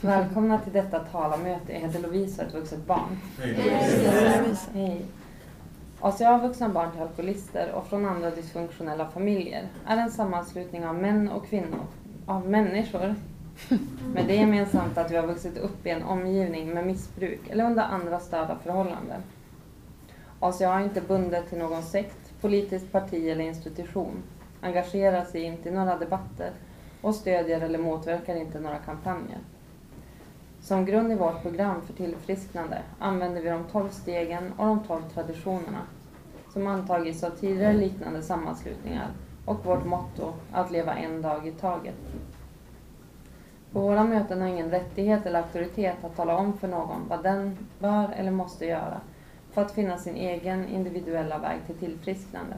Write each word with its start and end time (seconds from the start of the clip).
Välkomna 0.00 0.58
till 0.58 0.72
detta 0.72 0.98
talarmöte. 0.98 1.72
Jag 1.72 1.80
heter 1.80 2.00
Lovisa 2.00 2.42
och 2.42 2.48
ett 2.48 2.54
vuxet 2.54 2.86
barn. 2.86 3.18
Hej. 4.74 5.06
ACA 6.00 6.38
Vuxna 6.38 6.68
Barn 6.68 6.92
till 6.92 7.00
Alkoholister 7.00 7.72
och 7.72 7.86
från 7.86 8.06
andra 8.06 8.30
dysfunktionella 8.30 9.08
familjer 9.08 9.68
är 9.86 9.96
en 9.96 10.10
sammanslutning 10.10 10.86
av 10.86 10.94
män 10.94 11.28
och 11.28 11.46
kvinnor, 11.46 11.86
av 12.26 12.48
människor, 12.48 13.14
med 14.14 14.26
det 14.26 14.34
gemensamt 14.34 14.98
att 14.98 15.10
vi 15.10 15.16
har 15.16 15.26
vuxit 15.26 15.58
upp 15.58 15.86
i 15.86 15.90
en 15.90 16.02
omgivning 16.02 16.74
med 16.74 16.86
missbruk 16.86 17.40
eller 17.50 17.64
under 17.64 17.82
andra 17.82 18.20
störda 18.20 18.58
förhållanden. 18.62 19.22
ACA 20.40 20.74
är 20.74 20.80
inte 20.80 21.00
bundet 21.00 21.48
till 21.48 21.58
någon 21.58 21.82
sekt, 21.82 22.40
politiskt 22.40 22.92
parti 22.92 23.28
eller 23.28 23.44
institution, 23.44 24.22
engagerar 24.60 25.24
sig 25.24 25.42
inte 25.42 25.68
i 25.68 25.72
några 25.72 25.98
debatter 25.98 26.50
och 27.00 27.14
stödjer 27.14 27.60
eller 27.60 27.78
motverkar 27.78 28.36
inte 28.36 28.60
några 28.60 28.78
kampanjer. 28.78 29.38
Som 30.60 30.84
grund 30.84 31.12
i 31.12 31.14
vårt 31.14 31.42
program 31.42 31.82
för 31.82 31.92
tillfrisknande 31.92 32.82
använder 32.98 33.42
vi 33.42 33.48
de 33.48 33.64
tolv 33.64 33.88
stegen 33.88 34.52
och 34.52 34.66
de 34.66 34.84
tolv 34.84 35.02
traditionerna 35.14 35.82
som 36.52 36.66
antagits 36.66 37.24
av 37.24 37.30
tidigare 37.30 37.72
liknande 37.72 38.22
sammanslutningar 38.22 39.08
och 39.44 39.64
vårt 39.64 39.84
motto 39.84 40.32
att 40.52 40.70
leva 40.70 40.94
en 40.94 41.22
dag 41.22 41.48
i 41.48 41.52
taget. 41.52 41.94
På 43.72 43.80
våra 43.80 44.04
möten 44.04 44.40
har 44.40 44.48
ingen 44.48 44.70
rättighet 44.70 45.26
eller 45.26 45.38
auktoritet 45.42 46.04
att 46.04 46.16
tala 46.16 46.36
om 46.36 46.58
för 46.58 46.68
någon 46.68 47.08
vad 47.08 47.22
den 47.22 47.58
bör 47.78 48.08
eller 48.16 48.30
måste 48.30 48.66
göra 48.66 49.00
för 49.52 49.62
att 49.62 49.72
finna 49.72 49.98
sin 49.98 50.16
egen 50.16 50.68
individuella 50.68 51.38
väg 51.38 51.58
till 51.66 51.78
tillfrisknande. 51.78 52.56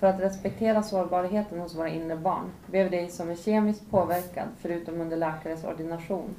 För 0.00 0.06
att 0.06 0.20
respektera 0.20 0.82
sårbarheten 0.82 1.60
hos 1.60 1.74
våra 1.74 1.88
inre 1.88 2.16
barn 2.16 2.50
behöver 2.66 2.90
dig 2.90 3.08
som 3.08 3.30
är 3.30 3.36
kemiskt 3.36 3.90
påverkad, 3.90 4.48
förutom 4.58 5.00
under 5.00 5.16
läkares 5.16 5.64
ordination, 5.64 6.34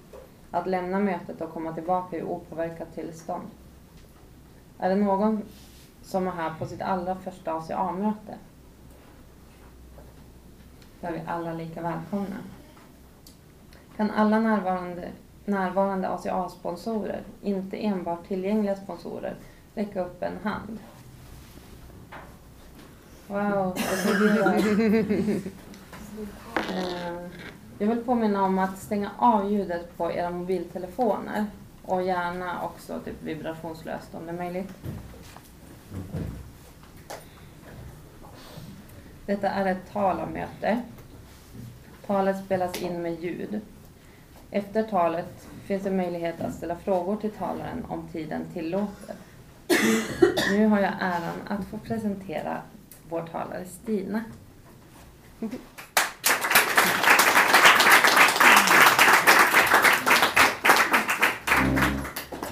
att 0.51 0.67
lämna 0.67 0.99
mötet 0.99 1.41
och 1.41 1.53
komma 1.53 1.73
tillbaka 1.73 2.17
i 2.17 2.23
opåverkat 2.23 2.95
tillstånd. 2.95 3.47
Är 4.79 4.89
det 4.89 4.95
någon 4.95 5.41
som 6.03 6.27
är 6.27 6.31
här 6.31 6.53
på 6.59 6.65
sitt 6.65 6.81
allra 6.81 7.15
första 7.15 7.53
ACA-möte? 7.53 8.35
Då 11.01 11.07
är 11.07 11.11
vi 11.11 11.21
alla 11.27 11.53
lika 11.53 11.81
välkomna. 11.81 12.37
Kan 13.97 14.11
alla 14.11 14.39
närvarande, 14.39 15.09
närvarande 15.45 16.09
ACA-sponsorer, 16.09 17.21
inte 17.41 17.85
enbart 17.85 18.27
tillgängliga 18.27 18.75
sponsorer, 18.75 19.35
räcka 19.75 20.05
upp 20.05 20.23
en 20.23 20.37
hand? 20.43 20.79
Wow. 23.31 23.77
Eh, 26.69 27.13
Jag 27.79 27.87
vill 27.87 28.03
påminna 28.03 28.43
om 28.43 28.59
att 28.59 28.77
stänga 28.79 29.11
av 29.17 29.51
ljudet 29.51 29.97
på 29.97 30.11
era 30.11 30.29
mobiltelefoner 30.29 31.45
och 31.85 32.03
gärna 32.03 32.63
också 32.63 32.99
typ 32.99 33.23
vibrationslöst 33.23 34.15
om 34.15 34.25
det 34.25 34.31
är 34.31 34.37
möjligt. 34.37 34.69
Detta 39.25 39.49
är 39.49 39.65
ett 39.65 39.91
talarmöte. 39.93 40.81
Talet 42.07 42.45
spelas 42.45 42.81
in 42.81 43.01
med 43.01 43.23
ljud. 43.23 43.61
Efter 44.51 44.83
talet 44.83 45.47
finns 45.65 45.83
det 45.83 45.91
möjlighet 45.91 46.41
att 46.41 46.53
ställa 46.53 46.75
frågor 46.75 47.15
till 47.15 47.31
talaren 47.31 47.85
om 47.87 48.07
tiden 48.11 48.45
tillåter. 48.53 49.15
Nu 50.51 50.65
har 50.67 50.79
jag 50.79 50.93
äran 50.99 51.41
att 51.47 51.65
få 51.67 51.77
presentera 51.77 52.61
vår 53.11 53.27
talare 53.31 53.65
Stina. 53.65 54.23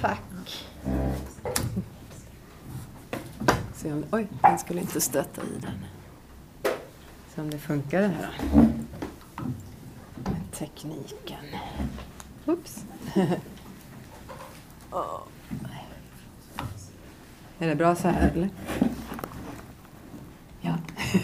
Tack. 0.00 0.66
Se 3.74 3.92
om, 3.92 4.04
oj, 4.10 4.28
den 4.42 4.58
skulle 4.58 4.80
inte 4.80 5.00
stöta 5.00 5.42
i 5.42 5.60
den. 5.60 5.84
Se 7.34 7.40
om 7.40 7.50
det 7.50 7.58
funkar 7.58 8.00
det 8.00 8.08
här 8.08 8.40
då. 8.52 8.56
Med 10.30 10.52
tekniken. 10.52 11.44
Oops. 12.46 12.84
Är 17.58 17.68
det 17.68 17.74
bra 17.74 17.96
så 17.96 18.08
här 18.08 18.30
eller? 18.30 18.48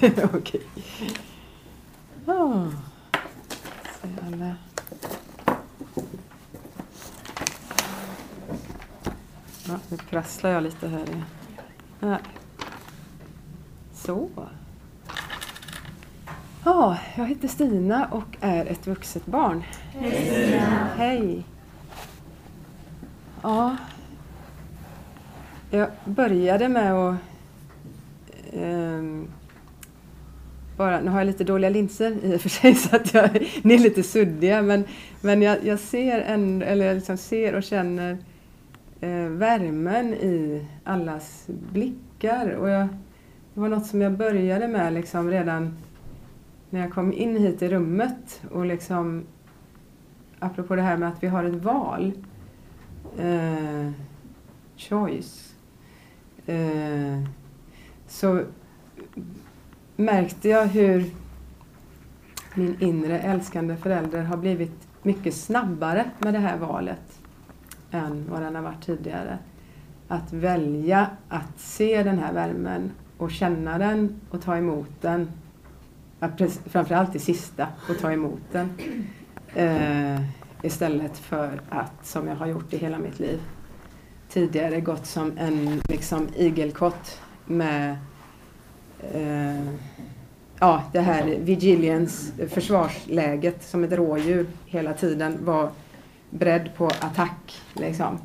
Ja, 0.00 0.28
okej. 0.34 0.60
Oh. 2.26 2.68
Se 4.02 4.08
alla. 4.26 4.54
Ja, 9.68 9.78
nu 9.88 9.96
prasslar 9.96 10.50
jag 10.50 10.62
lite 10.62 10.88
här. 10.88 11.24
Här. 12.00 12.20
Så. 13.94 14.28
Ja, 16.64 16.98
jag 17.16 17.26
heter 17.26 17.48
Stina 17.48 18.06
och 18.06 18.36
är 18.40 18.66
ett 18.66 18.86
vuxet 18.86 19.26
barn. 19.26 19.64
Hej 19.92 20.12
Stina. 20.12 20.88
Hej. 20.96 21.44
Ja. 23.42 23.76
Jag 25.70 25.88
började 26.04 26.68
med 26.68 26.92
att 26.92 27.16
ehm, 28.52 29.28
bara, 30.76 31.00
nu 31.00 31.10
har 31.10 31.18
jag 31.18 31.26
lite 31.26 31.44
dåliga 31.44 31.70
linser 31.70 32.16
i 32.22 32.36
och 32.36 32.40
för 32.40 32.48
sig 32.48 32.74
så 32.74 32.96
att 32.96 33.14
jag, 33.14 33.48
ni 33.62 33.74
är 33.74 33.78
lite 33.78 34.02
suddiga 34.02 34.62
men, 34.62 34.84
men 35.20 35.42
jag, 35.42 35.64
jag 35.64 35.78
ser, 35.78 36.20
en, 36.20 36.62
eller 36.62 36.86
jag 36.86 36.94
liksom 36.94 37.16
ser 37.16 37.54
och 37.54 37.62
känner 37.62 38.18
eh, 39.00 39.28
värmen 39.28 40.14
i 40.14 40.66
allas 40.84 41.44
blickar. 41.46 42.50
Och 42.50 42.68
jag, 42.68 42.88
det 43.54 43.60
var 43.60 43.68
något 43.68 43.86
som 43.86 44.00
jag 44.00 44.12
började 44.12 44.68
med 44.68 44.92
liksom 44.92 45.30
redan 45.30 45.76
när 46.70 46.80
jag 46.80 46.92
kom 46.92 47.12
in 47.12 47.36
hit 47.36 47.62
i 47.62 47.68
rummet. 47.68 48.42
Och 48.50 48.66
liksom, 48.66 49.24
apropå 50.38 50.76
det 50.76 50.82
här 50.82 50.96
med 50.96 51.08
att 51.08 51.22
vi 51.22 51.26
har 51.26 51.44
ett 51.44 51.64
val. 51.64 52.12
Eh, 53.18 53.90
choice. 54.76 55.54
Eh, 56.46 57.22
så 58.08 58.42
märkte 59.96 60.48
jag 60.48 60.66
hur 60.66 61.04
min 62.54 62.76
inre 62.80 63.18
älskande 63.18 63.76
förälder 63.76 64.22
har 64.22 64.36
blivit 64.36 64.88
mycket 65.02 65.34
snabbare 65.34 66.10
med 66.18 66.34
det 66.34 66.38
här 66.38 66.56
valet 66.56 67.18
än 67.90 68.26
vad 68.30 68.42
den 68.42 68.54
har 68.54 68.62
varit 68.62 68.84
tidigare. 68.86 69.38
Att 70.08 70.32
välja 70.32 71.10
att 71.28 71.58
se 71.58 72.02
den 72.02 72.18
här 72.18 72.32
värmen 72.32 72.90
och 73.18 73.30
känna 73.30 73.78
den 73.78 74.20
och 74.30 74.42
ta 74.42 74.56
emot 74.56 74.90
den. 75.00 75.30
Framförallt 76.66 77.12
det 77.12 77.18
sista, 77.18 77.68
och 77.90 77.98
ta 77.98 78.12
emot 78.12 78.40
den. 78.52 78.70
Eh, 79.54 80.20
istället 80.62 81.18
för 81.18 81.60
att, 81.68 82.06
som 82.06 82.28
jag 82.28 82.36
har 82.36 82.46
gjort 82.46 82.72
i 82.72 82.76
hela 82.76 82.98
mitt 82.98 83.18
liv, 83.18 83.40
tidigare 84.28 84.80
gått 84.80 85.06
som 85.06 85.38
en 85.38 85.82
liksom, 85.88 86.28
igelkott 86.36 87.20
med 87.46 87.96
eh, 89.12 89.72
ja, 90.60 90.82
det 90.92 91.00
här 91.00 91.38
vigiliens 91.38 92.32
försvarsläget 92.48 93.62
som 93.62 93.84
ett 93.84 93.92
rådjur 93.92 94.46
hela 94.66 94.92
tiden 94.92 95.38
var 95.44 95.70
beredd 96.30 96.70
på 96.76 96.86
attack. 96.86 97.62
Liksom. 97.74 98.18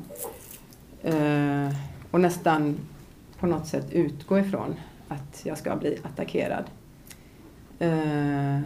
Eh, 1.02 1.68
och 2.10 2.20
nästan 2.20 2.76
på 3.38 3.46
något 3.46 3.66
sätt 3.66 3.92
utgå 3.92 4.38
ifrån 4.38 4.74
att 5.08 5.40
jag 5.44 5.58
ska 5.58 5.76
bli 5.76 5.98
attackerad. 6.02 6.64
Eh, 7.78 8.60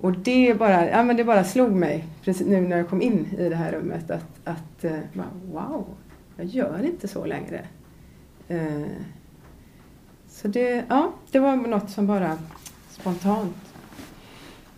och 0.00 0.12
det 0.12 0.58
bara, 0.58 0.90
ja, 0.90 1.02
men 1.02 1.16
det 1.16 1.24
bara 1.24 1.44
slog 1.44 1.72
mig 1.72 2.04
precis 2.22 2.46
nu 2.46 2.60
när 2.60 2.76
jag 2.76 2.88
kom 2.88 3.02
in 3.02 3.26
i 3.38 3.48
det 3.48 3.56
här 3.56 3.72
rummet 3.72 4.10
att, 4.10 4.40
att 4.44 4.84
eh, 4.84 4.98
wow, 5.52 5.86
jag 6.36 6.46
gör 6.46 6.84
inte 6.84 7.08
så 7.08 7.24
längre. 7.24 7.64
Eh, 8.48 8.82
så 10.42 10.48
det, 10.48 10.84
ja, 10.88 11.12
det 11.30 11.38
var 11.38 11.56
något 11.56 11.90
som 11.90 12.06
bara 12.06 12.38
spontant 12.90 13.56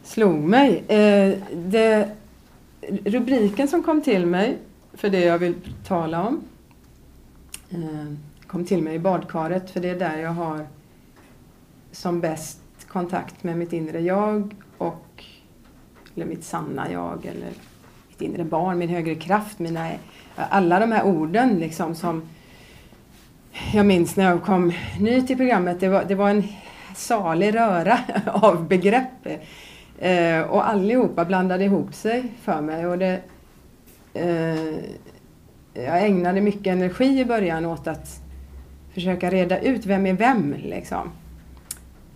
slog 0.02 0.34
mig. 0.34 0.84
Eh, 0.88 1.38
det, 1.54 2.08
rubriken 3.04 3.68
som 3.68 3.82
kom 3.82 4.02
till 4.02 4.26
mig 4.26 4.58
för 4.92 5.10
det 5.10 5.20
jag 5.20 5.38
vill 5.38 5.54
tala 5.86 6.26
om 6.26 6.40
eh, 7.70 8.12
kom 8.46 8.64
till 8.64 8.82
mig 8.82 8.94
i 8.94 8.98
badkaret 8.98 9.70
för 9.70 9.80
det 9.80 9.88
är 9.88 9.98
där 9.98 10.18
jag 10.18 10.30
har 10.30 10.66
som 11.92 12.20
bäst 12.20 12.60
kontakt 12.88 13.42
med 13.42 13.58
mitt 13.58 13.72
inre 13.72 14.00
jag 14.00 14.54
och 14.78 15.24
eller 16.14 16.26
mitt 16.26 16.44
sanna 16.44 16.92
jag 16.92 17.26
eller 17.26 17.52
mitt 18.08 18.20
inre 18.20 18.44
barn, 18.44 18.78
min 18.78 18.88
högre 18.88 19.14
kraft, 19.14 19.58
mina, 19.58 19.90
alla 20.34 20.80
de 20.80 20.92
här 20.92 21.04
orden 21.04 21.58
liksom 21.58 21.94
som 21.94 22.22
jag 23.72 23.86
minns 23.86 24.16
när 24.16 24.24
jag 24.24 24.42
kom 24.42 24.72
ny 25.00 25.22
till 25.22 25.36
programmet, 25.36 25.80
det 25.80 25.88
var, 25.88 26.04
det 26.04 26.14
var 26.14 26.30
en 26.30 26.44
salig 26.96 27.54
röra 27.54 27.98
av 28.26 28.68
begrepp. 28.68 29.26
Eh, 29.98 30.40
och 30.40 30.68
allihopa 30.68 31.24
blandade 31.24 31.64
ihop 31.64 31.94
sig 31.94 32.24
för 32.42 32.60
mig. 32.60 32.86
Och 32.86 32.98
det, 32.98 33.20
eh, 34.14 34.74
jag 35.74 36.06
ägnade 36.06 36.40
mycket 36.40 36.66
energi 36.66 37.20
i 37.20 37.24
början 37.24 37.66
åt 37.66 37.86
att 37.86 38.22
försöka 38.94 39.30
reda 39.30 39.58
ut 39.58 39.86
vem 39.86 40.06
är 40.06 40.12
vem. 40.12 40.54
Liksom. 40.62 41.10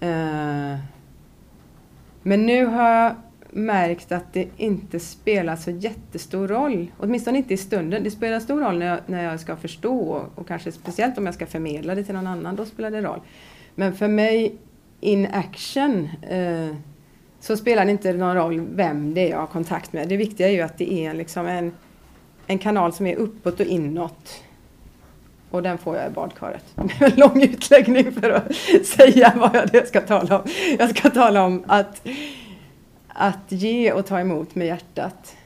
Eh, 0.01 0.79
men 2.23 2.47
nu 2.47 2.67
har 2.67 2.91
jag 2.91 3.15
märkt 3.55 4.13
att 4.13 4.33
det 4.33 4.49
inte 4.57 5.01
spelar 5.01 5.57
så 5.57 5.71
jättestor 5.71 6.49
roll. 6.49 6.91
Åtminstone 6.99 7.39
inte 7.39 7.55
i 7.55 7.57
stunden. 7.57 8.05
Det 8.05 8.11
spelar 8.11 8.41
stor 8.41 8.61
roll 8.61 8.79
när 8.79 8.87
jag, 8.87 8.99
när 9.07 9.25
jag 9.25 9.41
ska 9.41 9.57
förstå 9.57 9.99
och, 9.99 10.39
och 10.39 10.49
kanske 10.49 10.73
speciellt 10.73 11.19
om 11.19 11.27
jag 11.27 11.35
ska 11.35 11.47
förmedla 11.47 11.95
det 11.95 12.05
till 12.05 12.15
någon 12.15 12.27
annan. 12.27 12.57
Då 12.57 12.65
spelar 12.65 12.91
det 12.91 13.03
roll. 13.03 13.21
Men 13.75 13.95
för 13.95 14.09
mig 14.09 14.55
in 15.01 15.27
action 15.33 16.09
eh, 16.23 16.77
så 17.41 17.57
spelar 17.57 17.85
det 17.85 17.91
inte 17.91 18.13
någon 18.13 18.35
roll 18.35 18.61
vem 18.61 19.15
det 19.15 19.21
är 19.21 19.31
jag 19.31 19.39
har 19.39 19.47
kontakt 19.47 19.93
med. 19.93 20.09
Det 20.09 20.17
viktiga 20.17 20.49
är 20.49 20.53
ju 20.53 20.61
att 20.61 20.79
det 20.79 20.93
är 20.93 21.15
liksom 21.15 21.47
en, 21.47 21.73
en 22.47 22.59
kanal 22.59 22.93
som 22.93 23.07
är 23.07 23.17
uppåt 23.17 23.61
och 23.61 23.67
inåt. 23.67 24.43
Och 25.51 25.63
den 25.63 25.79
får 25.79 25.97
jag 25.97 26.07
i 26.07 26.11
badkaret. 26.11 26.65
En 27.01 27.13
lång 27.17 27.43
utläggning 27.43 28.13
för 28.13 28.31
att 28.31 28.55
säga 28.87 29.33
vad 29.37 29.71
jag 29.73 29.89
ska 29.89 30.01
tala 30.01 30.39
om. 30.39 30.49
Jag 30.79 30.97
ska 30.97 31.11
tala 31.11 31.45
om 31.45 31.65
att, 31.67 32.07
att 33.15 33.53
ge 33.53 33.93
och 33.93 34.07
ta 34.07 34.21
emot 34.21 34.55
med 34.55 34.67
hjärtat. 34.67 35.37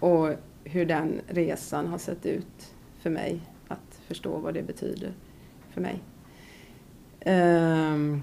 Och 0.00 0.30
hur 0.64 0.86
den 0.86 1.20
resan 1.26 1.86
har 1.86 1.98
sett 1.98 2.26
ut 2.26 2.74
för 2.98 3.10
mig. 3.10 3.40
Att 3.68 4.00
förstå 4.06 4.38
vad 4.38 4.54
det 4.54 4.62
betyder 4.62 5.12
för 5.70 5.80
mig. 5.80 6.00
Um, 7.26 8.22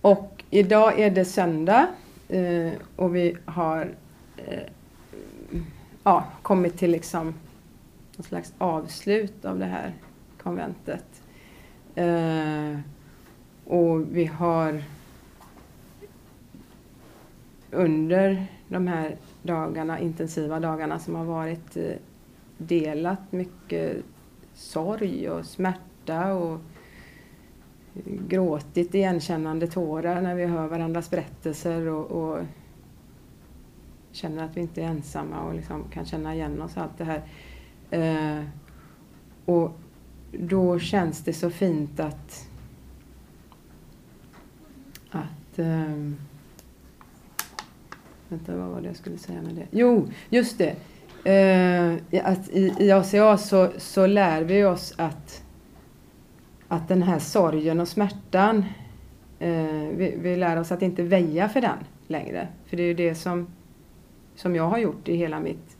och 0.00 0.44
idag 0.50 1.00
är 1.00 1.10
det 1.10 1.24
söndag 1.24 1.86
uh, 2.34 2.72
och 2.96 3.16
vi 3.16 3.36
har 3.44 3.94
uh, 4.48 4.60
ja, 6.04 6.24
kommit 6.42 6.78
till 6.78 6.90
liksom 6.90 7.34
någon 8.16 8.24
slags 8.24 8.52
avslut 8.58 9.44
av 9.44 9.58
det 9.58 9.64
här 9.64 9.92
konventet. 10.42 11.22
Uh, 11.98 12.78
och 13.64 14.16
vi 14.16 14.24
har 14.24 14.82
under 17.70 18.46
de 18.68 18.86
här 18.86 19.16
dagarna, 19.42 20.00
intensiva 20.00 20.60
dagarna 20.60 20.98
som 20.98 21.14
har 21.14 21.24
varit 21.24 21.76
eh, 21.76 21.92
delat 22.58 23.32
mycket 23.32 23.96
sorg 24.54 25.30
och 25.30 25.46
smärta 25.46 26.32
och 26.32 26.60
gråtit 28.28 28.94
igenkännande 28.94 29.66
tårar 29.66 30.22
när 30.22 30.34
vi 30.34 30.46
hör 30.46 30.66
varandras 30.66 31.10
berättelser 31.10 31.86
och, 31.86 32.10
och 32.10 32.44
känner 34.12 34.44
att 34.44 34.56
vi 34.56 34.60
inte 34.60 34.82
är 34.82 34.86
ensamma 34.86 35.40
och 35.40 35.54
liksom 35.54 35.84
kan 35.90 36.04
känna 36.04 36.34
igen 36.34 36.62
oss 36.62 36.76
allt 36.76 36.98
det 36.98 37.04
här. 37.04 37.22
Eh, 37.90 38.44
och 39.44 39.78
då 40.32 40.78
känns 40.78 41.24
det 41.24 41.32
så 41.32 41.50
fint 41.50 42.00
att 42.00 42.48
att 45.10 45.58
eh, 45.58 46.12
Vänta, 48.28 48.56
vad 48.56 48.68
var 48.68 48.80
det 48.80 48.86
jag 48.86 48.96
skulle 48.96 49.18
säga 49.18 49.42
med 49.42 49.54
det? 49.54 49.66
Jo, 49.70 50.08
just 50.30 50.58
det. 50.58 50.76
Eh, 51.30 52.24
att 52.24 52.48
i, 52.48 52.74
I 52.78 52.90
ACA 52.90 53.36
så, 53.36 53.68
så 53.78 54.06
lär 54.06 54.42
vi 54.42 54.64
oss 54.64 54.94
att 54.96 55.42
att 56.68 56.88
den 56.88 57.02
här 57.02 57.18
sorgen 57.18 57.80
och 57.80 57.88
smärtan, 57.88 58.64
eh, 59.38 59.88
vi, 59.96 60.14
vi 60.18 60.36
lär 60.36 60.60
oss 60.60 60.72
att 60.72 60.82
inte 60.82 61.02
väja 61.02 61.48
för 61.48 61.60
den 61.60 61.78
längre. 62.06 62.48
För 62.66 62.76
det 62.76 62.82
är 62.82 62.86
ju 62.86 62.94
det 62.94 63.14
som, 63.14 63.46
som 64.34 64.56
jag 64.56 64.68
har 64.68 64.78
gjort 64.78 65.08
i 65.08 65.16
hela 65.16 65.40
mitt 65.40 65.76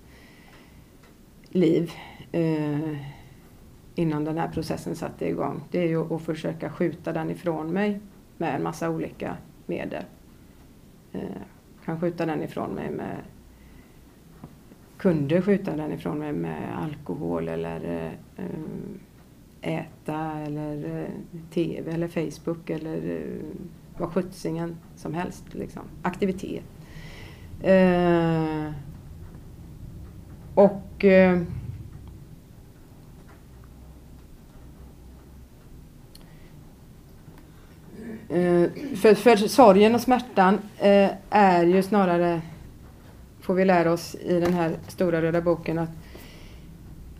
liv 1.49 1.93
eh, 2.33 2.97
innan 3.95 4.25
den 4.25 4.39
här 4.39 4.49
processen 4.49 4.97
satte 4.97 5.29
igång. 5.29 5.63
Det 5.71 5.79
är 5.79 5.89
ju 5.89 6.15
att 6.15 6.23
försöka 6.23 6.71
skjuta 6.71 7.13
den 7.13 7.31
ifrån 7.31 7.73
mig 7.73 8.01
med 8.37 8.55
en 8.55 8.63
massa 8.63 8.91
olika 8.91 9.37
medel. 9.67 10.05
Eh, 11.13 11.21
kan 11.89 12.01
skjuta 12.01 12.27
den 12.27 12.43
ifrån 12.43 12.71
mig 12.71 12.91
med 12.91 13.17
kunde 14.99 15.43
skjuta 15.43 15.77
den 15.77 15.93
ifrån 15.93 16.19
mig 16.19 16.33
med 16.33 16.79
alkohol 16.79 17.49
eller 17.49 18.11
eh, 18.37 18.51
äta 19.61 20.33
eller 20.47 21.01
eh, 21.01 21.11
TV 21.51 21.91
eller 21.91 22.09
Facebook 22.09 22.71
eller 22.71 23.11
eh, 23.11 23.45
vad 23.99 24.13
sjuttsingen 24.13 24.77
som 24.97 25.15
helst. 25.15 25.55
Liksom. 25.55 25.83
Aktivitet. 26.03 26.65
Och 30.55 31.05
eh, 31.05 31.33
eh, 31.33 31.43
Eh, 38.29 38.71
för, 38.97 39.15
för 39.15 39.37
sorgen 39.37 39.95
och 39.95 40.01
smärtan 40.01 40.59
eh, 40.79 41.11
är 41.31 41.65
ju 41.65 41.83
snarare, 41.83 42.41
får 43.41 43.55
vi 43.55 43.65
lära 43.65 43.93
oss 43.93 44.15
i 44.15 44.41
den 44.41 44.55
här 44.55 44.77
stora 44.89 45.23
röda 45.23 45.41
boken, 45.41 45.79
att 45.79 45.91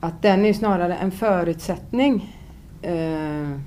att 0.01 0.23
den 0.23 0.45
är 0.45 0.53
snarare 0.53 0.95
en 0.95 1.11
förutsättning 1.11 2.37
eh, 2.83 3.59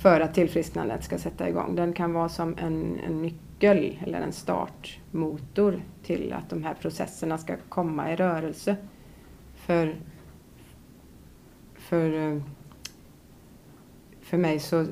för 0.00 0.20
att 0.20 0.34
tillfrisknandet 0.34 1.04
ska 1.04 1.18
sätta 1.18 1.48
igång. 1.48 1.74
Den 1.74 1.92
kan 1.92 2.12
vara 2.12 2.28
som 2.28 2.54
en, 2.58 3.00
en 3.06 3.22
nyckel 3.22 3.98
eller 4.06 4.20
en 4.20 4.32
startmotor 4.32 5.82
till 6.02 6.32
att 6.32 6.50
de 6.50 6.64
här 6.64 6.74
processerna 6.74 7.38
ska 7.38 7.56
komma 7.68 8.12
i 8.12 8.16
rörelse. 8.16 8.76
För, 9.56 9.96
för, 11.74 12.42
för 14.20 14.36
mig 14.36 14.58
så 14.58 14.86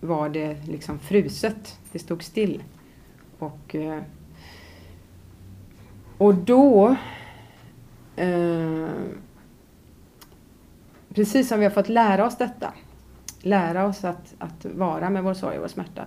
var 0.00 0.28
det 0.28 0.66
liksom 0.66 0.98
fruset. 0.98 1.78
Det 1.92 1.98
stod 1.98 2.22
still. 2.22 2.62
Och, 3.38 3.74
eh, 3.74 4.02
och 6.18 6.34
då 6.34 6.96
eh, 8.16 8.88
precis 11.14 11.48
som 11.48 11.58
vi 11.58 11.64
har 11.64 11.72
fått 11.72 11.88
lära 11.88 12.26
oss 12.26 12.36
detta, 12.36 12.72
lära 13.42 13.86
oss 13.86 14.04
att, 14.04 14.34
att 14.38 14.64
vara 14.64 15.10
med 15.10 15.24
vår 15.24 15.34
sorg 15.34 15.56
och 15.56 15.62
vår 15.62 15.68
smärta, 15.68 16.06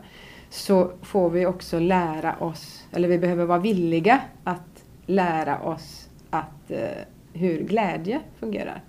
så 0.50 0.92
får 1.02 1.30
vi 1.30 1.46
också 1.46 1.80
lära 1.80 2.36
oss, 2.38 2.86
eller 2.92 3.08
vi 3.08 3.20
behöver 3.20 3.46
vara 3.46 3.60
villiga 3.60 4.22
att 4.44 4.84
lära 5.06 5.60
oss 5.60 6.10
att, 6.30 6.72
eh, 6.72 7.04
hur 7.34 7.64
glädje 7.64 8.20
fungerar. 8.40 8.82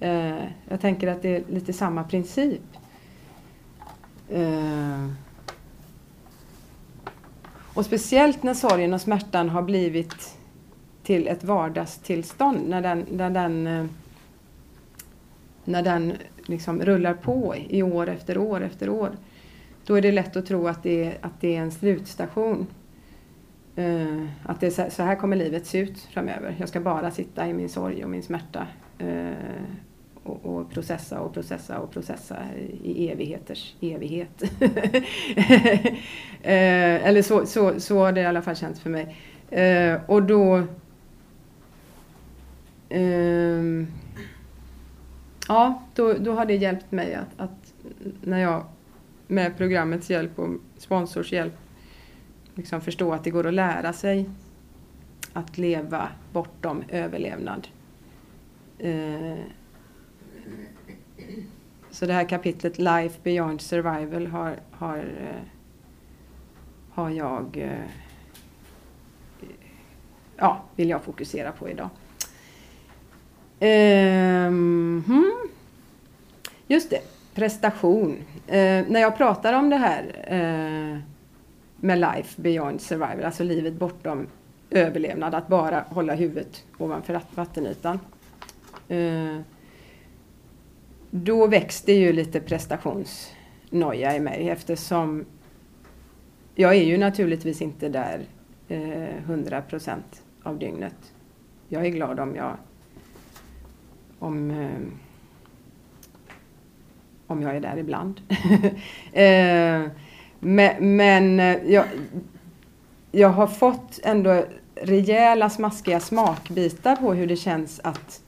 Eh, 0.00 0.44
jag 0.68 0.80
tänker 0.80 1.08
att 1.08 1.22
det 1.22 1.36
är 1.36 1.44
lite 1.48 1.72
samma 1.72 2.04
princip. 2.04 2.62
Eh, 4.28 5.08
och 7.74 7.84
speciellt 7.84 8.42
när 8.42 8.54
sorgen 8.54 8.94
och 8.94 9.00
smärtan 9.00 9.48
har 9.48 9.62
blivit 9.62 10.36
till 11.02 11.28
ett 11.28 11.44
vardagstillstånd, 11.44 12.68
när 12.68 12.82
den, 12.82 13.06
när 13.10 13.30
den 13.30 13.66
eh, 13.66 13.86
när 15.64 15.82
den 15.82 16.12
liksom 16.46 16.82
rullar 16.82 17.14
på 17.14 17.54
i 17.68 17.82
år 17.82 18.08
efter 18.08 18.38
år 18.38 18.60
efter 18.60 18.88
år, 18.88 19.10
då 19.86 19.94
är 19.94 20.02
det 20.02 20.12
lätt 20.12 20.36
att 20.36 20.46
tro 20.46 20.68
att 20.68 20.82
det 20.82 21.04
är, 21.04 21.18
att 21.20 21.40
det 21.40 21.56
är 21.56 21.60
en 21.60 21.72
slutstation. 21.72 22.66
Uh, 23.78 24.26
att 24.42 24.60
det 24.60 24.66
är 24.66 24.70
så, 24.70 24.86
så, 24.90 25.02
här 25.02 25.16
kommer 25.16 25.36
livet 25.36 25.66
se 25.66 25.78
ut 25.78 25.98
framöver. 25.98 26.56
Jag 26.58 26.68
ska 26.68 26.80
bara 26.80 27.10
sitta 27.10 27.48
i 27.48 27.52
min 27.52 27.68
sorg 27.68 28.04
och 28.04 28.10
min 28.10 28.22
smärta 28.22 28.66
uh, 29.02 29.32
och, 30.24 30.46
och, 30.46 30.70
processa 30.70 31.20
och 31.20 31.34
processa 31.34 31.78
och 31.78 31.90
processa 31.90 32.36
i 32.82 33.08
evigheters 33.08 33.74
evighet. 33.80 34.42
Eh, 36.46 37.06
eller 37.06 37.22
så, 37.22 37.46
så, 37.46 37.80
så 37.80 37.98
har 37.98 38.12
det 38.12 38.20
i 38.20 38.26
alla 38.26 38.42
fall 38.42 38.56
känts 38.56 38.80
för 38.80 38.90
mig. 38.90 39.16
Eh, 39.50 40.00
och 40.06 40.22
då 40.22 40.62
ehm, 42.88 43.86
ja, 45.48 45.82
då, 45.94 46.12
då 46.12 46.32
har 46.32 46.46
det 46.46 46.54
hjälpt 46.54 46.92
mig 46.92 47.14
att, 47.14 47.40
att 47.40 47.74
när 48.22 48.38
jag 48.38 48.64
med 49.26 49.56
programmets 49.56 50.10
hjälp 50.10 50.38
och 50.38 50.48
sponsors 50.76 51.32
hjälp 51.32 51.54
liksom 52.54 52.80
förstå 52.80 53.12
att 53.12 53.24
det 53.24 53.30
går 53.30 53.46
att 53.46 53.54
lära 53.54 53.92
sig 53.92 54.30
att 55.32 55.58
leva 55.58 56.08
bortom 56.32 56.82
överlevnad. 56.88 57.68
Eh, 58.78 59.38
så 61.90 62.06
det 62.06 62.12
här 62.12 62.28
kapitlet 62.28 62.78
Life 62.78 63.18
Beyond 63.22 63.60
Survival 63.60 64.26
har, 64.26 64.56
har, 64.70 64.98
eh, 64.98 65.42
har 66.90 67.10
jag 67.10 67.56
eh, 67.56 67.90
ja, 70.36 70.62
vill 70.76 70.88
jag 70.88 71.02
fokusera 71.02 71.52
på 71.52 71.68
idag. 71.68 71.88
Um, 73.60 75.04
hmm. 75.06 75.48
Just 76.66 76.90
det, 76.90 77.00
prestation. 77.34 78.16
Uh, 78.48 78.84
när 78.88 79.00
jag 79.00 79.16
pratar 79.16 79.52
om 79.52 79.70
det 79.70 79.76
här 79.76 80.02
uh, 80.32 80.98
med 81.76 81.98
life 81.98 82.42
beyond 82.42 82.80
survival, 82.80 83.24
alltså 83.24 83.44
livet 83.44 83.74
bortom 83.74 84.26
överlevnad, 84.70 85.34
att 85.34 85.48
bara 85.48 85.84
hålla 85.88 86.14
huvudet 86.14 86.64
ovanför 86.78 87.20
vattenytan. 87.34 88.00
Eh, 88.88 89.38
då 91.16 91.46
växte 91.46 91.92
ju 91.92 92.12
lite 92.12 92.40
prestationsnoja 92.40 94.16
i 94.16 94.20
mig 94.20 94.48
eftersom 94.48 95.24
jag 96.54 96.74
är 96.74 96.84
ju 96.84 96.98
naturligtvis 96.98 97.62
inte 97.62 97.88
där 97.88 98.20
eh, 98.68 99.18
100 99.18 99.62
procent 99.62 100.22
av 100.42 100.58
dygnet. 100.58 101.12
Jag 101.68 101.86
är 101.86 101.90
glad 101.90 102.20
om 102.20 102.36
jag 102.36 102.56
om, 104.18 104.50
eh, 104.50 104.80
om 107.26 107.42
jag 107.42 107.56
är 107.56 107.60
där 107.60 107.76
ibland. 107.76 108.20
eh, 109.12 109.90
men, 110.38 110.96
men 110.96 111.38
jag, 111.66 111.84
jag 113.10 113.28
har 113.28 113.46
fått 113.46 114.00
ändå 114.02 114.44
rejäla 114.74 115.50
smaskiga 115.50 116.00
smakbitar 116.00 116.96
på 116.96 117.14
hur 117.14 117.26
det 117.26 117.36
känns 117.36 117.80
att, 117.84 118.22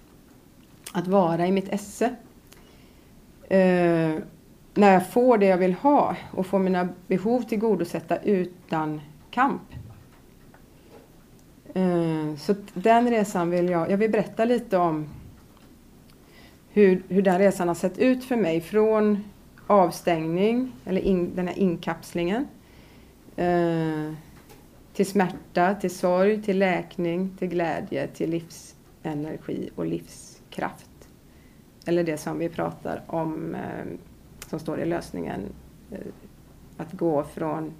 att 0.92 1.06
vara 1.06 1.46
i 1.46 1.52
mitt 1.52 1.68
esse. 1.68 2.16
Eh, 3.48 4.14
när 4.74 4.92
jag 4.92 5.10
får 5.10 5.38
det 5.38 5.46
jag 5.46 5.58
vill 5.58 5.74
ha 5.74 6.16
och 6.30 6.46
får 6.46 6.58
mina 6.58 6.88
behov 7.06 7.42
tillgodosedda 7.42 8.22
utan 8.22 9.00
kamp. 9.30 9.62
Eh, 11.74 12.36
så 12.36 12.54
den 12.74 13.10
resan 13.10 13.50
vill 13.50 13.68
jag, 13.68 13.90
jag 13.90 13.98
vill 13.98 14.10
berätta 14.10 14.44
lite 14.44 14.76
om 14.76 15.08
hur, 16.72 17.02
hur 17.08 17.22
den 17.22 17.38
resan 17.38 17.68
har 17.68 17.74
sett 17.74 17.98
ut 17.98 18.24
för 18.24 18.36
mig 18.36 18.60
från 18.60 19.24
avstängning, 19.66 20.72
eller 20.84 21.00
in, 21.00 21.34
den 21.34 21.48
här 21.48 21.58
inkapslingen, 21.58 22.48
eh, 23.36 24.12
till 24.92 25.06
smärta, 25.06 25.74
till 25.74 25.94
sorg, 25.94 26.42
till 26.42 26.58
läkning, 26.58 27.36
till 27.38 27.48
glädje, 27.48 28.06
till 28.06 28.30
livsenergi 28.30 29.70
och 29.76 29.86
livskraft. 29.86 30.95
Eller 31.86 32.04
det 32.04 32.16
som 32.18 32.38
vi 32.38 32.48
pratar 32.48 33.02
om, 33.06 33.54
eh, 33.54 33.86
som 34.48 34.58
står 34.58 34.80
i 34.80 34.84
lösningen, 34.84 35.40
eh, 35.90 35.98
att 36.76 36.92
gå 36.92 37.24
från, 37.24 37.72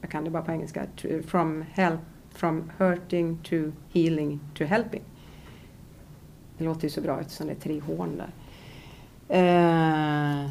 jag 0.00 0.10
kan 0.10 0.24
det 0.24 0.30
bara 0.30 0.42
på 0.42 0.52
engelska, 0.52 0.86
to, 0.96 1.08
from, 1.26 1.64
help, 1.72 2.00
from 2.30 2.72
hurting 2.78 3.38
to 3.42 3.56
healing 3.92 4.40
to 4.54 4.64
helping. 4.64 5.02
Det 6.58 6.64
låter 6.64 6.84
ju 6.84 6.90
så 6.90 7.00
bra 7.00 7.20
eftersom 7.20 7.46
det 7.46 7.52
är 7.52 7.60
tre 7.60 7.80
hån 7.80 8.16
där. 8.16 8.30
Eh, 9.28 10.50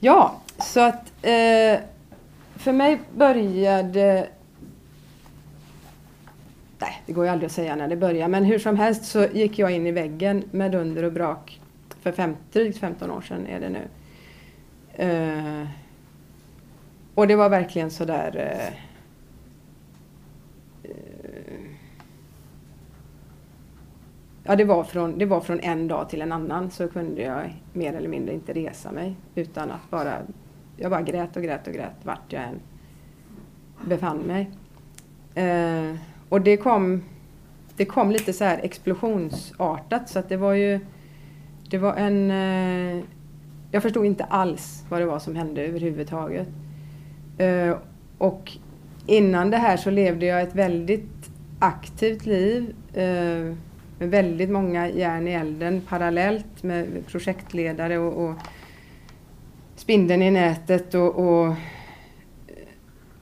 ja, 0.00 0.40
så 0.58 0.80
att 0.80 1.12
eh, 1.22 1.80
för 2.54 2.72
mig 2.72 3.00
började 3.16 4.28
Nej, 6.78 7.02
det 7.06 7.12
går 7.12 7.24
ju 7.24 7.30
aldrig 7.30 7.46
att 7.46 7.52
säga 7.52 7.76
när 7.76 7.88
det 7.88 7.96
började, 7.96 8.28
men 8.28 8.44
hur 8.44 8.58
som 8.58 8.76
helst 8.76 9.04
så 9.04 9.24
gick 9.24 9.58
jag 9.58 9.70
in 9.70 9.86
i 9.86 9.92
väggen 9.92 10.44
med 10.50 10.72
dunder 10.72 11.02
och 11.02 11.12
brak 11.12 11.60
för 12.00 12.12
fem, 12.12 12.36
drygt 12.52 12.78
15 12.78 13.10
år 13.10 13.20
sedan 13.20 13.46
är 13.46 13.60
det 13.60 13.68
nu. 13.68 13.88
Uh, 15.04 15.66
och 17.14 17.28
det 17.28 17.36
var 17.36 17.48
verkligen 17.48 17.90
sådär 17.90 18.36
uh, 18.36 18.42
eh, 18.42 18.74
uh, 20.84 20.96
eh, 20.96 21.70
Ja, 24.44 24.56
det 24.56 24.64
var, 24.64 24.84
från, 24.84 25.18
det 25.18 25.26
var 25.26 25.40
från 25.40 25.60
en 25.60 25.88
dag 25.88 26.08
till 26.08 26.22
en 26.22 26.32
annan 26.32 26.70
så 26.70 26.88
kunde 26.88 27.22
jag 27.22 27.62
mer 27.72 27.92
eller 27.92 28.08
mindre 28.08 28.34
inte 28.34 28.52
resa 28.52 28.92
mig 28.92 29.14
utan 29.34 29.70
att 29.70 29.90
bara, 29.90 30.18
jag 30.76 30.90
bara 30.90 31.02
grät 31.02 31.36
och 31.36 31.42
grät 31.42 31.66
och 31.66 31.72
grät 31.72 31.94
vart 32.02 32.32
jag 32.32 32.42
än 32.42 32.60
befann 33.86 34.18
mig. 34.18 34.50
Uh, 35.36 35.96
och 36.28 36.40
det 36.40 36.56
kom, 36.56 37.02
det 37.76 37.84
kom 37.84 38.10
lite 38.10 38.32
så 38.32 38.44
här 38.44 38.60
explosionsartat 38.62 40.08
så 40.08 40.18
att 40.18 40.28
det 40.28 40.36
var 40.36 40.52
ju, 40.52 40.80
det 41.70 41.78
var 41.78 41.94
en, 41.94 42.30
eh, 42.30 43.04
jag 43.70 43.82
förstod 43.82 44.06
inte 44.06 44.24
alls 44.24 44.84
vad 44.88 45.00
det 45.00 45.06
var 45.06 45.18
som 45.18 45.36
hände 45.36 45.62
överhuvudtaget. 45.62 46.48
Eh, 47.38 47.76
och 48.18 48.52
innan 49.06 49.50
det 49.50 49.56
här 49.56 49.76
så 49.76 49.90
levde 49.90 50.26
jag 50.26 50.42
ett 50.42 50.54
väldigt 50.54 51.30
aktivt 51.58 52.26
liv 52.26 52.74
eh, 52.92 53.54
med 53.98 54.10
väldigt 54.10 54.50
många 54.50 54.88
järn 54.88 55.28
i 55.28 55.32
elden 55.32 55.82
parallellt 55.88 56.62
med 56.62 57.06
projektledare 57.06 57.98
och, 57.98 58.24
och 58.24 58.34
spindeln 59.76 60.22
i 60.22 60.30
nätet 60.30 60.94
och, 60.94 61.18
och, 61.18 61.54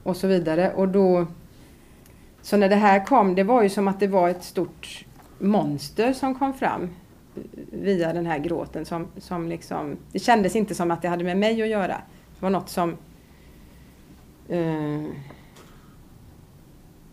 och, 0.03 0.17
så 0.17 0.27
vidare. 0.27 0.73
Och 0.73 0.87
då, 0.87 1.27
så 2.47 2.57
när 2.57 2.69
det 2.69 2.75
här 2.75 3.05
kom, 3.05 3.35
det 3.35 3.43
var 3.43 3.63
ju 3.63 3.69
som 3.69 3.87
att 3.87 3.99
det 3.99 4.07
var 4.07 4.29
ett 4.29 4.43
stort 4.43 5.05
monster 5.39 6.13
som 6.13 6.35
kom 6.35 6.53
fram 6.53 6.89
via 7.71 8.13
den 8.13 8.25
här 8.25 8.39
gråten. 8.39 8.85
Som, 8.85 9.07
som 9.17 9.47
liksom, 9.47 9.97
det 10.11 10.19
kändes 10.19 10.55
inte 10.55 10.75
som 10.75 10.91
att 10.91 11.01
det 11.01 11.07
hade 11.07 11.23
med 11.23 11.37
mig 11.37 11.61
att 11.61 11.67
göra. 11.67 12.01
Det 12.35 12.41
var 12.41 12.49
något 12.49 12.69
som 12.69 12.89
eh, 14.49 15.03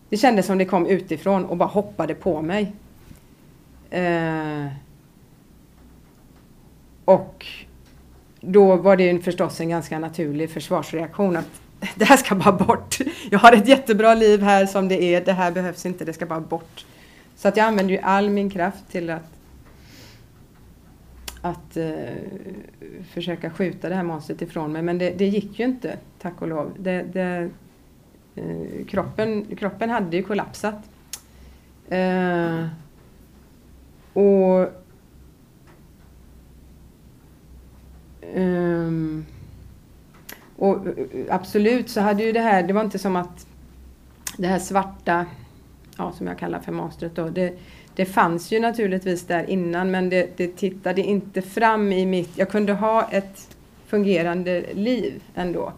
det 0.09 0.17
kändes 0.17 0.45
som 0.45 0.57
det 0.57 0.65
kom 0.65 0.85
utifrån 0.85 1.45
och 1.45 1.57
bara 1.57 1.69
hoppade 1.69 2.15
på 2.15 2.41
mig. 2.41 2.73
Eh, 3.89 4.67
och 7.05 7.45
då 8.41 8.75
var 8.75 8.95
det 8.95 9.19
förstås 9.19 9.61
en 9.61 9.69
ganska 9.69 9.99
naturlig 9.99 10.49
försvarsreaktion 10.49 11.37
att 11.37 11.64
det 11.95 12.05
här 12.05 12.17
ska 12.17 12.35
bara 12.35 12.51
bort. 12.51 12.97
Jag 13.31 13.39
har 13.39 13.53
ett 13.53 13.67
jättebra 13.67 14.13
liv 14.13 14.41
här 14.41 14.65
som 14.65 14.87
det 14.87 15.03
är, 15.03 15.25
det 15.25 15.33
här 15.33 15.51
behövs 15.51 15.85
inte, 15.85 16.05
det 16.05 16.13
ska 16.13 16.25
bara 16.25 16.39
bort. 16.39 16.85
Så 17.35 17.47
att 17.47 17.57
jag 17.57 17.65
använde 17.65 17.93
ju 17.93 17.99
all 17.99 18.29
min 18.29 18.49
kraft 18.49 18.91
till 18.91 19.09
att, 19.09 19.31
att 21.41 21.77
uh, 21.77 21.93
försöka 23.13 23.49
skjuta 23.49 23.89
det 23.89 23.95
här 23.95 24.03
monstret 24.03 24.41
ifrån 24.41 24.71
mig. 24.71 24.81
Men 24.81 24.97
det, 24.97 25.09
det 25.09 25.25
gick 25.25 25.59
ju 25.59 25.65
inte, 25.65 25.97
tack 26.21 26.41
och 26.41 26.47
lov. 26.47 26.71
Det, 26.79 27.03
det, 27.03 27.49
uh, 28.37 28.85
kroppen, 28.85 29.45
kroppen 29.55 29.89
hade 29.89 30.17
ju 30.17 30.23
kollapsat. 30.23 30.89
Uh, 31.91 32.67
och 34.13 34.69
um, 38.35 39.25
och 40.55 40.87
eh, 40.87 41.25
absolut 41.29 41.89
så 41.89 42.01
hade 42.01 42.23
ju 42.23 42.31
det 42.31 42.39
här, 42.39 42.63
det 42.63 42.73
var 42.73 42.81
inte 42.81 42.99
som 42.99 43.15
att 43.15 43.47
det 44.37 44.47
här 44.47 44.59
svarta, 44.59 45.25
ja, 45.97 46.11
som 46.11 46.27
jag 46.27 46.37
kallar 46.37 46.59
för 46.59 46.71
monstret 46.71 47.15
då, 47.15 47.29
det, 47.29 47.59
det 47.95 48.05
fanns 48.05 48.51
ju 48.51 48.59
naturligtvis 48.59 49.23
där 49.23 49.49
innan 49.49 49.91
men 49.91 50.09
det, 50.09 50.37
det 50.37 50.47
tittade 50.47 51.01
inte 51.01 51.41
fram 51.41 51.91
i 51.91 52.05
mitt, 52.05 52.37
jag 52.37 52.49
kunde 52.49 52.73
ha 52.73 53.09
ett 53.11 53.57
fungerande 53.87 54.65
liv 54.73 55.23
ändå. 55.35 55.73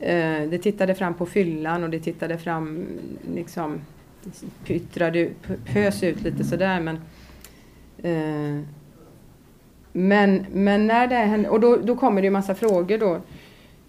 Eh, 0.00 0.42
det 0.50 0.58
tittade 0.58 0.94
fram 0.94 1.14
på 1.14 1.26
fyllan 1.26 1.84
och 1.84 1.90
det 1.90 2.00
tittade 2.00 2.38
fram, 2.38 2.86
liksom, 3.34 3.80
pyttrade, 4.64 5.28
pös 5.72 6.02
ut 6.02 6.22
lite 6.22 6.44
sådär 6.44 6.80
men 6.80 6.96
eh, 8.02 8.64
men, 9.92 10.46
men 10.52 10.86
när 10.86 11.06
det 11.06 11.14
hände, 11.14 11.48
och 11.48 11.60
då, 11.60 11.76
då 11.76 11.96
kommer 11.96 12.22
det 12.22 12.26
ju 12.26 12.30
massa 12.30 12.54
frågor 12.54 12.98
då. 12.98 13.20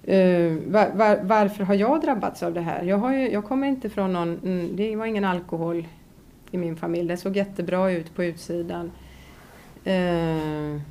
Uh, 0.07 0.57
var, 0.67 0.91
var, 0.95 1.19
varför 1.23 1.63
har 1.63 1.73
jag 1.73 2.01
drabbats 2.01 2.43
av 2.43 2.53
det 2.53 2.61
här? 2.61 2.83
Jag, 2.83 2.97
har 2.97 3.13
ju, 3.13 3.31
jag 3.31 3.45
kommer 3.45 3.67
inte 3.67 3.89
från 3.89 4.13
någon, 4.13 4.39
mm, 4.43 4.75
det 4.75 4.95
var 4.95 5.05
ingen 5.05 5.25
alkohol 5.25 5.87
i 6.51 6.57
min 6.57 6.75
familj. 6.75 7.07
Det 7.07 7.17
såg 7.17 7.37
jättebra 7.37 7.91
ut 7.91 8.15
på 8.15 8.23
utsidan. 8.23 8.91
Uh, 9.87 10.81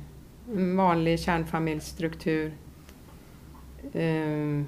vanlig 0.75 1.19
kärnfamiljsstruktur. 1.19 2.51
Uh, 3.95 4.63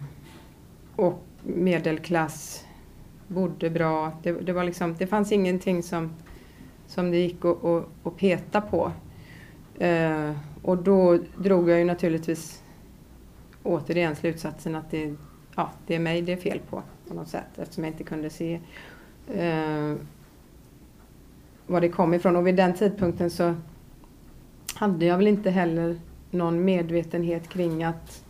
och 0.96 1.24
medelklass. 1.44 2.66
Bodde 3.28 3.70
bra. 3.70 4.12
Det, 4.24 4.32
det, 4.32 4.54
var 4.54 4.64
liksom, 4.64 4.96
det 5.00 5.08
fanns 5.08 5.32
ingenting 5.32 5.84
som 5.84 6.14
som 6.88 7.12
det 7.12 7.18
gick 7.18 7.46
att, 7.46 7.66
att, 7.66 7.86
att 8.04 8.18
peta 8.18 8.62
på. 8.62 8.92
Eh, 9.80 10.32
och 10.62 10.78
då 10.78 11.20
drog 11.38 11.70
jag 11.70 11.80
ju 11.80 11.86
naturligtvis 11.86 12.62
återigen 13.65 14.15
slutsatsen 14.15 14.75
att 14.75 14.91
det, 14.91 15.15
ja, 15.55 15.72
det 15.88 15.95
är 15.95 16.00
mig 16.00 16.22
det 16.22 16.34
är 16.34 16.38
fel 16.38 16.60
på 16.69 16.84
på 17.07 17.13
något 17.13 17.27
sätt 17.27 17.57
eftersom 17.57 17.84
jag 17.84 17.93
inte 17.93 18.03
kunde 18.03 18.29
se 18.29 18.60
eh, 19.34 19.93
var 21.67 21.81
det 21.81 21.89
kom 21.89 22.13
ifrån. 22.13 22.36
Och 22.36 22.48
vid 22.48 22.55
den 22.55 22.74
tidpunkten 22.74 23.29
så 23.29 23.55
hade 24.75 25.05
jag 25.05 25.17
väl 25.17 25.27
inte 25.27 25.50
heller 25.50 26.00
någon 26.31 26.65
medvetenhet 26.65 27.50
kring 27.50 27.84
att, 27.84 28.24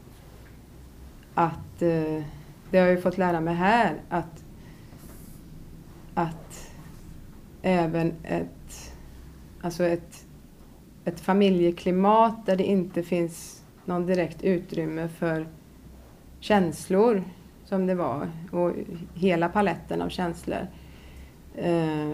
att 1.34 1.82
eh, 1.82 2.24
det 2.72 2.78
har 2.78 2.86
jag 2.86 2.92
ju 2.92 3.02
fått 3.02 3.18
lära 3.18 3.42
mig 3.42 3.56
här, 3.56 3.96
att, 4.10 4.44
att 6.14 6.72
även 7.62 8.14
ett, 8.24 8.94
alltså 9.62 9.84
ett, 9.84 10.26
ett 11.06 11.20
familjeklimat 11.20 12.46
där 12.46 12.56
det 12.56 12.64
inte 12.64 13.04
finns 13.04 13.65
någon 13.86 14.06
direkt 14.06 14.44
utrymme 14.44 15.08
för 15.08 15.48
känslor 16.40 17.24
som 17.66 17.88
det 17.88 17.96
var 17.96 18.30
och 18.52 18.72
hela 19.14 19.50
paletten 19.50 20.02
av 20.02 20.10
känslor 20.10 20.68
eh, 21.56 22.12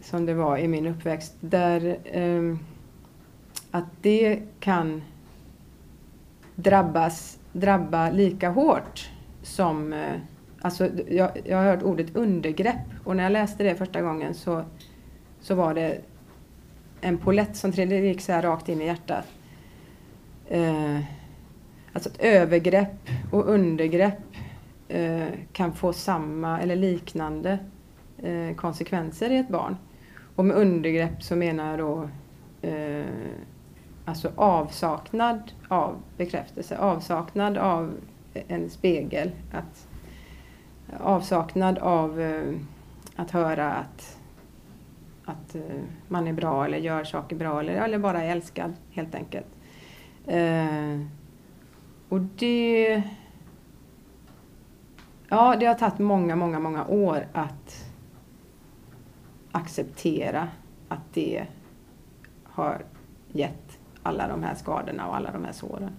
som 0.00 0.26
det 0.26 0.34
var 0.34 0.58
i 0.58 0.68
min 0.68 0.86
uppväxt. 0.86 1.36
Där 1.40 1.98
eh, 2.04 2.56
att 3.70 4.02
det 4.02 4.42
kan 4.60 5.02
drabbas, 6.54 7.38
drabba 7.52 8.10
lika 8.10 8.50
hårt 8.50 9.10
som 9.42 9.92
eh, 9.92 10.16
Alltså, 10.60 10.90
jag, 11.08 11.30
jag 11.44 11.56
har 11.56 11.64
hört 11.64 11.82
ordet 11.82 12.16
undergrepp 12.16 12.86
och 13.04 13.16
när 13.16 13.22
jag 13.22 13.32
läste 13.32 13.64
det 13.64 13.74
första 13.74 14.02
gången 14.02 14.34
så, 14.34 14.64
så 15.40 15.54
var 15.54 15.74
det 15.74 16.00
en 17.00 17.18
polett 17.18 17.56
som 17.56 17.72
trillade 17.72 18.00
gick 18.00 18.20
så 18.20 18.32
här 18.32 18.42
rakt 18.42 18.68
in 18.68 18.82
i 18.82 18.86
hjärtat. 18.86 19.26
Eh, 20.48 21.00
alltså 21.92 22.10
att 22.10 22.18
övergrepp 22.18 23.08
och 23.32 23.48
undergrepp 23.48 24.18
eh, 24.88 25.26
kan 25.52 25.72
få 25.72 25.92
samma 25.92 26.60
eller 26.60 26.76
liknande 26.76 27.58
eh, 28.18 28.54
konsekvenser 28.56 29.30
i 29.30 29.36
ett 29.36 29.48
barn. 29.48 29.76
Och 30.36 30.44
med 30.44 30.56
undergrepp 30.56 31.22
så 31.22 31.36
menar 31.36 31.70
jag 31.70 31.78
då 31.78 32.08
eh, 32.68 33.06
alltså 34.04 34.32
avsaknad 34.36 35.52
av 35.68 35.96
bekräftelse, 36.16 36.78
avsaknad 36.78 37.58
av 37.58 37.92
en 38.48 38.70
spegel. 38.70 39.30
Att, 39.52 39.88
avsaknad 41.00 41.78
av 41.78 42.20
eh, 42.20 42.54
att 43.16 43.30
höra 43.30 43.72
att, 43.72 44.18
att 45.24 45.54
eh, 45.54 45.62
man 46.08 46.26
är 46.28 46.32
bra 46.32 46.64
eller 46.64 46.78
gör 46.78 47.04
saker 47.04 47.36
bra 47.36 47.60
eller, 47.60 47.72
eller 47.72 47.98
bara 47.98 48.22
är 48.22 48.30
älskad 48.32 48.72
helt 48.90 49.14
enkelt. 49.14 49.46
Eh, 50.28 51.00
och 52.08 52.20
det... 52.20 53.02
Ja, 55.28 55.56
det 55.56 55.66
har 55.66 55.74
tagit 55.74 55.98
många, 55.98 56.36
många, 56.36 56.58
många 56.58 56.86
år 56.86 57.26
att 57.32 57.84
acceptera 59.52 60.48
att 60.88 61.14
det 61.14 61.46
har 62.44 62.84
gett 63.32 63.78
alla 64.02 64.28
de 64.28 64.42
här 64.42 64.54
skadorna 64.54 65.08
och 65.08 65.16
alla 65.16 65.30
de 65.30 65.44
här 65.44 65.52
såren. 65.52 65.92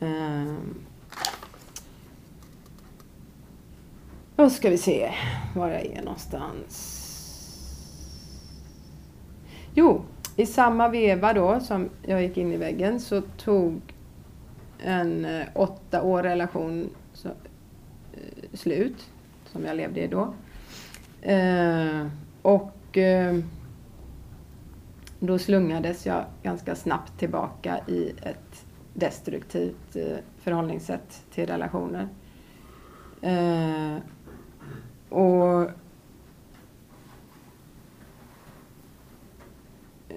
Eh, 0.00 0.54
då 4.36 4.50
ska 4.50 4.70
vi 4.70 4.78
se 4.78 5.14
var 5.54 5.68
jag 5.68 5.86
är 5.86 6.02
någonstans. 6.02 6.96
Jo, 9.74 10.02
i 10.36 10.46
samma 10.46 10.88
veva 10.88 11.32
då 11.32 11.60
som 11.60 11.88
jag 12.02 12.22
gick 12.22 12.36
in 12.36 12.52
i 12.52 12.56
väggen 12.56 13.00
så 13.00 13.20
tog 13.20 13.80
en 14.78 15.24
eh, 15.24 15.46
åtta 15.54 16.02
år 16.02 16.22
relation 16.22 16.90
så, 17.12 17.28
eh, 17.28 18.48
slut, 18.52 19.10
som 19.46 19.64
jag 19.64 19.76
levde 19.76 20.00
i 20.00 20.06
då. 20.06 20.34
Eh, 21.22 22.06
och 22.42 22.98
eh, 22.98 23.38
då 25.20 25.38
slungades 25.38 26.06
jag 26.06 26.24
ganska 26.42 26.74
snabbt 26.74 27.18
tillbaka 27.18 27.80
i 27.86 28.12
ett 28.22 28.66
destruktivt 28.94 29.96
eh, 29.96 30.16
förhållningssätt 30.38 31.24
till 31.30 31.46
relationer. 31.46 32.08
Eh, 33.22 33.96
och 35.08 35.70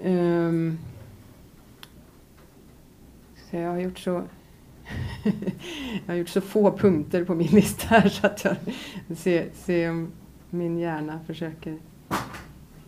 um, 0.03 0.79
så 3.35 3.57
jag 3.57 3.69
har 3.69 3.79
gjort 3.79 3.99
så 3.99 4.11
jag 6.05 6.13
har 6.13 6.15
gjort 6.15 6.29
så 6.29 6.41
få 6.41 6.77
punkter 6.77 7.23
på 7.23 7.35
min 7.35 7.47
lista 7.47 7.87
här 7.87 8.09
så 8.09 8.27
att 8.27 8.43
jag 8.45 8.55
ser, 9.17 9.49
ser 9.53 9.89
om 9.89 10.11
min 10.49 10.77
hjärna 10.77 11.19
försöker 11.27 11.77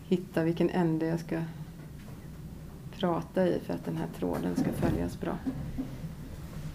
hitta 0.08 0.44
vilken 0.44 0.70
ände 0.70 1.06
jag 1.06 1.20
ska 1.20 1.42
prata 3.00 3.48
i 3.48 3.60
för 3.66 3.74
att 3.74 3.86
den 3.86 3.98
här 3.98 4.08
tråden 4.18 4.56
ska 4.56 4.72
följas 4.72 5.20
bra. 5.20 5.38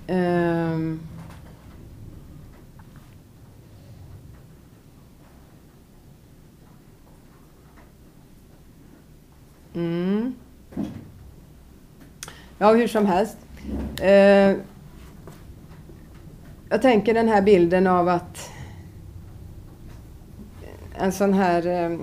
Um, 0.09 1.01
mm. 9.75 10.35
Ja, 12.59 12.73
hur 12.73 12.89
som 12.89 13.07
helst. 13.07 13.37
Eh, 14.01 14.57
jag 16.69 16.83
tänker 16.83 17.15
den 17.15 17.29
här 17.29 17.43
bilden 17.43 17.87
av 17.87 18.09
att 18.09 18.51
en 20.99 21.13
sån 21.13 21.35
här 21.35 21.67
eh, 21.67 21.99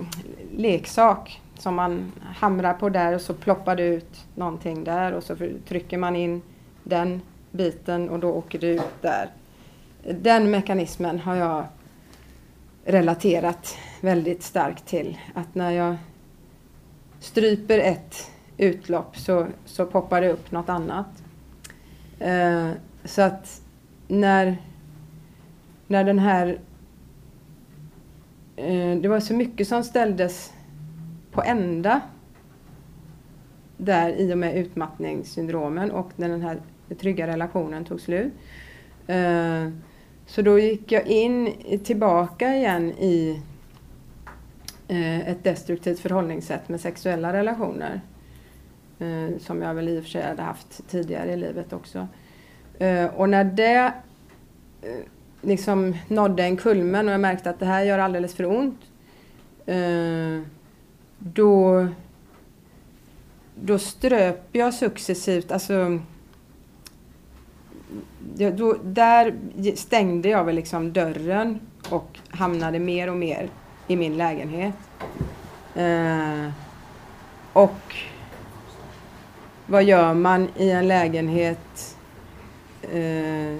leksak 0.56 1.40
som 1.58 1.74
man 1.74 2.12
hamrar 2.36 2.74
på 2.74 2.88
där 2.88 3.14
och 3.14 3.20
så 3.20 3.34
ploppar 3.34 3.76
det 3.76 3.82
ut 3.82 4.26
någonting 4.34 4.84
där 4.84 5.12
och 5.12 5.22
så 5.22 5.36
trycker 5.68 5.98
man 5.98 6.16
in 6.16 6.42
den 6.84 7.20
biten 7.50 8.08
och 8.08 8.18
då 8.18 8.32
åker 8.32 8.58
det 8.58 8.66
ut 8.66 9.02
där. 9.02 9.30
Den 10.02 10.50
mekanismen 10.50 11.18
har 11.18 11.36
jag 11.36 11.64
relaterat 12.84 13.76
väldigt 14.00 14.42
starkt 14.42 14.86
till. 14.86 15.18
Att 15.34 15.54
när 15.54 15.70
jag 15.70 15.96
stryper 17.20 17.78
ett 17.78 18.30
utlopp 18.56 19.16
så, 19.16 19.46
så 19.64 19.86
poppar 19.86 20.20
det 20.20 20.32
upp 20.32 20.52
något 20.52 20.68
annat. 20.68 21.22
Eh, 22.18 22.70
så 23.04 23.22
att 23.22 23.62
när, 24.08 24.56
när 25.86 26.04
den 26.04 26.18
här... 26.18 26.60
Eh, 28.56 28.96
det 28.96 29.08
var 29.08 29.20
så 29.20 29.34
mycket 29.34 29.68
som 29.68 29.84
ställdes 29.84 30.52
på 31.32 31.42
ända 31.42 32.00
där 33.76 34.10
i 34.10 34.34
och 34.34 34.38
med 34.38 34.56
utmattningssyndromen 34.56 35.90
och 35.90 36.10
när 36.16 36.28
den 36.28 36.42
här 36.42 36.60
trygga 37.00 37.26
relationen 37.26 37.84
tog 37.84 38.00
slut. 38.00 38.32
Eh, 39.06 39.68
så 40.26 40.42
då 40.42 40.58
gick 40.58 40.92
jag 40.92 41.06
in 41.06 41.52
tillbaka 41.84 42.56
igen 42.56 42.90
i 42.90 43.42
Eh, 44.88 45.28
ett 45.28 45.44
destruktivt 45.44 46.00
förhållningssätt 46.00 46.68
med 46.68 46.80
sexuella 46.80 47.32
relationer. 47.32 48.00
Eh, 48.98 49.38
som 49.38 49.62
jag 49.62 49.74
väl 49.74 49.88
i 49.88 49.98
och 49.98 50.02
för 50.02 50.10
sig 50.10 50.22
hade 50.22 50.42
haft 50.42 50.88
tidigare 50.88 51.32
i 51.32 51.36
livet 51.36 51.72
också. 51.72 52.08
Eh, 52.78 53.06
och 53.06 53.28
när 53.28 53.44
det 53.44 53.92
eh, 54.82 55.04
liksom 55.42 55.96
nådde 56.08 56.42
en 56.42 56.56
kulmen 56.56 57.08
och 57.08 57.14
jag 57.14 57.20
märkte 57.20 57.50
att 57.50 57.60
det 57.60 57.66
här 57.66 57.82
gör 57.82 57.98
alldeles 57.98 58.34
för 58.34 58.44
ont 58.44 58.80
då, 61.18 61.86
då 63.54 63.78
ströp 63.78 64.48
jag 64.52 64.74
successivt, 64.74 65.52
alltså 65.52 66.00
då, 68.56 68.76
där 68.82 69.34
stängde 69.74 70.28
jag 70.28 70.44
väl 70.44 70.54
liksom 70.54 70.92
dörren 70.92 71.60
och 71.90 72.18
hamnade 72.28 72.78
mer 72.78 73.10
och 73.10 73.16
mer 73.16 73.50
i 73.88 73.96
min 73.96 74.16
lägenhet. 74.16 74.74
Eh, 75.74 76.50
och 77.52 77.96
vad 79.66 79.84
gör 79.84 80.14
man 80.14 80.48
i 80.56 80.70
en 80.70 80.88
lägenhet 80.88 81.96
eh, 82.82 83.56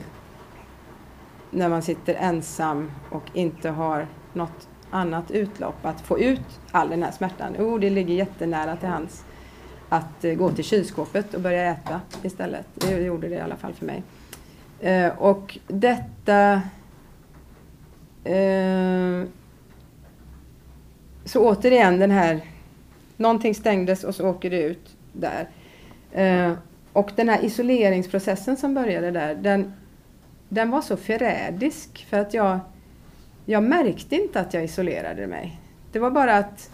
när 1.50 1.68
man 1.68 1.82
sitter 1.82 2.14
ensam 2.14 2.90
och 3.10 3.24
inte 3.32 3.70
har 3.70 4.06
något 4.32 4.68
annat 4.90 5.30
utlopp, 5.30 5.86
att 5.86 6.00
få 6.00 6.18
ut 6.18 6.60
all 6.70 6.90
den 6.90 7.02
här 7.02 7.12
smärtan. 7.12 7.56
Oh, 7.58 7.80
det 7.80 7.90
ligger 7.90 8.14
jättenära 8.14 8.76
till 8.76 8.88
hands 8.88 9.24
att 9.88 10.24
eh, 10.24 10.34
gå 10.34 10.50
till 10.50 10.64
kylskåpet 10.64 11.34
och 11.34 11.40
börja 11.40 11.70
äta 11.70 12.00
istället. 12.22 12.66
Det 12.74 13.00
gjorde 13.00 13.28
det 13.28 13.34
i 13.34 13.40
alla 13.40 13.56
fall 13.56 13.72
för 13.72 13.86
mig. 13.86 14.02
Eh, 14.80 15.18
och 15.18 15.58
detta... 15.66 16.62
Eh, 18.24 19.24
så 21.28 21.48
återigen 21.48 21.98
den 21.98 22.10
här... 22.10 22.40
Någonting 23.16 23.54
stängdes 23.54 24.04
och 24.04 24.14
så 24.14 24.28
åker 24.28 24.50
det 24.50 24.62
ut 24.62 24.96
där. 25.12 25.48
Eh, 26.12 26.52
och 26.92 27.10
den 27.16 27.28
här 27.28 27.44
isoleringsprocessen 27.44 28.56
som 28.56 28.74
började 28.74 29.10
där, 29.10 29.34
den, 29.34 29.72
den 30.48 30.70
var 30.70 30.80
så 30.80 30.96
förrädisk 30.96 32.06
för 32.10 32.18
att 32.18 32.34
jag 32.34 32.60
jag 33.50 33.62
märkte 33.62 34.16
inte 34.16 34.40
att 34.40 34.54
jag 34.54 34.64
isolerade 34.64 35.26
mig. 35.26 35.60
Det 35.92 35.98
var 35.98 36.10
bara 36.10 36.36
att 36.36 36.70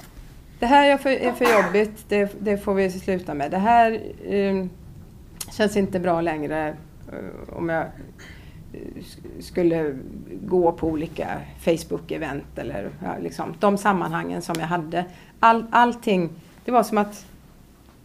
det 0.58 0.66
här 0.66 0.90
är 0.90 0.96
för, 0.96 1.10
är 1.10 1.32
för 1.32 1.44
jobbigt, 1.44 2.04
det, 2.08 2.36
det, 2.40 2.58
får 2.58 2.74
vi 2.74 2.90
sluta 2.90 3.34
med. 3.34 3.50
Det 3.50 3.58
här 3.58 4.00
eh, 4.28 4.66
känns 5.52 5.76
inte 5.76 6.00
bra 6.00 6.20
längre 6.20 6.68
eh, 7.12 7.56
om 7.56 7.68
jag 7.68 7.86
skulle 9.40 9.98
gå 10.42 10.72
på 10.72 10.88
olika 10.88 11.40
Facebook-event 11.60 12.56
eller 12.56 12.90
ja, 13.02 13.16
liksom, 13.20 13.54
de 13.60 13.78
sammanhangen 13.78 14.42
som 14.42 14.54
jag 14.58 14.66
hade. 14.66 15.04
All, 15.40 15.66
allting, 15.70 16.30
det 16.64 16.70
var 16.70 16.82
som 16.82 16.98
att 16.98 17.26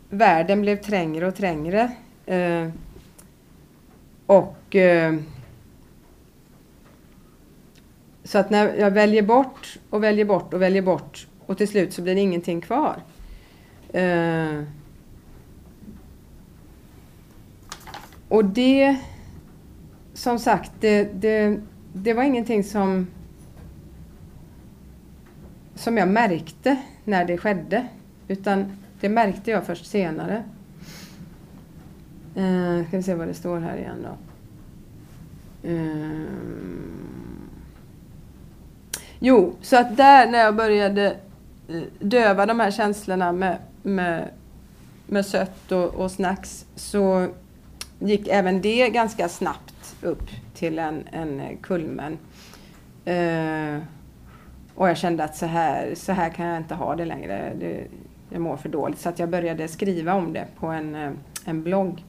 världen 0.09 0.61
blev 0.61 0.75
trängre 0.75 1.27
och 1.27 1.35
trängre. 1.35 1.91
Eh, 2.25 2.69
och 4.25 4.75
eh, 4.75 5.15
så 8.23 8.37
att 8.37 8.49
när 8.49 8.75
jag 8.75 8.91
väljer 8.91 9.21
bort 9.21 9.77
och 9.89 10.03
väljer 10.03 10.25
bort 10.25 10.53
och 10.53 10.61
väljer 10.61 10.81
bort 10.81 11.27
och 11.45 11.57
till 11.57 11.67
slut 11.67 11.93
så 11.93 12.01
blir 12.01 12.15
det 12.15 12.21
ingenting 12.21 12.61
kvar. 12.61 12.95
Eh, 13.93 14.63
och 18.29 18.45
det, 18.45 18.97
som 20.19 20.39
sagt, 20.39 20.71
det, 20.79 21.03
det, 21.03 21.59
det 21.93 22.13
var 22.13 22.23
ingenting 22.23 22.63
som, 22.63 23.07
som 25.75 25.97
jag 25.97 26.07
märkte 26.07 26.77
när 27.03 27.25
det 27.25 27.37
skedde. 27.37 27.87
Utan 28.27 28.77
det 28.99 29.09
märkte 29.09 29.51
jag 29.51 29.65
först 29.65 29.85
senare. 29.85 30.43
Uh, 32.37 32.87
ska 32.87 32.97
vi 32.97 33.03
se 33.03 33.15
vad 33.15 33.27
det 33.27 33.33
står 33.33 33.59
här 33.59 33.77
igen 33.77 34.05
då. 34.05 34.17
Uh, 35.69 36.25
jo, 39.19 39.55
så 39.61 39.77
att 39.77 39.97
där 39.97 40.31
när 40.31 40.39
jag 40.39 40.55
började 40.55 41.15
eh, 41.67 41.81
döva 41.99 42.45
de 42.45 42.59
här 42.59 42.71
känslorna 42.71 43.31
med, 43.31 43.57
med, 43.83 44.29
med 45.07 45.25
sött 45.25 45.71
och, 45.71 45.95
och 45.95 46.11
snacks 46.11 46.65
så 46.75 47.27
gick 47.99 48.27
även 48.27 48.61
det 48.61 48.89
ganska 48.89 49.29
snabbt 49.29 49.68
upp 50.01 50.29
till 50.53 50.79
en, 50.79 51.03
en 51.11 51.57
kulmen. 51.61 52.17
Eh, 53.05 53.81
och 54.75 54.89
jag 54.89 54.97
kände 54.97 55.23
att 55.23 55.35
så 55.35 55.45
här, 55.45 55.95
så 55.95 56.11
här 56.11 56.29
kan 56.29 56.45
jag 56.45 56.57
inte 56.57 56.75
ha 56.75 56.95
det 56.95 57.05
längre. 57.05 57.53
Det, 57.59 57.83
jag 58.29 58.41
mår 58.41 58.57
för 58.57 58.69
dåligt. 58.69 58.99
Så 58.99 59.09
att 59.09 59.19
jag 59.19 59.29
började 59.29 59.67
skriva 59.67 60.13
om 60.13 60.33
det 60.33 60.47
på 60.59 60.67
en, 60.67 60.95
eh, 60.95 61.11
en 61.45 61.63
blogg. 61.63 62.03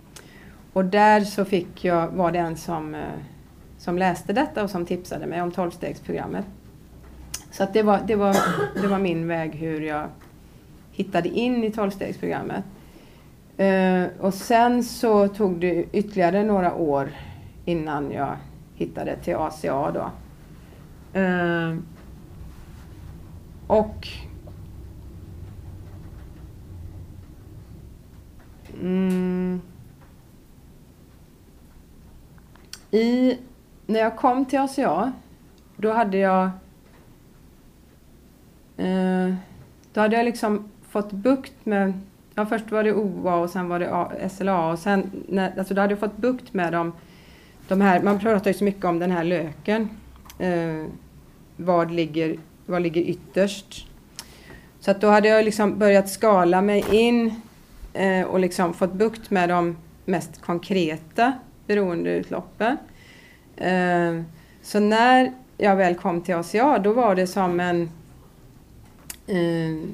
Och 0.73 0.85
där 0.85 1.21
så 1.21 1.45
fick 1.45 1.85
jag, 1.85 2.09
var 2.09 2.33
det 2.33 2.39
en 2.39 2.57
som, 2.57 2.95
eh, 2.95 3.01
som 3.79 3.99
läste 3.99 4.33
detta 4.33 4.65
och 4.65 4.71
som 4.71 4.87
tipsade 4.87 5.27
mig 5.27 5.43
om 5.43 5.51
tolvstegsprogrammet. 5.51 6.45
Så 7.51 7.63
att 7.63 7.73
det, 7.73 7.83
var, 7.83 8.01
det, 8.07 8.17
var, 8.17 8.37
det 8.83 8.89
var 8.89 8.99
min 8.99 9.29
väg 9.29 9.55
hur 9.55 9.81
jag 9.81 10.09
hittade 10.93 11.29
in 11.29 11.65
i 11.65 11.71
tolvstegsprogrammet. 11.71 12.65
Eh, 13.57 14.05
och 14.21 14.35
sen 14.35 14.85
så 14.85 15.29
tog 15.29 15.61
det 15.61 15.85
ytterligare 15.93 16.45
några 16.45 16.75
år 16.75 17.11
innan 17.65 18.11
jag 18.11 18.37
hittade 18.75 19.17
till 19.17 19.37
ACA 19.37 19.91
då. 19.91 20.11
Eh, 21.21 21.77
och 23.67 24.09
mm, 28.81 29.61
i, 32.91 33.39
när 33.87 34.01
jag 34.01 34.17
kom 34.17 34.45
till 34.45 34.59
ACA, 34.59 35.13
då 35.77 35.93
hade 35.93 36.19
jag 36.19 36.51
eh, 38.77 39.35
då 39.93 40.01
hade 40.01 40.17
jag 40.17 40.25
liksom 40.25 40.71
fått 40.89 41.13
bukt 41.13 41.67
med 41.67 41.93
Ja, 42.35 42.47
först 42.47 42.71
var 42.71 42.85
det 42.85 42.95
OA 42.95 43.35
och 43.35 43.51
sen 43.51 43.69
var 43.69 43.79
det 43.79 44.29
SLA 44.29 44.71
och 44.71 44.79
sen, 44.79 45.11
när, 45.29 45.59
alltså 45.59 45.75
då 45.75 45.81
hade 45.81 45.93
jag 45.93 46.01
fått 46.01 46.17
bukt 46.17 46.55
med 46.55 46.73
dem. 46.73 46.93
De 47.71 47.81
här, 47.81 48.03
man 48.03 48.19
pratar 48.19 48.51
ju 48.51 48.55
så 48.59 48.65
mycket 48.65 48.85
om 48.85 48.99
den 48.99 49.11
här 49.11 49.25
löken. 49.25 49.89
Eh, 50.39 50.85
vad, 51.57 51.91
ligger, 51.91 52.37
vad 52.67 52.83
ligger 52.83 53.03
ytterst? 53.03 53.89
Så 54.81 54.91
att 54.91 55.01
då 55.01 55.09
hade 55.09 55.29
jag 55.29 55.45
liksom 55.45 55.79
börjat 55.79 56.09
skala 56.09 56.63
mig 56.63 56.85
in 56.91 57.35
eh, 57.93 58.23
och 58.23 58.41
liksom 58.41 58.75
fått 58.75 58.93
bukt 58.93 59.31
med 59.31 59.49
de 59.49 59.77
mest 60.05 60.43
konkreta 60.43 61.33
beroendeutloppen. 61.67 62.77
Eh, 63.57 64.23
så 64.63 64.81
när 64.81 65.33
jag 65.57 65.77
väl 65.77 65.95
kom 65.95 66.21
till 66.21 66.35
ACA 66.35 66.79
då 66.79 66.93
var 66.93 67.15
det 67.15 67.27
som 67.27 67.61
en 67.61 67.91
eh, 69.27 69.89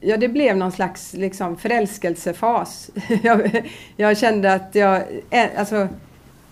Ja, 0.00 0.16
det 0.16 0.28
blev 0.28 0.56
någon 0.56 0.72
slags 0.72 1.12
liksom, 1.12 1.56
förälskelsefas. 1.56 2.90
jag, 3.22 3.68
jag 3.96 4.18
kände 4.18 4.52
att 4.52 4.74
jag, 4.74 5.02
alltså, 5.56 5.88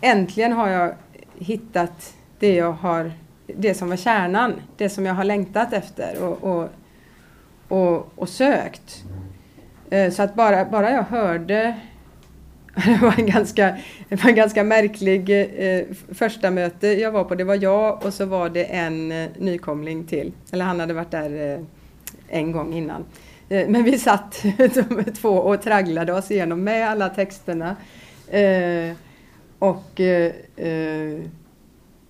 äntligen 0.00 0.52
har 0.52 0.68
jag 0.68 0.94
hittat 1.38 2.14
det 2.38 2.54
jag 2.54 2.72
har, 2.72 3.12
det 3.46 3.74
som 3.74 3.88
var 3.88 3.96
kärnan, 3.96 4.52
det 4.76 4.88
som 4.88 5.06
jag 5.06 5.14
har 5.14 5.24
längtat 5.24 5.72
efter 5.72 6.22
och, 6.22 6.44
och, 6.44 6.68
och, 7.68 8.12
och 8.16 8.28
sökt. 8.28 9.04
Eh, 9.90 10.10
så 10.10 10.22
att 10.22 10.34
bara, 10.34 10.64
bara 10.64 10.90
jag 10.90 11.02
hörde 11.02 11.76
det 12.84 12.98
var 13.02 13.14
en 13.18 13.26
ganska, 13.26 13.76
det 14.08 14.24
var 14.24 14.30
en 14.30 14.36
ganska 14.36 14.64
märklig 14.64 15.30
eh, 15.30 15.84
första 16.12 16.50
möte 16.50 16.86
jag 16.86 17.12
var 17.12 17.24
på. 17.24 17.34
Det 17.34 17.44
var 17.44 17.62
jag 17.62 18.06
och 18.06 18.14
så 18.14 18.24
var 18.24 18.48
det 18.48 18.64
en 18.64 19.12
eh, 19.12 19.30
nykomling 19.38 20.04
till. 20.04 20.32
Eller 20.52 20.64
han 20.64 20.80
hade 20.80 20.94
varit 20.94 21.10
där 21.10 21.52
eh, 21.52 21.64
en 22.28 22.52
gång 22.52 22.74
innan. 22.74 23.04
Eh, 23.48 23.68
men 23.68 23.84
vi 23.84 23.98
satt 23.98 24.44
de 24.56 25.04
två 25.20 25.28
och 25.28 25.62
tragglade 25.62 26.12
oss 26.12 26.30
igenom 26.30 26.64
med 26.64 26.88
alla 26.90 27.08
texterna. 27.08 27.76
Eh, 28.30 28.96
och 29.58 30.00
eh, 30.00 30.32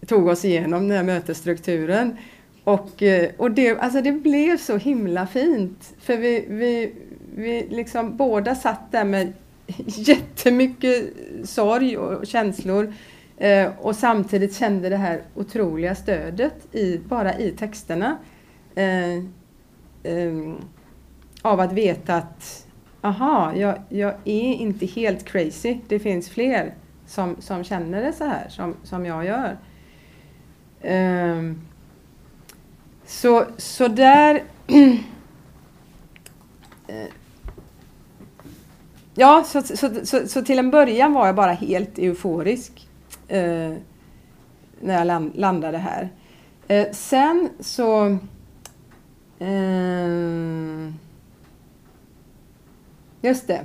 tog 0.06 0.26
oss 0.26 0.44
igenom 0.44 0.88
den 0.88 0.96
här 0.96 1.04
mötesstrukturen. 1.04 2.16
Och, 2.64 3.02
och 3.36 3.50
det, 3.50 3.78
alltså 3.78 4.00
det 4.00 4.12
blev 4.12 4.56
så 4.56 4.76
himla 4.76 5.26
fint. 5.26 5.94
För 6.00 6.16
vi, 6.16 6.44
vi, 6.48 6.92
vi 7.36 7.66
liksom 7.70 8.16
båda 8.16 8.54
satt 8.54 8.92
där 8.92 9.04
med 9.04 9.32
jättemycket 9.86 11.04
sorg 11.44 11.96
och 11.96 12.26
känslor. 12.26 12.92
Eh, 13.36 13.70
och 13.80 13.96
samtidigt 13.96 14.56
kände 14.56 14.88
det 14.88 14.96
här 14.96 15.22
otroliga 15.34 15.94
stödet 15.94 16.74
i, 16.74 16.98
bara 16.98 17.38
i 17.38 17.50
texterna. 17.50 18.16
Eh, 18.74 19.14
eh, 20.02 20.54
av 21.44 21.60
att 21.60 21.72
veta 21.72 22.14
att 22.14 22.66
aha, 23.00 23.52
jag, 23.54 23.82
jag 23.88 24.14
är 24.24 24.54
inte 24.54 24.86
helt 24.86 25.24
crazy. 25.24 25.78
Det 25.88 25.98
finns 25.98 26.28
fler 26.30 26.74
som, 27.06 27.36
som 27.38 27.64
känner 27.64 28.02
det 28.02 28.12
så 28.12 28.24
här 28.24 28.48
som, 28.48 28.74
som 28.82 29.06
jag 29.06 29.24
gör. 29.24 29.56
Um, 30.82 31.60
så, 33.06 33.44
så 33.56 33.88
där... 33.88 34.42
Eh, 36.86 37.06
ja, 39.14 39.44
så, 39.46 39.62
så, 39.62 40.04
så, 40.04 40.28
så, 40.28 40.42
till 40.42 40.58
en 40.58 40.70
början 40.70 41.12
var 41.12 41.26
jag 41.26 41.34
bara 41.34 41.52
helt 41.52 41.98
euforisk 41.98 42.88
uh, 43.32 43.76
när 44.80 44.98
jag 44.98 45.06
land, 45.06 45.32
landade 45.34 45.78
här. 45.78 46.10
Uh, 46.70 46.92
sen 46.92 47.48
så... 47.60 48.06
Uh, 49.40 50.92
Just 53.24 53.46
det. 53.46 53.64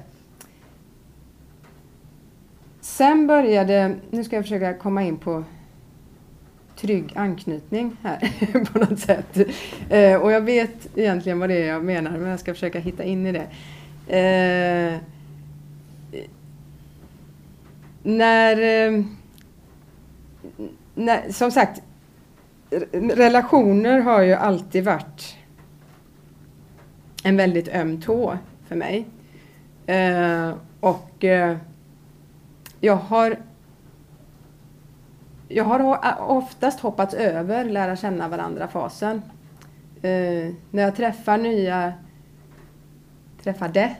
Sen 2.81 3.27
började, 3.27 3.95
nu 4.09 4.23
ska 4.23 4.35
jag 4.35 4.45
försöka 4.45 4.73
komma 4.73 5.03
in 5.03 5.17
på 5.17 5.43
trygg 6.75 7.13
anknytning 7.15 7.97
här 8.03 8.31
på 8.73 8.79
något 8.79 8.99
sätt. 8.99 9.37
Eh, 9.89 10.15
och 10.15 10.31
jag 10.31 10.41
vet 10.41 10.97
egentligen 10.97 11.39
vad 11.39 11.49
det 11.49 11.63
är 11.63 11.67
jag 11.67 11.83
menar 11.83 12.11
men 12.11 12.29
jag 12.29 12.39
ska 12.39 12.53
försöka 12.53 12.79
hitta 12.79 13.03
in 13.03 13.25
i 13.25 13.31
det. 13.31 13.47
Eh, 14.17 14.97
när, 18.03 18.57
eh, 18.87 19.03
när, 20.95 21.31
som 21.31 21.51
sagt, 21.51 21.81
relationer 22.93 23.99
har 23.99 24.21
ju 24.21 24.33
alltid 24.33 24.83
varit 24.83 25.37
en 27.23 27.37
väldigt 27.37 27.67
öm 27.67 28.01
tå 28.01 28.37
för 28.67 28.75
mig. 28.75 29.05
Eh, 29.89 30.53
och 30.79 31.23
eh, 31.23 31.57
jag 32.79 32.95
har 32.95 33.37
jag 35.47 35.63
har 35.63 35.99
oftast 36.19 36.79
hoppat 36.79 37.13
över 37.13 37.65
lära 37.65 37.95
känna 37.95 38.27
varandra-fasen. 38.27 39.21
Eh, 40.01 40.53
när 40.71 40.83
jag 40.83 40.95
träffar 40.95 41.37
nya, 41.37 41.93
träffade, 43.43 43.95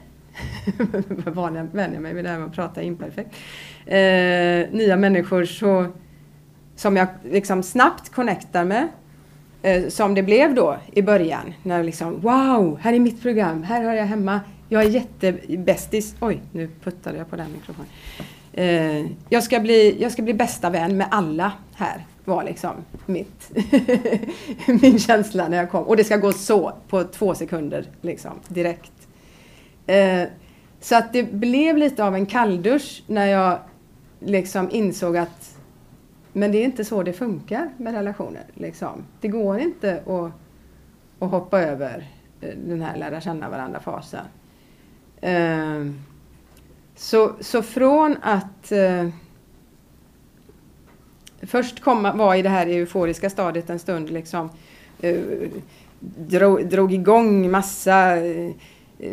vänjer 1.71 1.99
mig 1.99 2.13
vid 2.13 2.25
det 2.25 2.29
här 2.29 2.37
med 2.37 2.47
att 2.47 2.55
prata 2.55 2.81
imperfekt, 2.81 3.35
eh, 3.85 4.77
nya 4.77 4.95
människor 4.95 5.45
så, 5.45 5.85
som 6.75 6.97
jag 6.97 7.07
liksom 7.23 7.63
snabbt 7.63 8.09
connectar 8.09 8.65
med. 8.65 8.87
Eh, 9.61 9.87
som 9.87 10.15
det 10.15 10.23
blev 10.23 10.55
då 10.55 10.77
i 10.93 11.01
början. 11.01 11.53
När 11.63 11.83
liksom, 11.83 12.19
wow, 12.21 12.79
här 12.81 12.93
är 12.93 12.99
mitt 12.99 13.21
program, 13.21 13.63
här 13.63 13.83
hör 13.83 13.93
jag 13.93 14.05
hemma. 14.05 14.39
Jag 14.71 14.83
är 14.83 14.89
jättebästis. 14.89 16.15
Oj, 16.19 16.41
nu 16.51 16.69
puttade 16.83 17.17
jag 17.17 17.29
på 17.29 17.35
den 17.35 17.51
mikrofonen. 17.51 17.89
Eh, 18.53 19.05
jag, 19.29 19.43
ska 19.43 19.59
bli, 19.59 20.01
jag 20.01 20.11
ska 20.11 20.21
bli 20.21 20.33
bästa 20.33 20.69
vän 20.69 20.97
med 20.97 21.07
alla 21.11 21.53
här, 21.75 22.05
var 22.25 22.43
liksom 22.43 22.71
mitt, 23.05 23.51
min 24.81 24.99
känsla 24.99 25.47
när 25.47 25.57
jag 25.57 25.71
kom. 25.71 25.83
Och 25.83 25.97
det 25.97 26.03
ska 26.03 26.17
gå 26.17 26.31
så, 26.31 26.73
på 26.89 27.03
två 27.03 27.35
sekunder, 27.35 27.85
liksom, 28.01 28.31
direkt. 28.47 29.07
Eh, 29.87 30.23
så 30.79 30.95
att 30.95 31.13
det 31.13 31.23
blev 31.23 31.77
lite 31.77 32.03
av 32.03 32.15
en 32.15 32.25
kalldusch 32.25 33.03
när 33.07 33.25
jag 33.25 33.59
liksom 34.19 34.69
insåg 34.71 35.17
att 35.17 35.55
men 36.33 36.51
det 36.51 36.57
är 36.57 36.65
inte 36.65 36.85
så 36.85 37.03
det 37.03 37.13
funkar 37.13 37.69
med 37.77 37.93
relationer. 37.93 38.43
Liksom. 38.53 39.05
Det 39.21 39.27
går 39.27 39.59
inte 39.59 40.03
att, 40.07 40.31
att 41.19 41.31
hoppa 41.31 41.61
över 41.61 42.07
eh, 42.41 42.49
den 42.67 42.81
här 42.81 42.97
lära 42.97 43.21
känna 43.21 43.49
varandra-fasen. 43.49 44.25
Ehm, 45.21 45.99
så, 46.95 47.31
så 47.39 47.61
från 47.61 48.17
att 48.21 48.71
eh, 48.71 49.07
först 51.41 51.83
komma, 51.83 52.13
vara 52.13 52.37
i 52.37 52.41
det 52.41 52.49
här 52.49 52.67
euforiska 52.67 53.29
stadiet 53.29 53.69
en 53.69 53.79
stund, 53.79 54.09
liksom, 54.09 54.49
eh, 55.01 55.17
drog, 55.99 56.69
drog 56.69 56.93
igång 56.93 57.51
massa 57.51 58.17
eh, 58.17 58.51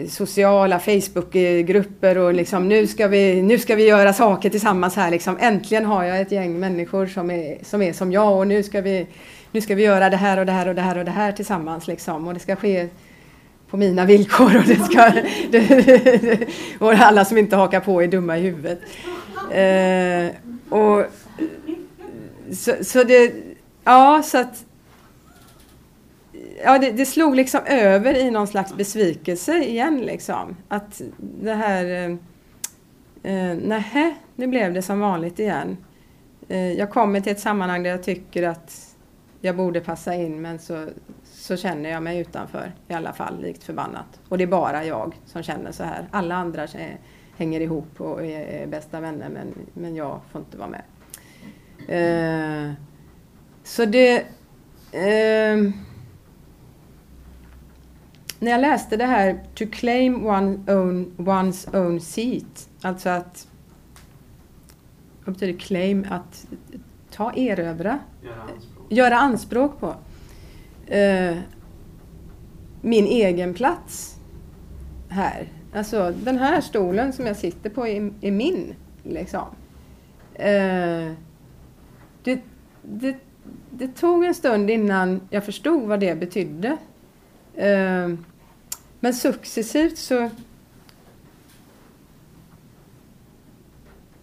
sociala 0.09 0.79
Facebookgrupper 0.79 2.19
och 2.19 2.35
liksom 2.35 2.69
nu 2.69 2.87
ska, 2.87 3.09
vi, 3.09 3.43
nu 3.43 3.59
ska 3.59 3.75
vi 3.75 3.89
göra 3.89 4.13
saker 4.13 4.51
tillsammans 4.51 4.97
här. 4.97 5.11
Liksom. 5.11 5.37
Äntligen 5.41 5.87
har 5.87 6.05
jag 6.05 6.21
ett 6.21 6.33
gäng 6.33 6.61
människor 6.61 7.07
som 7.07 7.31
är 7.31 7.59
som, 7.63 7.83
är 7.83 7.93
som 7.93 8.13
jag 8.13 8.39
och 8.39 8.47
nu 8.47 8.63
ska, 8.63 8.81
vi, 8.81 9.07
nu 9.53 9.61
ska 9.61 9.75
vi 9.75 9.83
göra 9.83 10.11
det 10.11 10.17
här 10.17 10.39
och 10.39 10.47
det 10.47 10.53
här 10.53 10.69
och 10.69 10.75
det 10.75 10.83
här 10.83 10.99
och 10.99 11.05
det 11.05 11.11
här 11.11 11.33
tillsammans. 11.33 11.89
Liksom. 11.89 12.29
Och 12.29 12.35
det 12.35 12.41
ska 12.41 12.57
ske 12.57 12.89
på 13.71 13.77
mina 13.77 14.05
villkor 14.05 14.57
och, 14.57 14.65
det 14.65 14.77
ska, 14.77 15.13
det, 15.51 16.49
och 16.79 16.93
alla 16.93 17.25
som 17.25 17.39
inte 17.39 17.57
hakar 17.57 17.81
på 17.81 18.03
är 18.03 18.09
dumma 18.09 18.39
i 18.39 18.41
huvudet. 18.41 18.81
Eh, 19.51 20.37
och, 20.79 21.05
så, 22.53 22.85
så 22.85 23.05
det, 23.05 23.33
ja 23.85 24.23
så 24.25 24.39
att 24.39 24.65
ja, 26.65 26.79
det, 26.79 26.91
det, 26.91 27.07
slog 27.07 27.37
liksom 27.37 27.61
över 27.67 28.17
i 28.17 28.31
någon 28.31 28.47
slags 28.47 28.75
besvikelse 28.75 29.59
igen. 29.59 30.01
Liksom. 30.01 30.57
Att 30.69 31.03
det 31.19 31.55
här... 31.55 31.85
Eh, 31.85 32.17
eh 33.33 33.57
nähä, 33.57 34.15
nu 34.37 34.47
blev 34.47 34.75
det 34.75 34.83
som 34.83 35.01
vanligt 35.01 35.39
igen. 35.39 35.77
Eh, 36.49 36.73
jag 36.73 36.91
kommer 36.91 37.21
till 37.21 37.33
ett 37.33 37.41
sammanhang 37.41 37.83
där 37.83 37.91
jag 37.91 38.03
tycker 38.03 38.43
att 38.43 38.97
jag 39.41 39.57
borde 39.57 39.81
passa 39.81 40.15
in 40.15 40.43
men 40.43 40.59
så, 40.59 40.87
så 41.47 41.57
känner 41.57 41.91
jag 41.91 42.03
mig 42.03 42.19
utanför 42.19 42.73
i 42.89 42.95
alla 42.95 43.13
fall, 43.13 43.41
likt 43.41 43.65
förbannat. 43.65 44.21
Och 44.29 44.39
det 44.39 44.45
är 44.45 44.49
bara 44.49 44.85
jag 44.85 45.15
som 45.27 45.43
känner 45.43 45.73
så 45.73 45.85
här. 45.85 46.09
Alla 46.11 46.35
andra 46.35 46.67
hänger 47.37 47.61
ihop 47.61 48.01
och 48.01 48.25
är, 48.25 48.67
bästa 48.67 49.01
vänner 49.01 49.29
men, 49.29 49.55
men 49.75 49.97
jag 49.97 50.21
får 50.31 50.41
inte 50.41 50.57
vara 50.59 50.69
med. 50.69 50.83
Eh, 51.89 52.73
så 53.63 53.85
det... 53.85 54.17
Eh, 54.93 55.71
när 58.39 58.51
jag 58.51 58.61
läste 58.61 58.97
det 58.97 59.05
här 59.07 59.41
to 59.55 59.65
claim 59.73 60.27
one 60.27 60.59
own, 60.73 61.15
one's 61.17 61.77
own 61.77 62.01
seat, 62.01 62.69
alltså 62.83 63.09
att 63.09 63.49
vad 65.25 65.35
betyder 65.35 65.59
claim? 65.59 66.07
Att 66.11 66.47
ta, 67.11 67.33
erövra, 67.33 67.99
göra 68.23 68.41
anspråk, 68.41 68.93
göra 68.93 69.17
anspråk 69.17 69.81
på 69.81 69.95
eh, 70.87 71.37
min 72.81 73.07
egen 73.07 73.55
plats 73.55 74.17
här. 75.09 75.49
Alltså 75.73 76.15
den 76.23 76.39
här 76.39 76.61
stolen 76.61 77.13
som 77.13 77.27
jag 77.27 77.37
sitter 77.37 77.71
på 77.71 77.87
är, 77.87 78.13
är 78.21 78.31
min. 78.31 78.75
Liksom. 79.03 79.47
Eh, 80.35 81.13
det, 82.23 82.41
det, 82.83 83.17
det 83.71 83.89
tog 83.89 84.25
en 84.25 84.35
stund 84.35 84.71
innan 84.71 85.21
jag 85.31 85.45
förstod 85.45 85.83
vad 85.83 86.01
det 86.01 86.15
betydde. 86.15 86.77
Eh, 87.55 88.09
men 89.01 89.15
successivt 89.15 89.99
så 89.99 90.31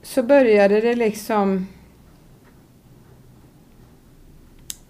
så 0.02 0.24
började 0.24 0.82
det 0.82 0.96
liksom 0.96 1.68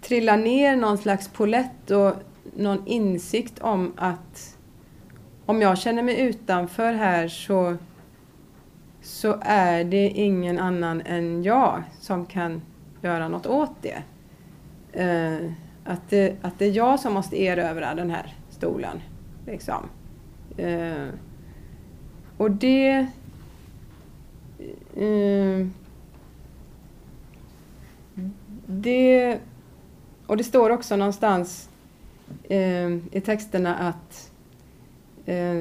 trillar 0.04 0.36
ner 0.36 0.76
någon 0.76 0.98
slags 0.98 1.28
polett 1.28 1.90
och 1.90 2.12
någon 2.56 2.86
insikt 2.86 3.58
om 3.58 3.92
att 3.96 4.56
om 5.46 5.62
jag 5.62 5.78
känner 5.78 6.02
mig 6.02 6.20
utanför 6.20 6.92
här 6.92 7.28
så, 7.28 7.76
så 9.02 9.38
är 9.40 9.84
det 9.84 10.08
ingen 10.08 10.58
annan 10.58 11.00
än 11.00 11.42
jag 11.42 11.82
som 12.00 12.26
kan 12.26 12.62
göra 13.02 13.28
något 13.28 13.46
åt 13.46 13.82
det. 13.82 14.02
Uh, 15.00 15.52
att 15.84 16.10
det, 16.10 16.36
att 16.42 16.58
det 16.58 16.64
är 16.64 16.72
jag 16.72 17.00
som 17.00 17.14
måste 17.14 17.42
erövra 17.42 17.94
den 17.94 18.10
här 18.10 18.34
stolen. 18.50 19.00
Liksom. 19.46 19.88
Uh, 20.58 21.08
och 22.36 22.50
det... 22.50 23.06
Uh, 24.96 25.66
det... 28.66 29.38
Och 30.26 30.36
det 30.36 30.44
står 30.44 30.70
också 30.70 30.96
någonstans 30.96 31.68
eh, 32.48 32.90
i 32.90 33.22
texterna 33.24 33.74
att 33.74 34.30
eh, 35.26 35.54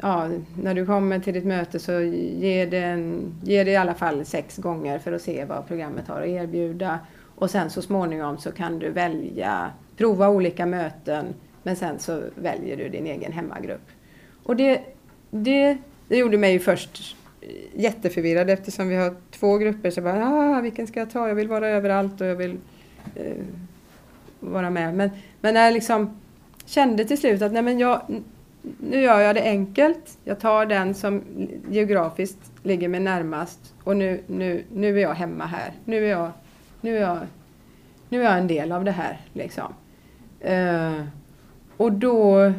ja, 0.00 0.28
när 0.62 0.74
du 0.74 0.86
kommer 0.86 1.18
till 1.18 1.34
ditt 1.34 1.44
möte 1.44 1.78
så 1.78 2.00
ge 2.00 2.66
det, 2.66 2.78
en, 2.78 3.34
ge 3.42 3.64
det 3.64 3.70
i 3.70 3.76
alla 3.76 3.94
fall 3.94 4.24
sex 4.24 4.56
gånger 4.56 4.98
för 4.98 5.12
att 5.12 5.22
se 5.22 5.44
vad 5.44 5.66
programmet 5.66 6.08
har 6.08 6.20
att 6.20 6.28
erbjuda. 6.28 6.98
Och 7.34 7.50
sen 7.50 7.70
så 7.70 7.82
småningom 7.82 8.38
så 8.38 8.52
kan 8.52 8.78
du 8.78 8.90
välja, 8.90 9.70
prova 9.96 10.28
olika 10.28 10.66
möten 10.66 11.26
men 11.62 11.76
sen 11.76 11.98
så 11.98 12.22
väljer 12.34 12.76
du 12.76 12.88
din 12.88 13.06
egen 13.06 13.32
hemmagrupp. 13.32 13.88
Och 14.42 14.56
det, 14.56 14.80
det, 15.30 15.78
det 16.08 16.16
gjorde 16.16 16.38
mig 16.38 16.58
först 16.58 17.16
jätteförvirrad 17.74 18.50
eftersom 18.50 18.88
vi 18.88 18.96
har 18.96 19.14
två 19.30 19.58
grupper. 19.58 19.90
Så 19.90 19.98
jag 19.98 20.04
bara, 20.04 20.28
ah, 20.28 20.60
vilken 20.60 20.86
ska 20.86 21.00
jag 21.00 21.10
ta? 21.10 21.28
Jag 21.28 21.34
vill 21.34 21.48
vara 21.48 21.68
överallt 21.68 22.20
och 22.20 22.26
jag 22.26 22.36
vill 22.36 22.56
eh, 23.14 23.44
vara 24.40 24.70
med. 24.70 24.94
Men, 24.94 25.10
men 25.40 25.54
när 25.54 25.64
jag 25.64 25.74
liksom 25.74 26.20
kände 26.66 27.04
till 27.04 27.18
slut 27.18 27.42
att 27.42 27.52
nej 27.52 27.62
men 27.62 27.78
jag, 27.78 28.22
nu 28.80 29.00
gör 29.00 29.20
jag 29.20 29.36
det 29.36 29.42
enkelt. 29.42 30.18
Jag 30.24 30.40
tar 30.40 30.66
den 30.66 30.94
som 30.94 31.22
geografiskt 31.70 32.52
ligger 32.62 32.88
mig 32.88 33.00
närmast 33.00 33.74
och 33.84 33.96
nu, 33.96 34.22
nu, 34.26 34.64
nu 34.72 34.98
är 34.98 35.02
jag 35.02 35.14
hemma 35.14 35.46
här. 35.46 35.72
Nu 35.84 36.04
är 36.04 36.10
jag, 36.10 36.30
nu 36.80 36.96
är 36.96 37.00
jag, 37.00 37.18
nu 38.08 38.20
är 38.20 38.24
jag 38.24 38.38
en 38.38 38.46
del 38.46 38.72
av 38.72 38.84
det 38.84 38.90
här. 38.90 39.20
Liksom. 39.32 39.74
Uh, 40.50 41.02
och 41.76 41.92
då... 41.92 42.52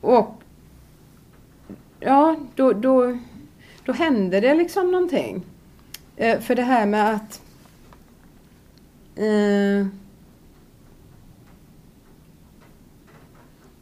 Och... 0.00 0.42
Ja, 2.00 2.36
då, 2.54 2.72
då, 2.72 3.18
då 3.84 3.92
hände 3.92 4.40
det 4.40 4.54
liksom 4.54 4.90
någonting. 4.90 5.42
Uh, 6.20 6.40
för 6.40 6.54
det 6.54 6.62
här 6.62 6.86
med 6.86 7.14
att... 7.14 7.42
Eh, 9.18 9.86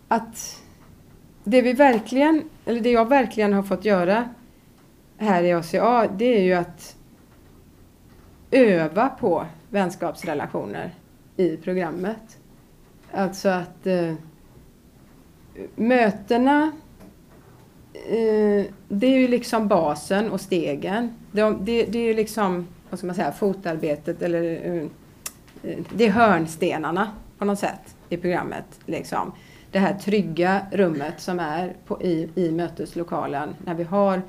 att 0.09 0.63
det 1.45 1.63
vi 1.63 1.73
verkligen, 1.73 2.43
eller 2.65 2.81
det 2.81 2.91
jag 2.91 3.09
verkligen 3.09 3.53
har 3.53 3.63
fått 3.63 3.85
göra 3.85 4.29
här 5.17 5.43
i 5.43 5.53
ACA, 5.53 6.09
det 6.17 6.37
är 6.37 6.43
ju 6.43 6.53
att 6.53 6.97
öva 8.51 9.09
på 9.09 9.47
vänskapsrelationer 9.71 10.95
i 11.37 11.57
programmet. 11.57 12.39
Alltså 13.13 13.49
att 13.49 13.87
eh, 13.87 14.15
mötena 15.75 16.73
eh, 17.93 18.65
det 18.89 19.07
är 19.07 19.19
ju 19.19 19.29
liksom 19.29 19.69
basen 19.69 20.31
och 20.31 20.41
stegen. 20.41 21.15
Det, 21.33 21.57
det, 21.61 21.85
det 21.85 21.99
är 21.99 22.05
ju 22.05 22.15
liksom, 22.15 22.67
vad 22.91 22.99
ska 22.99 23.07
man 23.07 23.17
säga, 23.17 23.33
fotarbetet 23.33 24.23
eller 24.23 24.75
eh, 24.75 24.89
det 25.95 26.07
är 26.07 26.11
hörnstenarna 26.11 27.11
på 27.39 27.45
något 27.45 27.59
sätt 27.59 27.97
i 28.09 28.17
programmet. 28.17 28.65
Liksom. 28.87 29.33
Det 29.71 29.79
här 29.79 29.95
trygga 29.95 30.67
rummet 30.73 31.21
som 31.21 31.39
är 31.39 31.77
på, 31.87 32.03
i, 32.03 32.29
i 32.35 32.51
möteslokalen 32.51 33.55
när 33.65 33.75
vi 33.75 33.85
har 33.85 34.23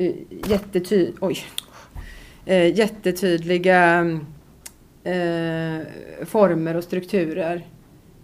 uh, 0.00 0.12
jättety 0.46 1.12
oj, 1.20 1.38
uh, 2.48 2.78
jättetydliga 2.78 4.02
uh, 4.02 5.80
former 6.24 6.76
och 6.76 6.84
strukturer 6.84 7.64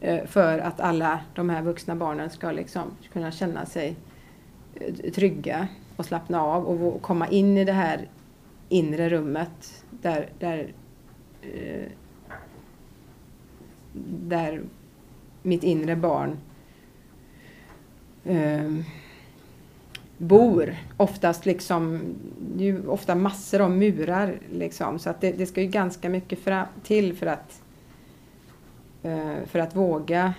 Eh, 0.00 0.26
för 0.26 0.58
att 0.58 0.80
alla 0.80 1.20
de 1.34 1.50
här 1.50 1.62
vuxna 1.62 1.96
barnen 1.96 2.30
ska 2.30 2.52
liksom 2.52 2.82
kunna 3.12 3.30
känna 3.30 3.66
sig 3.66 3.96
trygga 5.14 5.68
och 5.96 6.06
slappna 6.06 6.42
av 6.42 6.66
och 6.66 7.02
komma 7.02 7.28
in 7.28 7.58
i 7.58 7.64
det 7.64 7.72
här 7.72 8.08
inre 8.68 9.08
rummet 9.08 9.84
där, 9.90 10.28
där, 10.38 10.72
eh, 11.42 11.88
där 14.22 14.62
mitt 15.42 15.62
inre 15.62 15.96
barn 15.96 16.38
ehm, 18.24 18.84
bor. 20.18 20.76
Oftast 20.96 21.46
liksom, 21.46 22.00
det 22.38 22.64
är 22.64 22.66
ju 22.66 22.86
ofta 22.86 23.14
massor 23.14 23.60
av 23.60 23.70
murar 23.70 24.38
liksom, 24.52 24.98
så 24.98 25.10
att 25.10 25.20
det, 25.20 25.32
det 25.32 25.46
ska 25.46 25.60
ju 25.62 25.68
ganska 25.68 26.08
mycket 26.08 26.38
fram, 26.38 26.66
till 26.82 27.16
för 27.16 27.26
att 27.26 27.62
Eh, 29.02 29.46
för 29.46 29.58
att 29.58 29.76
våga 29.76 30.34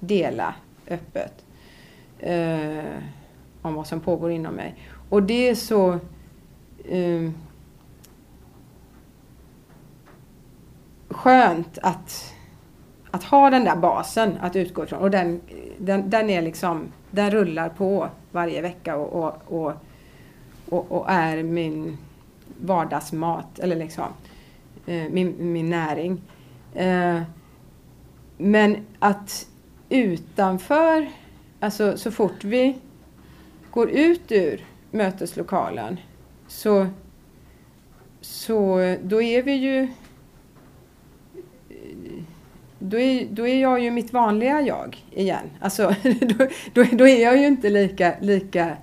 dela 0.00 0.54
öppet 0.88 1.44
eh, 2.18 2.84
om 3.62 3.74
vad 3.74 3.86
som 3.86 4.00
pågår 4.00 4.30
inom 4.30 4.54
mig. 4.54 4.74
Och 5.08 5.22
det 5.22 5.48
är 5.48 5.54
så... 5.54 5.98
Eh, 6.84 7.30
skönt 11.08 11.78
att, 11.82 12.34
att 13.16 13.24
ha 13.24 13.50
den 13.50 13.64
där 13.64 13.76
basen 13.76 14.38
att 14.40 14.56
utgå 14.56 14.84
ifrån. 14.84 14.98
Och 14.98 15.10
den, 15.10 15.40
den, 15.78 16.10
den, 16.10 16.30
är 16.30 16.42
liksom, 16.42 16.88
den 17.10 17.30
rullar 17.30 17.68
på 17.68 18.08
varje 18.32 18.62
vecka 18.62 18.96
och, 18.96 19.24
och, 19.24 19.34
och, 19.46 19.72
och, 20.68 20.92
och 20.92 21.10
är 21.10 21.42
min 21.42 21.98
vardagsmat, 22.60 23.58
eller 23.58 23.76
liksom 23.76 24.04
eh, 24.86 25.04
min, 25.10 25.52
min 25.52 25.70
näring. 25.70 26.20
Eh, 26.74 27.22
men 28.36 28.76
att 28.98 29.46
utanför, 29.88 31.08
alltså 31.60 31.96
så 31.96 32.10
fort 32.10 32.44
vi 32.44 32.78
går 33.70 33.90
ut 33.90 34.32
ur 34.32 34.64
möteslokalen 34.90 36.00
så, 36.48 36.86
så 38.20 38.96
då 39.02 39.22
är 39.22 39.42
vi 39.42 39.52
ju 39.52 39.88
då 42.90 42.98
är, 42.98 43.26
då 43.30 43.46
är 43.46 43.62
jag 43.62 43.80
ju 43.80 43.90
mitt 43.90 44.12
vanliga 44.12 44.60
jag 44.60 45.04
igen. 45.10 45.50
Alltså, 45.60 45.94
då, 46.20 46.46
då, 46.72 46.84
då 46.92 47.08
är 47.08 47.22
jag 47.22 47.38
ju 47.38 47.46
inte 47.46 47.70
lika, 47.70 48.14
lika 48.20 48.76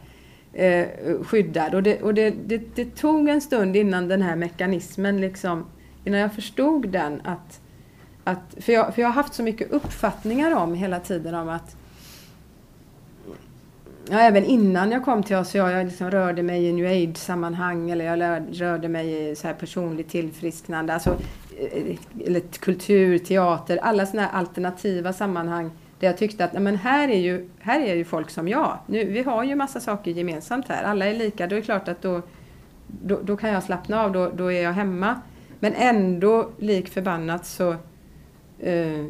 eh, 0.54 0.88
skyddad. 1.24 1.76
Och, 1.76 1.84
det, 1.84 2.02
och 2.02 2.14
det, 2.14 2.34
det, 2.46 2.76
det, 2.76 2.96
tog 2.96 3.30
en 3.30 3.42
stund 3.42 3.76
innan 3.76 4.08
den 4.08 4.22
här 4.22 4.36
mekanismen, 4.36 5.22
liksom, 5.22 5.66
innan 6.06 6.20
jag 6.20 6.34
förstod 6.34 6.90
den. 6.90 7.22
att, 7.24 7.62
att 8.24 8.56
för, 8.60 8.74
jag, 8.74 8.96
för 8.96 9.02
jag 9.02 9.10
har 9.10 9.14
haft 9.14 9.34
så 9.34 9.44
mycket 9.44 9.72
uppfattningar 9.72 10.56
om 10.56 10.74
hela 10.74 11.00
tiden 11.00 11.36
om 11.36 11.50
att 11.50 11.76
Ja, 14.10 14.20
även 14.20 14.46
innan 14.46 14.92
jag 14.92 15.06
kom 15.06 15.24
till 15.24 15.36
oss, 15.36 15.56
jag 15.56 15.86
liksom 15.86 16.12
rörde 16.12 16.44
mig 16.44 16.66
i 16.66 16.74
new 16.74 16.86
age-sammanhang 16.86 17.92
eller 17.92 18.06
jag 18.06 18.44
rörde 18.62 18.90
mig 18.90 19.32
i 19.32 19.36
så 19.36 19.48
här 19.48 19.54
personligt 19.54 20.10
tillfrisknande. 20.10 20.94
Alltså, 20.94 21.18
eh, 21.60 21.98
eller 22.26 22.40
kultur, 22.40 23.18
teater, 23.18 23.78
alla 23.78 24.06
sådana 24.06 24.28
här 24.28 24.40
alternativa 24.40 25.14
sammanhang 25.14 25.72
där 26.00 26.08
jag 26.08 26.18
tyckte 26.18 26.46
att 26.46 26.54
men 26.54 26.76
här, 26.76 27.08
är 27.08 27.20
ju, 27.20 27.50
här 27.60 27.80
är 27.80 27.96
ju 27.96 28.06
folk 28.06 28.30
som 28.30 28.48
jag. 28.48 28.78
Nu, 28.88 29.06
vi 29.06 29.24
har 29.24 29.44
ju 29.44 29.56
massa 29.56 29.80
saker 29.80 30.12
gemensamt 30.12 30.68
här. 30.68 30.84
Alla 30.84 31.06
är 31.06 31.14
lika. 31.14 31.48
Då 31.48 31.56
är 31.56 31.60
det 31.60 31.66
klart 31.66 31.88
att 31.88 32.02
då, 32.02 32.22
då, 32.88 33.20
då 33.24 33.38
kan 33.38 33.50
jag 33.50 33.64
slappna 33.64 34.04
av. 34.04 34.12
Då, 34.12 34.30
då 34.30 34.52
är 34.52 34.64
jag 34.64 34.74
hemma. 34.74 35.22
Men 35.60 35.74
ändå, 35.74 36.50
lik 36.60 36.90
förbannat, 36.90 37.46
så, 37.46 37.72
eh, 38.60 39.06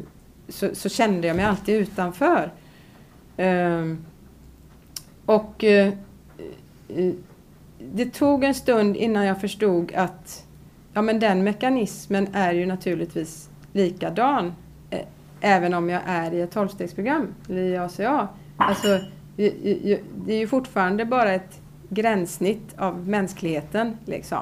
så, 0.48 0.74
så, 0.74 0.88
kände 0.88 1.26
jag 1.26 1.36
mig 1.36 1.44
alltid 1.44 1.74
utanför. 1.74 2.52
Eh, 3.36 3.84
och 5.26 5.64
eh, 5.64 5.92
eh, 6.88 7.12
det 7.78 8.14
tog 8.14 8.44
en 8.44 8.54
stund 8.54 8.96
innan 8.96 9.26
jag 9.26 9.40
förstod 9.40 9.92
att 9.94 10.46
ja, 10.92 11.02
men 11.02 11.20
den 11.20 11.44
mekanismen 11.44 12.28
är 12.32 12.52
ju 12.52 12.66
naturligtvis 12.66 13.50
likadan 13.72 14.54
eh, 14.90 15.00
även 15.40 15.74
om 15.74 15.90
jag 15.90 16.02
är 16.06 16.34
i 16.34 16.40
ett 16.40 16.50
tolvstegsprogram 16.50 17.34
eller 17.48 17.62
i 17.62 17.76
ACA. 17.76 18.28
Alltså, 18.56 19.00
det 19.36 20.34
är 20.34 20.38
ju 20.38 20.46
fortfarande 20.46 21.04
bara 21.04 21.32
ett 21.32 21.60
gränssnitt 21.88 22.74
av 22.78 23.08
mänskligheten. 23.08 23.98
Liksom. 24.04 24.38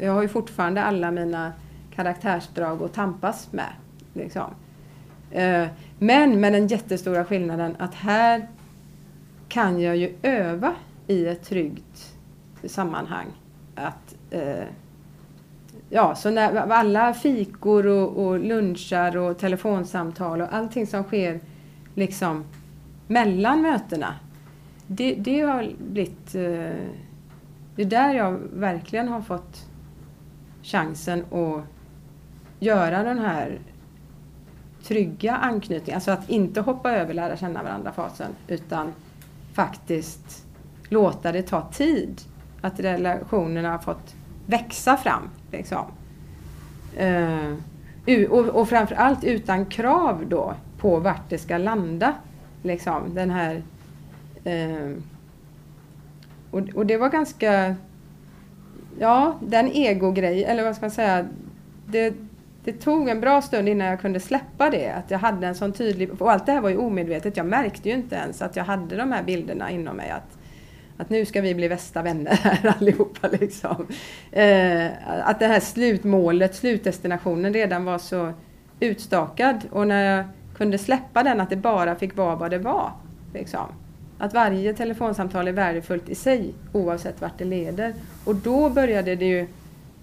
Jag 0.00 0.12
har 0.12 0.22
ju 0.22 0.28
fortfarande 0.28 0.82
alla 0.82 1.10
mina 1.10 1.52
karaktärsdrag 1.94 2.82
att 2.82 2.92
tampas 2.92 3.52
med. 3.52 3.72
Liksom. 4.12 4.54
Eh, 5.30 5.66
men 5.98 6.40
med 6.40 6.52
den 6.52 6.66
jättestora 6.66 7.24
skillnaden 7.24 7.76
att 7.78 7.94
här 7.94 8.48
kan 9.50 9.80
jag 9.80 9.96
ju 9.96 10.14
öva 10.22 10.74
i 11.06 11.26
ett 11.26 11.42
tryggt 11.42 12.16
sammanhang. 12.64 13.26
Att 13.74 14.16
eh, 14.30 14.64
ja, 15.88 16.14
så 16.14 16.30
när 16.30 16.56
alla 16.56 17.14
fikor 17.14 17.86
och, 17.86 18.26
och 18.26 18.38
lunchar 18.38 19.16
och 19.16 19.38
telefonsamtal 19.38 20.40
och 20.40 20.54
allting 20.54 20.86
som 20.86 21.02
sker 21.02 21.40
liksom 21.94 22.44
mellan 23.06 23.62
mötena. 23.62 24.14
Det, 24.86 25.14
det 25.14 25.40
har 25.40 25.72
blivit... 25.78 26.34
Eh, 26.34 26.86
det 27.76 27.82
är 27.82 27.86
där 27.86 28.14
jag 28.14 28.38
verkligen 28.52 29.08
har 29.08 29.20
fått 29.20 29.66
chansen 30.62 31.24
att 31.32 31.64
göra 32.58 33.02
den 33.02 33.18
här 33.18 33.58
trygga 34.82 35.36
anknytningen. 35.36 35.94
Alltså 35.94 36.10
att 36.10 36.30
inte 36.30 36.60
hoppa 36.60 36.92
över 36.92 37.14
lära 37.14 37.36
känna 37.36 37.62
varandra-fasen 37.62 38.30
utan 38.48 38.92
faktiskt 39.60 40.46
låta 40.88 41.32
det 41.32 41.42
ta 41.42 41.68
tid. 41.72 42.20
Att 42.60 42.80
relationerna 42.80 43.70
har 43.70 43.78
fått 43.78 44.14
växa 44.46 44.96
fram. 44.96 45.30
Liksom. 45.52 45.84
Uh, 47.00 47.54
och, 48.30 48.46
och 48.46 48.68
framförallt 48.68 49.24
utan 49.24 49.66
krav 49.66 50.24
då 50.28 50.54
på 50.78 50.98
vart 50.98 51.30
det 51.30 51.38
ska 51.38 51.58
landa. 51.58 52.14
Liksom, 52.62 53.14
den 53.14 53.30
här... 53.30 53.62
Uh, 54.46 54.96
och, 56.50 56.60
och 56.74 56.86
det 56.86 56.96
var 56.96 57.08
ganska... 57.08 57.74
Ja, 58.98 59.34
den 59.40 59.68
egogrej, 59.68 60.44
eller 60.44 60.64
vad 60.64 60.76
ska 60.76 60.84
man 60.84 60.90
säga? 60.90 61.26
Det, 61.86 62.14
det 62.64 62.72
tog 62.72 63.08
en 63.08 63.20
bra 63.20 63.42
stund 63.42 63.68
innan 63.68 63.86
jag 63.86 64.00
kunde 64.00 64.20
släppa 64.20 64.70
det. 64.70 64.90
Att 64.90 65.10
jag 65.10 65.18
hade 65.18 65.46
en 65.46 65.54
sån 65.54 65.72
tydlig... 65.72 66.22
Och 66.22 66.32
allt 66.32 66.46
det 66.46 66.52
här 66.52 66.60
var 66.60 66.70
ju 66.70 66.76
omedvetet. 66.76 67.36
Jag 67.36 67.46
märkte 67.46 67.88
ju 67.88 67.94
inte 67.94 68.14
ens 68.14 68.42
att 68.42 68.56
jag 68.56 68.64
hade 68.64 68.96
de 68.96 69.12
här 69.12 69.22
bilderna 69.22 69.70
inom 69.70 69.96
mig. 69.96 70.10
Att, 70.10 70.38
att 70.96 71.10
nu 71.10 71.26
ska 71.26 71.40
vi 71.40 71.54
bli 71.54 71.68
bästa 71.68 72.02
vänner 72.02 72.32
här 72.42 72.74
allihopa. 72.78 73.28
Liksom. 73.28 73.86
Eh, 74.32 74.86
att 75.24 75.38
det 75.38 75.46
här 75.46 75.60
slutmålet, 75.60 76.54
slutdestinationen 76.54 77.52
redan 77.52 77.84
var 77.84 77.98
så 77.98 78.32
utstakad. 78.80 79.60
Och 79.70 79.86
när 79.86 80.16
jag 80.16 80.24
kunde 80.56 80.78
släppa 80.78 81.22
den, 81.22 81.40
att 81.40 81.50
det 81.50 81.56
bara 81.56 81.94
fick 81.94 82.16
vara 82.16 82.36
vad 82.36 82.50
det 82.50 82.58
var. 82.58 82.92
Liksom. 83.34 83.66
Att 84.18 84.34
varje 84.34 84.74
telefonsamtal 84.74 85.48
är 85.48 85.52
värdefullt 85.52 86.08
i 86.08 86.14
sig, 86.14 86.54
oavsett 86.72 87.20
vart 87.20 87.38
det 87.38 87.44
leder. 87.44 87.94
Och 88.24 88.34
då 88.34 88.68
började 88.70 89.16
det 89.16 89.26
ju 89.26 89.46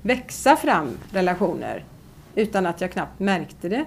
växa 0.01 0.55
fram 0.55 0.97
relationer 1.11 1.83
utan 2.37 2.65
att 2.65 2.81
jag 2.81 2.91
knappt 2.91 3.19
märkte 3.19 3.69
det. 3.69 3.85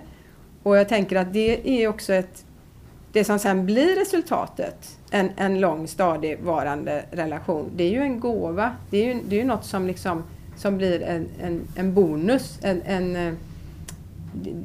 Och 0.62 0.76
jag 0.76 0.88
tänker 0.88 1.16
att 1.16 1.32
det 1.32 1.82
är 1.82 1.88
också 1.88 2.12
ett 2.12 2.44
det 3.12 3.24
som 3.24 3.38
sen 3.38 3.66
blir 3.66 3.96
resultatet, 3.96 4.98
en, 5.10 5.30
en 5.36 5.60
lång 5.60 5.88
stadigvarande 5.88 7.04
relation, 7.10 7.70
det 7.76 7.84
är 7.84 7.90
ju 7.90 8.00
en 8.00 8.20
gåva. 8.20 8.76
Det 8.90 8.98
är 8.98 9.14
ju, 9.14 9.20
det 9.28 9.36
är 9.36 9.40
ju 9.40 9.46
något 9.46 9.64
som, 9.64 9.86
liksom, 9.86 10.22
som 10.56 10.76
blir 10.76 11.02
en, 11.02 11.26
en, 11.42 11.62
en 11.76 11.94
bonus. 11.94 12.58
En, 12.62 12.82
en, 12.82 13.36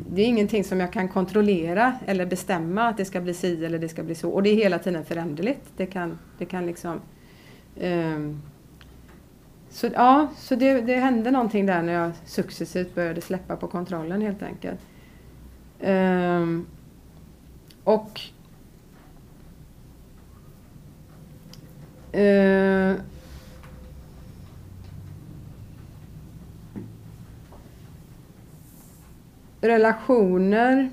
det 0.09 0.21
är 0.21 0.25
ingenting 0.25 0.63
som 0.63 0.79
jag 0.79 0.93
kan 0.93 1.07
kontrollera 1.07 1.93
eller 2.05 2.25
bestämma 2.25 2.87
att 2.87 2.97
det 2.97 3.05
ska 3.05 3.21
bli 3.21 3.33
si 3.33 3.65
eller 3.65 3.79
det 3.79 3.89
ska 3.89 4.03
bli 4.03 4.15
så. 4.15 4.29
Och 4.29 4.43
det 4.43 4.49
är 4.49 4.55
hela 4.55 4.79
tiden 4.79 5.05
föränderligt. 5.05 5.61
Det 5.77 5.85
kan, 5.85 6.19
det 6.37 6.45
kan 6.45 6.65
liksom... 6.65 7.01
Um, 7.81 8.41
så 9.75 9.87
ja, 9.93 10.27
så 10.37 10.55
det, 10.55 10.81
det 10.81 10.95
hände 10.95 11.31
någonting 11.31 11.65
där 11.65 11.81
när 11.81 11.93
jag 11.93 12.11
successivt 12.25 12.95
började 12.95 13.21
släppa 13.21 13.55
på 13.55 13.67
kontrollen 13.67 14.21
helt 14.21 14.43
enkelt. 14.43 14.79
Um, 15.79 16.67
och 17.83 18.21
uh, 22.13 22.95
relationer. 29.61 30.89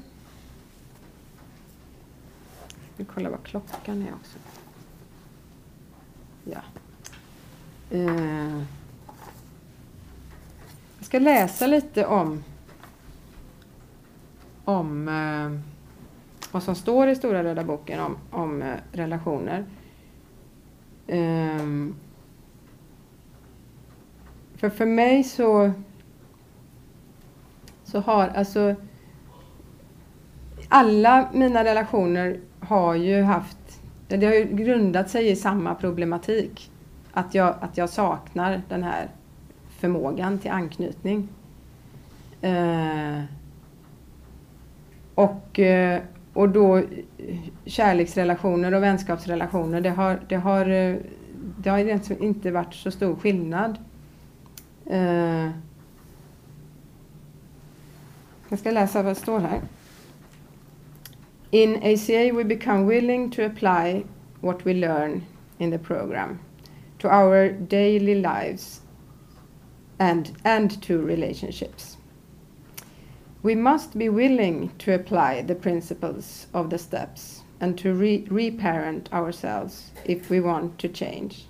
Vi 2.96 3.04
kollar 3.04 3.30
vad 3.30 3.42
klockan 3.42 4.02
är 4.02 4.14
också. 4.14 4.38
Ja. 6.44 6.60
Uh, 7.98 8.62
ska 11.12 11.18
läsa 11.18 11.66
lite 11.66 12.06
om 12.06 12.44
om 14.64 15.08
eh, 15.08 15.60
vad 16.52 16.62
som 16.62 16.74
står 16.74 17.08
i 17.08 17.16
Stora 17.16 17.44
röda 17.44 17.64
boken 17.64 18.00
om, 18.00 18.16
om 18.30 18.62
eh, 18.62 18.74
relationer. 18.92 19.64
Um, 21.06 21.94
för 24.56 24.68
för 24.68 24.86
mig 24.86 25.24
så, 25.24 25.72
så 27.84 28.00
har 28.00 28.28
alltså 28.28 28.74
alla 30.68 31.28
mina 31.32 31.64
relationer 31.64 32.40
har 32.60 32.94
ju 32.94 33.22
haft, 33.22 33.80
det 34.08 34.26
har 34.26 34.34
ju 34.34 34.44
grundat 34.44 35.10
sig 35.10 35.30
i 35.30 35.36
samma 35.36 35.74
problematik. 35.74 36.70
Att 37.12 37.34
jag, 37.34 37.54
att 37.60 37.76
jag 37.76 37.90
saknar 37.90 38.62
den 38.68 38.82
här 38.82 39.08
förmågan 39.82 40.38
till 40.38 40.50
anknytning. 40.50 41.28
Eh, 42.40 43.22
och, 45.14 45.58
eh, 45.58 46.00
och 46.32 46.48
då 46.48 46.76
eh, 46.76 46.84
kärleksrelationer 47.64 48.74
och 48.74 48.82
vänskapsrelationer, 48.82 49.80
det 49.80 49.90
har, 49.90 50.20
det 50.28 50.36
har, 50.36 50.70
eh, 50.70 50.96
det 51.58 51.70
har 51.70 51.78
inte 52.22 52.50
varit 52.50 52.74
så 52.74 52.90
stor 52.90 53.16
skillnad. 53.16 53.78
Eh, 54.86 55.48
Jag 58.52 58.58
ska 58.58 58.70
läsa 58.70 59.02
vad 59.02 59.12
det 59.12 59.20
står 59.20 59.40
här. 59.40 59.60
In 61.50 61.76
ACA 61.76 62.36
we 62.36 62.44
become 62.44 62.86
willing 62.86 63.30
to 63.30 63.42
apply 63.42 64.04
what 64.40 64.66
we 64.66 64.74
learn 64.74 65.22
in 65.58 65.70
the 65.70 65.78
program 65.78 66.38
to 66.98 67.08
our 67.08 67.52
daily 67.52 68.14
lives 68.14 68.81
and, 69.98 70.32
and 70.44 70.82
to 70.82 71.00
relationships. 71.00 71.96
We 73.42 73.54
must 73.54 73.98
be 73.98 74.08
willing 74.08 74.72
to 74.78 74.94
apply 74.94 75.42
the 75.42 75.54
principles 75.54 76.46
of 76.54 76.70
the 76.70 76.78
steps 76.78 77.42
and 77.60 77.76
to 77.78 77.92
re- 77.94 78.26
reparent 78.30 79.12
ourselves 79.12 79.90
if 80.04 80.30
we 80.30 80.40
want 80.40 80.78
to 80.78 80.88
change. 80.88 81.46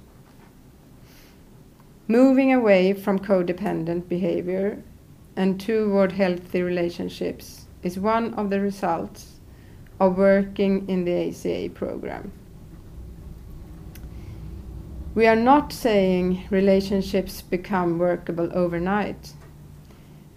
Moving 2.09 2.53
away 2.53 2.93
from 2.93 3.19
codependent 3.19 4.09
behavior 4.09 4.83
and 5.37 5.61
toward 5.61 6.13
healthy 6.13 6.63
relationships 6.63 7.67
is 7.83 7.99
one 7.99 8.35
of 8.35 8.51
the 8.51 8.61
results 8.61 9.41
of 10.01 10.19
working 10.19 10.89
in 10.89 11.05
the 11.05 11.29
ACA 11.29 11.71
program. 11.71 12.33
We 15.15 15.27
are 15.27 15.37
not 15.37 15.73
saying 15.73 16.47
relationships 16.49 17.43
become 17.43 17.99
workable 17.99 18.51
overnight, 18.55 19.33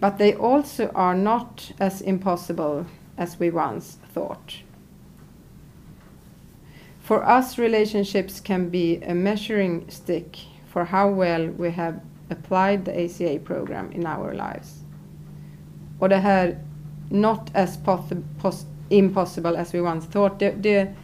but 0.00 0.18
they 0.18 0.34
also 0.34 0.90
are 0.94 1.14
not 1.14 1.72
as 1.80 2.02
impossible 2.02 2.84
as 3.16 3.40
we 3.40 3.50
once 3.50 3.96
thought. 4.12 4.62
For 7.00 7.24
us, 7.24 7.56
relationships 7.56 8.40
can 8.40 8.68
be 8.68 8.96
a 8.96 9.14
measuring 9.14 9.88
stick 9.88 10.36
for 10.66 10.84
how 10.84 11.08
well 11.08 11.46
we 11.46 11.70
have 11.70 12.02
applied 12.28 12.84
the 12.84 13.04
ACA 13.04 13.38
program 13.38 13.90
in 13.92 14.06
our 14.06 14.34
lives. 14.34 14.82
Och 15.98 16.08
det 16.08 16.18
här 16.18 16.58
not 17.10 17.50
as 17.54 17.78
impossible 18.90 19.56
as 19.56 19.72
we 19.72 19.80
once 19.80 20.06
thought, 20.06 20.38
det, 20.38 20.62
det, 20.62 20.94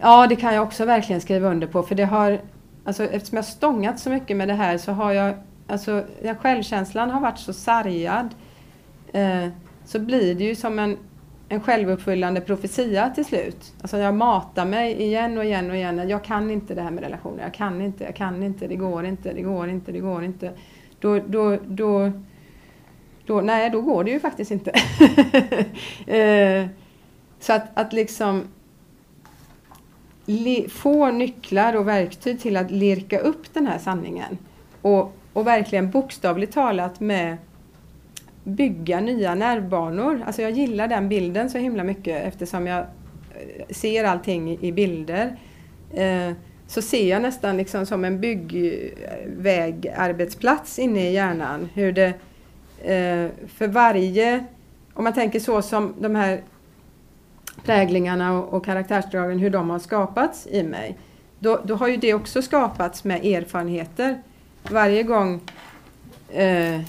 ja 0.00 0.26
det 0.26 0.36
kan 0.36 0.54
jag 0.54 0.62
också 0.62 0.84
verkligen 0.84 1.20
skriva 1.20 1.48
under 1.48 1.66
på 1.66 1.82
för 1.82 1.94
det 1.94 2.04
har, 2.04 2.40
alltså 2.84 3.04
eftersom 3.04 3.36
jag 3.36 3.44
stångat 3.44 3.98
så 3.98 4.10
mycket 4.10 4.36
med 4.36 4.48
det 4.48 4.54
här 4.54 4.78
så 4.78 4.92
har 4.92 5.12
jag, 5.12 5.34
alltså 5.66 6.04
jag 6.22 6.38
självkänslan 6.38 7.10
har 7.10 7.20
varit 7.20 7.38
så 7.38 7.52
sargad 7.52 8.34
eh, 9.12 9.48
så 9.84 9.98
blir 9.98 10.34
det 10.34 10.44
ju 10.44 10.54
som 10.54 10.78
en, 10.78 10.96
en 11.48 11.60
självuppfyllande 11.60 12.40
profetia 12.40 13.10
till 13.10 13.24
slut. 13.24 13.72
Alltså 13.82 13.98
jag 13.98 14.14
matar 14.14 14.64
mig 14.64 15.02
igen 15.02 15.38
och 15.38 15.44
igen 15.44 15.70
och 15.70 15.76
igen. 15.76 16.08
Jag 16.08 16.24
kan 16.24 16.50
inte 16.50 16.74
det 16.74 16.82
här 16.82 16.90
med 16.90 17.04
relationer. 17.04 17.42
Jag 17.42 17.54
kan 17.54 17.80
inte, 17.80 18.04
jag 18.04 18.16
kan 18.16 18.42
inte, 18.42 18.66
det 18.66 18.76
går 18.76 19.04
inte, 19.04 19.32
det 19.32 19.42
går 19.42 19.68
inte, 19.68 19.92
det 19.92 20.00
går 20.00 20.24
inte. 20.24 20.52
Då, 21.00 21.18
då, 21.18 21.58
då 21.66 22.12
då, 23.26 23.40
nej, 23.40 23.70
då 23.70 23.80
går 23.80 24.04
det 24.04 24.10
ju 24.10 24.20
faktiskt 24.20 24.50
inte. 24.50 24.70
eh, 26.06 26.66
så 27.40 27.52
att, 27.52 27.62
att 27.74 27.92
liksom 27.92 28.42
få 30.68 31.10
nycklar 31.10 31.76
och 31.76 31.88
verktyg 31.88 32.40
till 32.40 32.56
att 32.56 32.70
lirka 32.70 33.18
upp 33.18 33.54
den 33.54 33.66
här 33.66 33.78
sanningen 33.78 34.38
och, 34.82 35.12
och 35.32 35.46
verkligen 35.46 35.90
bokstavligt 35.90 36.52
talat 36.52 37.00
med 37.00 37.36
bygga 38.44 39.00
nya 39.00 39.34
nervbanor. 39.34 40.22
Alltså 40.26 40.42
jag 40.42 40.50
gillar 40.50 40.88
den 40.88 41.08
bilden 41.08 41.50
så 41.50 41.58
himla 41.58 41.84
mycket 41.84 42.26
eftersom 42.26 42.66
jag 42.66 42.78
eh, 42.78 42.86
ser 43.70 44.04
allting 44.04 44.58
i 44.60 44.72
bilder. 44.72 45.36
Eh, 45.92 46.30
så 46.66 46.82
ser 46.82 47.10
jag 47.10 47.22
nästan 47.22 47.56
liksom 47.56 47.86
som 47.86 48.04
en 48.04 48.20
byggvägarbetsplats 48.20 50.78
inne 50.78 51.10
i 51.10 51.12
hjärnan. 51.12 51.68
Hur 51.74 51.92
det 51.92 52.06
eh, 52.82 53.26
för 53.48 53.68
varje, 53.68 54.44
om 54.94 55.04
man 55.04 55.12
tänker 55.12 55.40
så 55.40 55.62
som 55.62 55.94
de 55.98 56.14
här 56.14 56.40
präglingarna 57.62 58.38
och, 58.38 58.54
och 58.54 58.64
karaktärsdragen, 58.64 59.38
hur 59.38 59.50
de 59.50 59.70
har 59.70 59.78
skapats 59.78 60.46
i 60.46 60.62
mig, 60.62 60.98
då, 61.38 61.60
då 61.64 61.74
har 61.74 61.88
ju 61.88 61.96
det 61.96 62.14
också 62.14 62.42
skapats 62.42 63.04
med 63.04 63.24
erfarenheter. 63.24 64.22
Varje 64.70 65.02
gång 65.02 65.40
eh, 66.32 66.80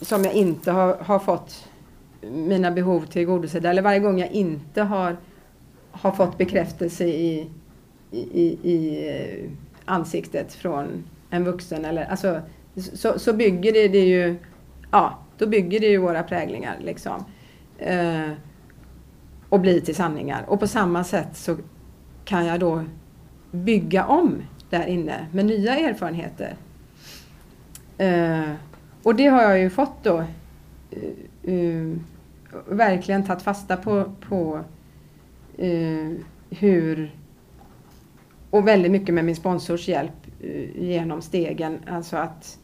som 0.00 0.24
jag 0.24 0.34
inte 0.34 0.70
har, 0.70 0.96
har 0.96 1.18
fått 1.18 1.68
mina 2.30 2.70
behov 2.70 3.06
tillgodosedda 3.06 3.70
eller 3.70 3.82
varje 3.82 4.00
gång 4.00 4.18
jag 4.18 4.30
inte 4.30 4.82
har, 4.82 5.16
har 5.90 6.12
fått 6.12 6.38
bekräftelse 6.38 7.04
i, 7.04 7.50
i, 8.10 8.58
i 8.62 9.08
eh, 9.08 9.50
ansiktet 9.84 10.54
från 10.54 11.04
en 11.30 11.44
vuxen. 11.44 11.84
Eller, 11.84 12.04
alltså, 12.04 12.40
så, 12.92 13.18
så 13.18 13.32
bygger 13.32 13.72
det, 13.72 13.88
det 13.88 14.04
ju 14.04 14.36
ja, 14.90 15.18
då 15.38 15.46
bygger 15.46 15.80
det 15.80 15.86
ju 15.86 15.98
våra 15.98 16.22
präglingar 16.22 16.76
liksom. 16.80 17.24
Eh, 17.78 18.30
och 19.48 19.60
bli 19.60 19.80
till 19.80 19.94
sanningar. 19.94 20.44
Och 20.48 20.60
på 20.60 20.66
samma 20.66 21.04
sätt 21.04 21.36
så 21.36 21.56
kan 22.24 22.46
jag 22.46 22.60
då 22.60 22.84
bygga 23.50 24.06
om 24.06 24.42
där 24.70 24.86
inne 24.86 25.26
med 25.32 25.46
nya 25.46 25.76
erfarenheter. 25.76 26.56
Eh, 27.98 28.52
och 29.02 29.14
det 29.14 29.26
har 29.26 29.42
jag 29.42 29.58
ju 29.58 29.70
fått 29.70 30.04
då 30.04 30.24
uh, 31.46 31.54
uh, 31.54 31.96
verkligen 32.68 33.26
tagit 33.26 33.42
fasta 33.42 33.76
på, 33.76 34.12
på 34.28 34.64
uh, 35.62 36.12
hur 36.50 37.14
och 38.50 38.68
väldigt 38.68 38.92
mycket 38.92 39.14
med 39.14 39.24
min 39.24 39.36
sponsors 39.36 39.88
hjälp 39.88 40.12
genom 40.74 41.22
stegen. 41.22 41.78
Alltså 41.86 42.16
att 42.16 42.58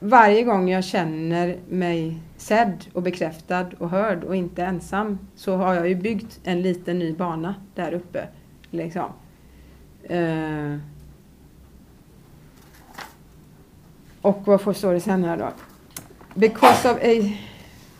varje 0.00 0.42
gång 0.42 0.70
jag 0.70 0.84
känner 0.84 1.58
mig 1.68 2.18
sedd 2.42 2.84
och 2.92 3.02
bekräftad 3.02 3.66
och 3.78 3.90
hörd 3.90 4.24
och 4.24 4.36
inte 4.36 4.64
ensam 4.64 5.18
så 5.34 5.56
har 5.56 5.74
jag 5.74 5.88
ju 5.88 5.94
byggt 5.94 6.40
en 6.44 6.62
liten 6.62 6.98
ny 6.98 7.12
bana 7.12 7.54
där 7.74 7.92
uppe. 7.92 8.28
Liksom. 8.70 9.12
Eh. 10.04 10.76
och 14.22 14.46
vad 14.46 14.76
står 14.76 14.92
det 14.92 15.00
sen 15.00 15.24
här 15.24 15.36
då? 15.36 15.48
Because 16.34 16.90
of, 16.90 16.96
a, 17.02 17.36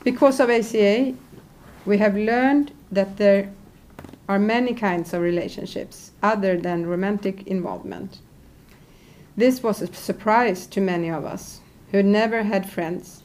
because 0.04 0.44
of 0.44 0.50
ACA 0.50 1.14
we 1.84 1.98
have 1.98 2.18
learned 2.18 2.70
that 2.94 3.16
there 3.16 3.48
are 4.26 4.38
many 4.38 4.74
kinds 4.74 5.14
of 5.14 5.20
relationships 5.20 6.12
other 6.22 6.60
than 6.60 6.86
romantic 6.86 7.42
involvement. 7.46 8.20
This 9.36 9.62
was 9.62 9.82
a 9.82 9.86
surprise 9.86 10.66
to 10.66 10.80
many 10.80 11.10
of 11.12 11.24
us 11.24 11.60
who 11.92 12.02
never 12.02 12.42
had 12.42 12.70
friends 12.70 13.22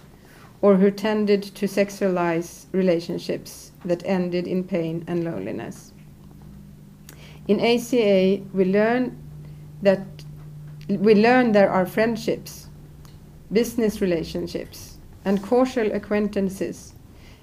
or 0.62 0.76
who 0.76 0.90
tended 0.90 1.44
to 1.44 1.68
sexualize 1.68 2.66
relationships 2.72 3.72
that 3.86 4.04
ended 4.06 4.48
in 4.48 4.64
pain 4.64 5.04
and 5.08 5.24
loneliness. 5.24 5.94
In 7.48 7.60
ACA, 7.60 8.42
we 8.54 8.66
learn 8.66 9.18
that 9.82 10.06
we 10.90 11.16
learn 11.16 11.52
there 11.52 11.70
are 11.70 11.86
friendships, 11.86 12.68
business 13.52 14.02
relationships, 14.02 14.98
and 15.26 15.44
casual 15.44 15.92
acquaintances 15.92 16.94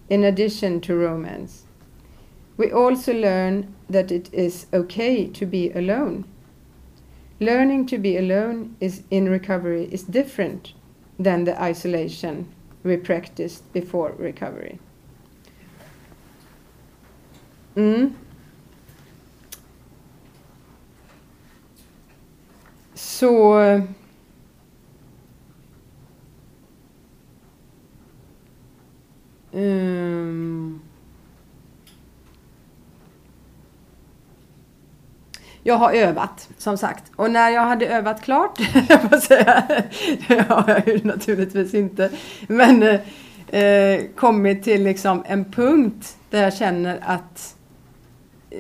in 0.08 0.24
addition 0.24 0.80
to 0.80 0.96
romance. 0.96 1.64
We 2.56 2.72
also 2.72 3.12
learn 3.12 3.74
that 3.88 4.10
it 4.10 4.32
is 4.32 4.66
okay 4.72 5.26
to 5.26 5.46
be 5.46 5.70
alone. 5.72 6.24
Learning 7.40 7.84
to 7.86 7.98
be 7.98 8.16
alone 8.16 8.76
is 8.80 9.02
in 9.10 9.28
recovery 9.28 9.88
is 9.92 10.04
different 10.04 10.72
than 11.18 11.44
the 11.44 11.60
isolation 11.60 12.53
we 12.84 12.96
practiced 12.98 13.72
before 13.72 14.12
recovery. 14.18 14.78
Mm. 17.76 18.14
Um, 29.54 30.83
Jag 35.66 35.74
har 35.74 35.92
övat, 35.92 36.48
som 36.58 36.78
sagt. 36.78 37.12
Och 37.16 37.30
när 37.30 37.50
jag 37.50 37.64
hade 37.64 37.86
övat 37.86 38.22
klart, 38.22 38.60
jag 38.88 39.22
säga, 39.22 39.64
det 40.28 40.40
har 40.48 40.64
jag 40.68 40.88
ju 40.88 41.04
naturligtvis 41.04 41.74
inte, 41.74 42.10
men 42.48 42.82
eh, 42.82 43.00
eh, 43.62 44.00
kommit 44.16 44.62
till 44.62 44.82
liksom 44.82 45.24
en 45.26 45.44
punkt 45.44 46.16
där 46.30 46.42
jag 46.42 46.54
känner 46.54 46.98
att 47.02 47.56
eh, 48.50 48.58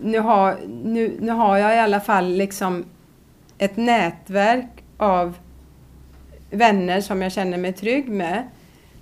nu, 0.00 0.18
har, 0.18 0.56
nu, 0.84 1.16
nu 1.20 1.32
har 1.32 1.56
jag 1.56 1.74
i 1.74 1.78
alla 1.78 2.00
fall 2.00 2.28
liksom 2.28 2.84
ett 3.58 3.76
nätverk 3.76 4.84
av 4.96 5.34
vänner 6.50 7.00
som 7.00 7.22
jag 7.22 7.32
känner 7.32 7.58
mig 7.58 7.72
trygg 7.72 8.08
med. 8.08 8.48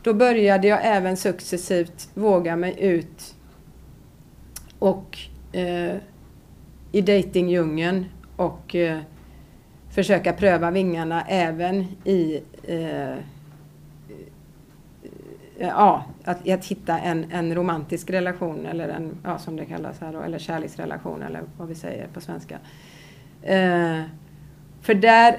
Då 0.02 0.14
började 0.14 0.68
jag 0.68 0.80
även 0.82 1.16
successivt 1.16 2.08
våga 2.14 2.56
mig 2.56 2.74
ut 2.78 3.34
och 4.78 5.18
eh, 5.52 5.96
i 6.94 7.00
dejtingdjungeln 7.00 8.06
och 8.36 8.74
eh, 8.74 8.98
försöka 9.90 10.32
pröva 10.32 10.70
vingarna 10.70 11.22
även 11.28 11.86
i 12.04 12.40
eh, 12.62 13.10
eh 13.10 13.18
ja, 15.58 16.04
att, 16.24 16.48
att 16.48 16.64
hitta 16.64 16.98
en, 16.98 17.32
en 17.32 17.54
romantisk 17.54 18.10
relation 18.10 18.66
eller 18.66 18.88
en, 18.88 19.16
ja, 19.24 19.38
som 19.38 19.56
det 19.56 19.64
kallas 19.64 20.00
här 20.00 20.12
då, 20.12 20.20
eller 20.20 20.38
kärleksrelation 20.38 21.22
eller 21.22 21.42
vad 21.58 21.68
vi 21.68 21.74
säger 21.74 22.06
på 22.06 22.20
svenska. 22.20 22.58
Eh, 23.42 24.02
för 24.82 24.94
där, 24.94 25.32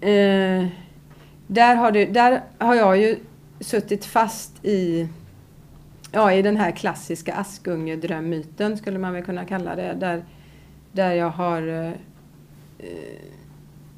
eh, 0.00 0.66
där, 1.46 1.74
har 1.74 1.92
det, 1.92 2.06
där 2.06 2.42
har 2.58 2.74
jag 2.74 2.98
ju 2.98 3.16
suttit 3.60 4.04
fast 4.04 4.64
i, 4.64 5.08
ja, 6.12 6.32
i 6.32 6.42
den 6.42 6.56
här 6.56 6.70
klassiska 6.70 7.34
Askungedrömmyten 7.34 8.76
skulle 8.76 8.98
man 8.98 9.12
väl 9.12 9.24
kunna 9.24 9.44
kalla 9.44 9.76
det. 9.76 9.94
Där, 9.94 10.24
där 10.92 11.12
jag 11.12 11.30
har 11.30 11.68
eh, 11.68 11.92
eh, 12.78 13.20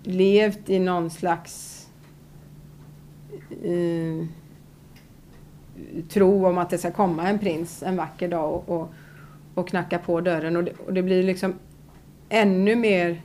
levt 0.03 0.71
i 0.71 0.79
någon 0.79 1.11
slags 1.11 1.79
eh, 3.65 4.27
tro 6.09 6.47
om 6.47 6.59
att 6.59 6.71
det 6.71 6.79
ska 6.79 6.91
komma 6.91 7.29
en 7.29 7.39
prins 7.39 7.83
en 7.83 7.97
vacker 7.97 8.29
dag 8.29 8.53
och, 8.55 8.69
och, 8.69 8.93
och 9.55 9.69
knacka 9.69 9.99
på 9.99 10.21
dörren. 10.21 10.57
Och 10.57 10.65
det, 10.65 10.73
och 10.87 10.93
det 10.93 11.03
blir 11.03 11.23
liksom 11.23 11.55
ännu 12.29 12.77
mer 12.77 13.23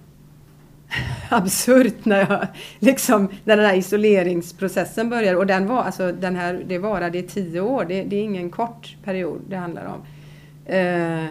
absurt 1.29 2.05
när, 2.05 2.19
jag, 2.19 2.47
liksom, 2.79 3.29
när 3.43 3.57
den 3.57 3.65
här 3.65 3.75
isoleringsprocessen 3.75 5.09
börjar. 5.09 5.35
Och 5.35 5.47
den 5.47 5.67
var, 5.67 5.83
alltså, 5.83 6.11
den 6.11 6.35
här, 6.35 6.63
det 6.67 6.77
varade 6.77 7.17
i 7.17 7.23
tio 7.23 7.61
år. 7.61 7.85
Det, 7.85 8.03
det 8.03 8.15
är 8.15 8.23
ingen 8.23 8.49
kort 8.49 8.95
period 9.03 9.41
det 9.49 9.55
handlar 9.55 9.85
om. 9.85 10.01
Eh, 10.73 11.25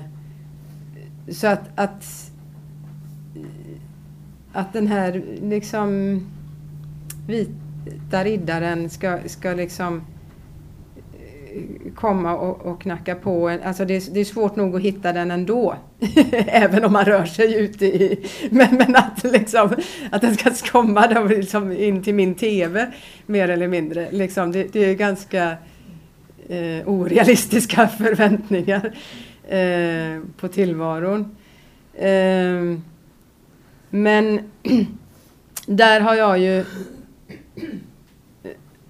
så 1.28 1.46
att, 1.46 1.68
att, 1.74 2.30
att 4.52 4.72
den 4.72 4.86
här 4.86 5.22
liksom 5.42 6.20
vita 7.26 8.24
riddaren 8.24 8.90
ska, 8.90 9.18
ska 9.26 9.52
liksom 9.52 10.02
komma 11.94 12.36
och, 12.36 12.66
och 12.66 12.80
knacka 12.80 13.14
på. 13.14 13.48
En. 13.48 13.62
Alltså 13.62 13.84
det, 13.84 14.14
det, 14.14 14.20
är 14.20 14.24
svårt 14.24 14.56
nog 14.56 14.76
att 14.76 14.82
hitta 14.82 15.12
den 15.12 15.30
ändå. 15.30 15.76
Även 16.46 16.84
om 16.84 16.92
man 16.92 17.04
rör 17.04 17.24
sig 17.24 17.54
ute 17.54 17.86
i... 17.86 18.26
Men, 18.50 18.76
men 18.76 18.96
att, 18.96 19.24
liksom, 19.24 19.70
att 20.10 20.22
den 20.22 20.36
ska 20.36 20.50
komma 20.72 21.06
då, 21.06 21.24
liksom 21.24 21.72
in 21.72 22.02
till 22.02 22.14
min 22.14 22.34
TV 22.34 22.92
mer 23.26 23.48
eller 23.48 23.68
mindre. 23.68 24.08
Liksom, 24.10 24.52
det, 24.52 24.72
det 24.72 24.84
är 24.84 24.94
ganska 24.94 25.56
eh, 26.48 26.88
orealistiska 26.88 27.88
förväntningar 27.98 28.92
eh, 29.48 30.22
på 30.36 30.48
tillvaron. 30.48 31.36
Eh, 31.94 32.78
men 33.90 34.40
där 35.66 36.00
har 36.00 36.14
jag 36.14 36.38
ju 36.38 36.64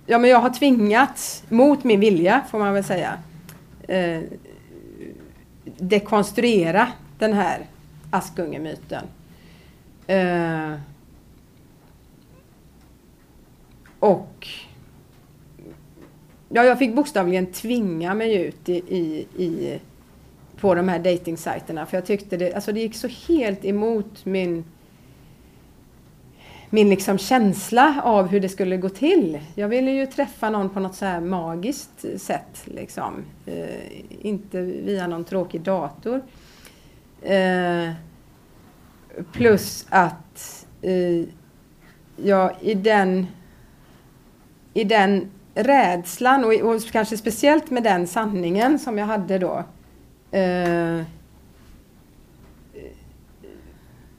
Ja, 0.07 0.19
men 0.19 0.31
jag 0.31 0.39
har 0.39 0.51
tvingats, 0.51 1.45
mot 1.49 1.85
min 1.85 2.01
vilja 2.01 2.45
får 2.51 2.59
man 2.59 2.75
väl 2.75 2.85
säga, 2.85 3.19
eh, 3.89 4.21
dekonstruera 5.65 6.89
den 7.19 7.33
här 7.33 7.67
Askungemyten. 8.11 9.05
Eh, 10.07 10.73
och 13.99 14.49
ja, 16.49 16.65
jag 16.65 16.79
fick 16.79 16.95
bokstavligen 16.95 17.47
tvinga 17.47 18.15
mig 18.15 18.35
ut 18.35 18.69
i, 18.69 18.75
i, 18.75 19.27
i 19.45 19.81
på 20.61 20.75
de 20.75 20.89
här 20.89 20.99
dejtingsajterna 20.99 21.87
för 21.87 21.97
jag 21.97 22.07
tyckte 22.07 22.37
det, 22.37 22.55
alltså 22.55 22.73
det 22.73 22.81
gick 22.81 22.95
så 22.95 23.09
helt 23.29 23.65
emot 23.65 24.25
min 24.25 24.65
min 26.77 26.91
liksom 26.91 27.19
känsla 27.19 28.03
av 28.05 28.27
hur 28.27 28.41
det 28.41 28.49
skulle 28.49 28.77
gå 28.77 28.89
till. 28.89 29.41
Jag 29.55 29.69
ville 29.69 29.91
ju 29.91 30.07
träffa 30.07 30.51
någon 30.51 30.71
på 30.71 30.81
något 30.81 30.95
så 30.95 31.05
här 31.05 31.21
magiskt 31.21 32.05
sätt. 32.17 32.63
Liksom. 32.65 33.25
Eh, 33.47 34.27
inte 34.27 34.61
via 34.61 35.07
någon 35.07 35.25
tråkig 35.25 35.61
dator. 35.61 36.23
Eh, 37.23 37.91
plus 39.33 39.87
att 39.89 40.67
eh, 40.83 41.25
jag 42.17 42.53
i 42.61 42.75
den, 42.75 43.27
i 44.75 44.85
den 44.85 45.31
rädslan 45.55 46.45
och, 46.45 46.53
och, 46.53 46.83
kanske 46.93 47.17
speciellt 47.17 47.71
med 47.71 47.83
den 47.83 48.07
sanningen 48.07 48.79
som 48.79 48.99
jag 48.99 49.07
hade 49.07 49.39
då. 49.39 49.65
Eh, 50.31 51.03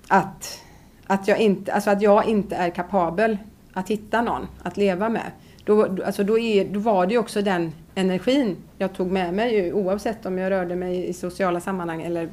att 0.08 0.67
att 1.08 1.28
jag 1.28 1.40
inte, 1.40 1.74
alltså 1.74 1.90
att 1.90 2.02
jag 2.02 2.26
inte 2.26 2.56
är 2.56 2.70
kapabel 2.70 3.38
att 3.74 3.90
hitta 3.90 4.22
någon 4.22 4.48
att 4.64 4.78
leva 4.78 5.10
med. 5.10 5.32
Då, 5.64 6.04
alltså 6.06 6.24
då, 6.24 6.40
är, 6.40 6.66
då 6.66 6.80
var 6.80 7.06
det 7.06 7.14
ju 7.14 7.20
också 7.20 7.42
den 7.42 7.74
energin 7.96 8.56
jag 8.78 8.94
tog 8.94 9.12
med 9.12 9.34
mig 9.34 9.74
oavsett 9.74 10.26
om 10.26 10.38
jag 10.38 10.52
rörde 10.52 10.76
mig 10.76 11.10
i 11.10 11.14
sociala 11.14 11.60
sammanhang 11.60 12.02
eller 12.02 12.30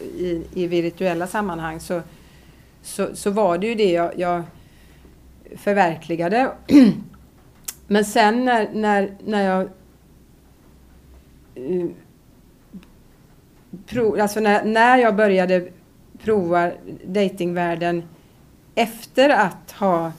i, 0.00 0.42
i 0.54 0.66
virtuella 0.66 1.26
sammanhang 1.26 1.80
så, 1.80 2.00
så, 2.82 3.16
så 3.16 3.30
var 3.30 3.58
det 3.58 3.66
ju 3.66 3.74
det 3.74 3.92
jag, 3.92 4.18
jag 4.18 4.42
förverkligade. 5.56 6.52
Men 7.86 8.04
sen 8.04 8.44
när, 8.44 8.68
när, 8.74 9.10
när 9.24 9.42
jag 9.42 9.68
eh, 11.54 11.86
pro, 13.86 14.20
alltså 14.20 14.40
när, 14.40 14.64
när 14.64 14.98
jag 14.98 15.16
började 15.16 15.68
provar 16.24 16.74
datingvärlden 17.04 18.02
efter 18.74 19.30
att 19.30 19.72
ha, 19.72 20.12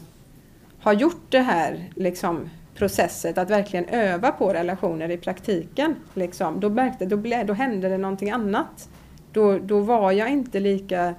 ha 0.82 0.94
gjort 0.94 1.26
det 1.30 1.40
här 1.40 1.90
liksom, 1.96 2.50
processet, 2.76 3.38
att 3.38 3.50
verkligen 3.50 3.86
öva 3.86 4.32
på 4.32 4.54
relationer 4.54 5.12
i 5.12 5.18
praktiken. 5.18 5.96
Liksom, 6.14 6.60
då, 6.60 6.70
märkte, 6.70 7.06
då, 7.06 7.18
ble, 7.18 7.44
då 7.44 7.54
hände 7.54 7.90
det 7.90 7.98
någonting 7.98 8.32
annat. 8.32 8.90
Då, 9.32 9.60
då 9.60 9.80
var 9.80 10.12
jag 10.12 10.32
inte 10.32 10.60
lika... 10.60 11.16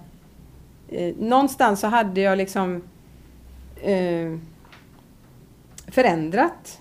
Eh, 0.89 1.15
någonstans 1.17 1.81
så 1.81 1.87
hade 1.87 2.21
jag 2.21 2.39
liksom 2.39 2.83
eh, 3.83 4.39
förändrat 5.89 6.81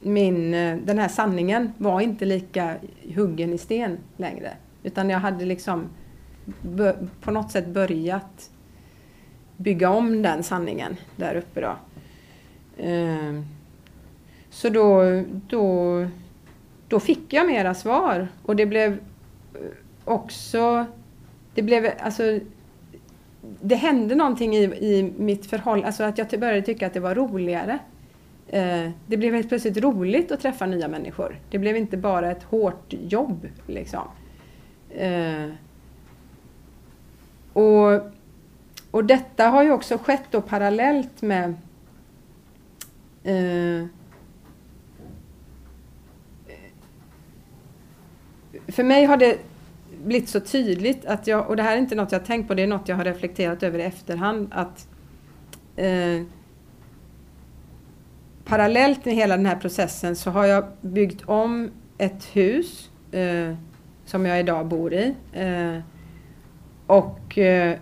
min, 0.00 0.54
eh, 0.54 0.76
den 0.76 0.98
här 0.98 1.08
sanningen 1.08 1.72
var 1.78 2.00
inte 2.00 2.24
lika 2.24 2.74
huggen 3.14 3.52
i 3.52 3.58
sten 3.58 3.98
längre. 4.16 4.52
Utan 4.82 5.10
jag 5.10 5.18
hade 5.18 5.44
liksom 5.44 5.88
på 7.20 7.30
något 7.30 7.50
sätt 7.50 7.66
börjat 7.66 8.50
bygga 9.56 9.90
om 9.90 10.22
den 10.22 10.42
sanningen 10.42 10.96
där 11.16 11.34
uppe 11.34 11.60
då. 11.60 11.76
Ehm, 12.78 13.44
så 14.50 14.68
då, 14.68 15.02
då, 15.48 16.06
då 16.88 17.00
fick 17.00 17.32
jag 17.32 17.46
mera 17.46 17.74
svar 17.74 18.28
och 18.42 18.56
det 18.56 18.66
blev 18.66 18.92
eh, 18.92 19.60
också, 20.04 20.86
det 21.54 21.62
blev 21.62 21.90
alltså 22.00 22.40
det 23.60 23.74
hände 23.74 24.14
någonting 24.14 24.56
i, 24.56 24.62
i 24.62 25.12
mitt 25.16 25.46
förhållande, 25.46 25.86
alltså 25.86 26.04
att 26.04 26.18
jag 26.18 26.40
började 26.40 26.62
tycka 26.62 26.86
att 26.86 26.94
det 26.94 27.00
var 27.00 27.14
roligare. 27.14 27.78
Eh, 28.48 28.90
det 29.06 29.16
blev 29.16 29.34
helt 29.34 29.48
plötsligt 29.48 29.76
roligt 29.76 30.32
att 30.32 30.40
träffa 30.40 30.66
nya 30.66 30.88
människor. 30.88 31.40
Det 31.50 31.58
blev 31.58 31.76
inte 31.76 31.96
bara 31.96 32.30
ett 32.30 32.42
hårt 32.42 32.94
jobb 33.08 33.48
liksom. 33.66 34.08
Eh, 34.90 35.46
och, 37.52 37.92
och 38.90 39.04
detta 39.04 39.48
har 39.48 39.62
ju 39.62 39.70
också 39.70 39.98
skett 39.98 40.24
då 40.30 40.40
parallellt 40.40 41.22
med 41.22 41.54
eh, 43.24 43.86
För 48.68 48.82
mig 48.82 49.04
har 49.04 49.16
det 49.16 49.38
blivit 50.04 50.28
så 50.28 50.40
tydligt 50.40 51.06
att 51.06 51.26
jag, 51.26 51.48
och 51.48 51.56
det 51.56 51.62
här 51.62 51.76
är 51.76 51.78
inte 51.78 51.94
något 51.94 52.12
jag 52.12 52.24
tänkt 52.24 52.48
på, 52.48 52.54
det 52.54 52.62
är 52.62 52.66
något 52.66 52.88
jag 52.88 52.96
har 52.96 53.04
reflekterat 53.04 53.62
över 53.62 53.78
i 53.78 53.82
efterhand, 53.82 54.48
att 54.50 54.88
eh, 55.76 56.22
parallellt 58.44 59.04
med 59.04 59.14
hela 59.14 59.36
den 59.36 59.46
här 59.46 59.56
processen 59.56 60.16
så 60.16 60.30
har 60.30 60.44
jag 60.44 60.64
byggt 60.80 61.22
om 61.24 61.70
ett 61.98 62.24
hus 62.24 62.90
eh, 63.12 63.54
som 64.04 64.26
jag 64.26 64.40
idag 64.40 64.66
bor 64.66 64.94
i. 64.94 65.14
Eh, 65.32 65.78
och, 66.88 67.38
eh, 67.38 67.78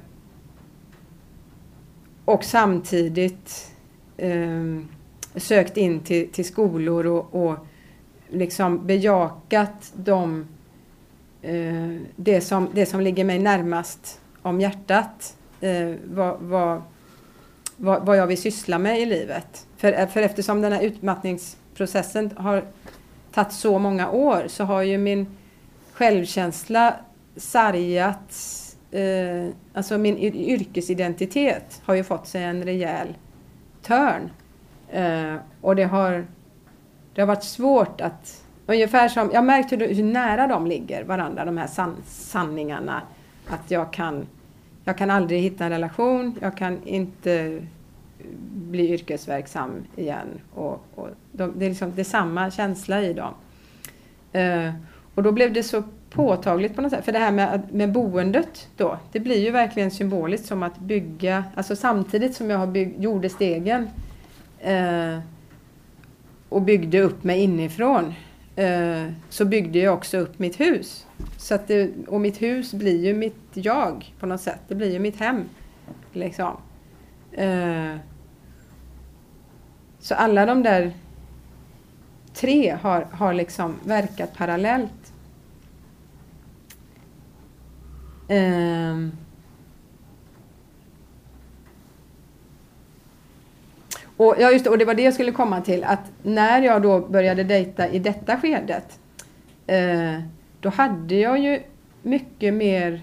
och 2.25 2.45
samtidigt 2.45 3.73
eh, 4.17 4.81
sökt 5.37 5.77
in 5.77 6.01
till, 6.01 6.33
till 6.33 6.45
skolor 6.45 7.07
och, 7.07 7.35
och 7.35 7.57
liksom 8.29 8.87
bejakat 8.87 9.93
de, 9.97 10.47
eh, 11.43 11.97
det, 12.17 12.41
som, 12.41 12.69
det 12.73 12.87
som 12.87 13.01
ligger 13.01 13.25
mig 13.25 13.39
närmast 13.39 14.21
om 14.43 14.61
hjärtat. 14.61 15.37
Vad, 16.05 16.37
vad, 16.41 16.83
vad, 17.77 18.07
vad 18.07 18.17
jag 18.17 18.27
vill 18.27 18.43
syssla 18.43 18.79
med 18.79 19.01
i 19.01 19.07
livet. 19.07 19.67
För, 19.77 20.07
för 20.07 20.23
eftersom 20.23 20.61
den 20.61 20.73
här 20.73 20.83
utmattningsprocessen 20.83 22.31
har 22.37 22.65
tagit 23.33 23.53
så 23.53 23.79
många 23.79 24.11
år 24.11 24.45
så 24.49 24.65
har 24.65 24.83
ju 24.83 24.99
min 24.99 25.27
självkänsla 25.93 26.95
sargats 27.37 28.66
eh, 28.91 29.49
alltså 29.73 29.99
min 29.99 30.19
yrkesidentitet 30.19 31.83
har 31.85 31.95
ju 31.95 32.05
fått 32.05 32.27
sig 32.27 32.43
en 32.43 32.65
rejäl 32.65 33.09
törn. 33.83 34.31
Eh, 34.91 35.35
och 35.61 35.77
det 35.77 35.85
har, 35.85 36.27
det 37.15 37.21
har 37.21 37.27
varit 37.27 37.45
svårt 37.45 38.01
att, 38.01 38.45
ungefär 38.67 39.09
som, 39.09 39.31
jag 39.33 39.41
har 39.41 39.47
märkt 39.47 39.73
hur, 39.73 39.95
hur 39.95 40.05
nära 40.05 40.47
de 40.47 40.67
ligger 40.67 41.05
varandra, 41.05 41.45
de 41.45 41.59
här 41.59 41.67
san, 41.67 41.97
sanningarna. 42.07 43.03
Att 43.47 43.71
jag 43.71 43.93
kan, 43.93 44.27
jag 44.85 44.99
kan 44.99 45.11
aldrig 45.11 45.43
hitta 45.43 45.65
en 45.65 45.71
relation, 45.71 46.39
jag 46.41 46.57
kan 46.57 46.83
inte 46.85 47.63
bli 48.53 48.91
yrkesverksam 48.91 49.85
igen. 49.97 50.41
Och, 50.55 50.85
och 50.95 51.09
de, 51.33 51.53
det, 51.59 51.65
är 51.65 51.69
liksom, 51.69 51.93
det 51.95 52.03
är 52.03 52.05
samma 52.05 52.51
känsla 52.51 53.03
i 53.03 53.13
dem. 53.13 53.35
Eh, 54.33 54.73
och 55.15 55.23
då 55.23 55.33
blev 55.33 55.53
det 55.53 55.63
så 55.63 55.83
påtagligt 56.17 56.77
på 56.77 56.83
något 56.83 56.93
sätt. 56.93 57.05
För 57.05 57.13
det 57.13 57.19
här 57.19 57.33
med, 57.33 57.63
med 57.73 57.93
boendet 57.93 58.69
då, 58.77 58.99
det 59.13 59.21
blir 59.21 59.39
ju 59.45 59.51
verkligen 59.51 59.91
symboliskt 59.91 60.47
som 60.47 60.63
att 60.63 60.79
bygga, 60.79 61.45
alltså 61.55 61.77
samtidigt 61.77 62.37
som 62.37 62.51
jag 62.51 62.59
har 62.59 62.67
bygg, 62.67 62.95
gjorde 62.99 63.29
stegen 63.29 63.91
eh, 64.61 65.19
och 66.49 66.63
byggde 66.63 67.01
upp 67.01 67.25
mig 67.25 67.41
inifrån 67.41 68.15
eh, 68.57 69.05
så 69.29 69.45
byggde 69.45 69.79
jag 69.79 69.95
också 69.95 70.19
upp 70.19 70.39
mitt 70.39 70.61
hus. 70.61 71.07
Så 71.39 71.55
att 71.55 71.69
det, 71.69 71.91
och 72.09 72.21
mitt 72.21 72.43
hus 72.43 72.75
blir 72.75 73.05
ju 73.05 73.15
mitt 73.15 73.51
jag 73.53 74.15
på 74.21 74.27
något 74.27 74.41
sätt. 74.41 74.61
Det 74.69 74.75
blir 74.75 74.93
ju 74.93 74.99
mitt 74.99 75.17
hem. 75.17 75.45
Liksom. 76.13 76.57
Eh, 77.33 77.97
så 79.99 80.15
alla 80.15 80.47
de 80.47 80.63
där 80.63 80.93
tre 82.35 82.77
har, 82.83 83.07
har 83.13 83.35
liksom 83.35 83.75
verkat 83.85 84.37
parallellt. 84.37 85.13
Um, 88.29 89.13
och, 94.17 94.35
ja, 94.39 94.51
just 94.51 94.65
det, 94.65 94.71
och 94.71 94.79
det 94.79 94.85
var 94.85 94.95
det 94.95 95.03
jag 95.03 95.15
skulle 95.15 95.33
komma 95.33 95.61
till, 95.61 95.85
att 95.85 96.13
när 96.23 96.63
jag 96.63 96.83
då 96.83 97.01
började 97.01 97.45
dejta 97.45 97.89
i 97.89 97.99
detta 97.99 98.41
skedet, 98.41 99.01
uh, 99.73 100.21
då 100.61 100.69
hade 100.69 101.15
jag 101.15 101.39
ju 101.39 101.63
mycket 102.03 102.55
mer 102.55 103.03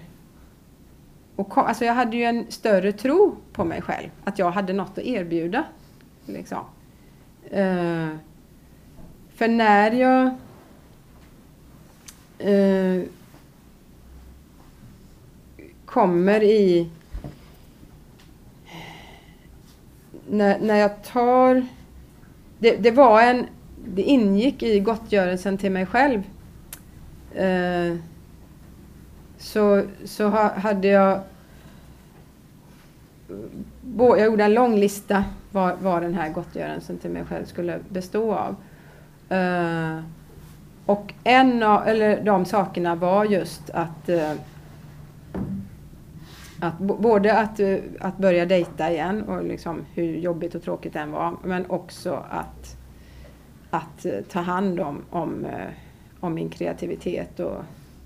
och 1.36 1.58
alltså 1.58 1.84
jag 1.84 1.94
hade 1.94 2.16
ju 2.16 2.24
en 2.24 2.46
större 2.48 2.92
tro 2.92 3.36
på 3.52 3.64
mig 3.64 3.82
själv, 3.82 4.08
att 4.24 4.38
jag 4.38 4.50
hade 4.50 4.72
något 4.72 4.98
att 4.98 5.04
erbjuda. 5.04 5.64
Liksom. 6.26 6.64
Uh, 7.44 8.16
för 9.34 9.48
när 9.48 9.90
jag 9.90 10.34
uh, 12.48 13.02
kommer 15.94 16.42
i... 16.42 16.88
När, 20.28 20.58
när 20.58 20.76
jag 20.76 21.04
tar... 21.04 21.66
Det, 22.58 22.76
det 22.76 22.90
var 22.90 23.22
en... 23.22 23.46
Det 23.86 24.02
ingick 24.02 24.62
i 24.62 24.80
gottgörelsen 24.80 25.58
till 25.58 25.72
mig 25.72 25.86
själv. 25.86 26.22
Eh, 27.34 27.96
så, 29.38 29.82
så 30.04 30.28
ha, 30.28 30.58
hade 30.58 30.88
jag... 30.88 31.20
Jag 33.96 34.20
gjorde 34.20 34.44
en 34.44 34.54
lång 34.54 34.76
lista 34.76 35.24
vad, 35.50 35.78
vad 35.78 36.02
den 36.02 36.14
här 36.14 36.28
gottgörelsen 36.28 36.98
till 36.98 37.10
mig 37.10 37.24
själv 37.24 37.44
skulle 37.44 37.78
bestå 37.88 38.34
av. 38.34 38.56
Eh, 39.38 40.00
och 40.86 41.14
en 41.24 41.62
av 41.62 41.88
eller 41.88 42.24
de 42.24 42.44
sakerna 42.44 42.94
var 42.94 43.24
just 43.24 43.70
att 43.70 44.08
eh, 44.08 44.32
att 46.64 46.78
både 46.78 47.38
att, 47.38 47.60
eh, 47.60 47.78
att 48.00 48.18
börja 48.18 48.46
dejta 48.46 48.90
igen 48.90 49.22
och 49.22 49.44
liksom 49.44 49.84
hur 49.94 50.16
jobbigt 50.16 50.54
och 50.54 50.62
tråkigt 50.62 50.92
den 50.92 51.12
var, 51.12 51.36
men 51.44 51.70
också 51.70 52.24
att, 52.30 52.76
att 53.70 54.06
eh, 54.06 54.20
ta 54.30 54.40
hand 54.40 54.80
om, 54.80 55.02
om, 55.10 55.44
eh, 55.44 55.68
om 56.20 56.34
min 56.34 56.48
kreativitet 56.48 57.40
och, 57.40 57.62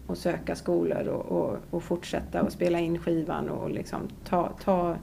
och 0.07 0.19
söka 0.19 0.57
skolor 0.57 1.09
och, 1.09 1.27
och, 1.27 1.57
och 1.71 1.83
fortsätta 1.83 2.43
och 2.43 2.53
spela 2.53 2.79
in 2.79 2.99
skivan 2.99 3.49
och 3.49 3.71
liksom 3.71 4.01
ta, 4.25 4.49
ta, 4.65 4.97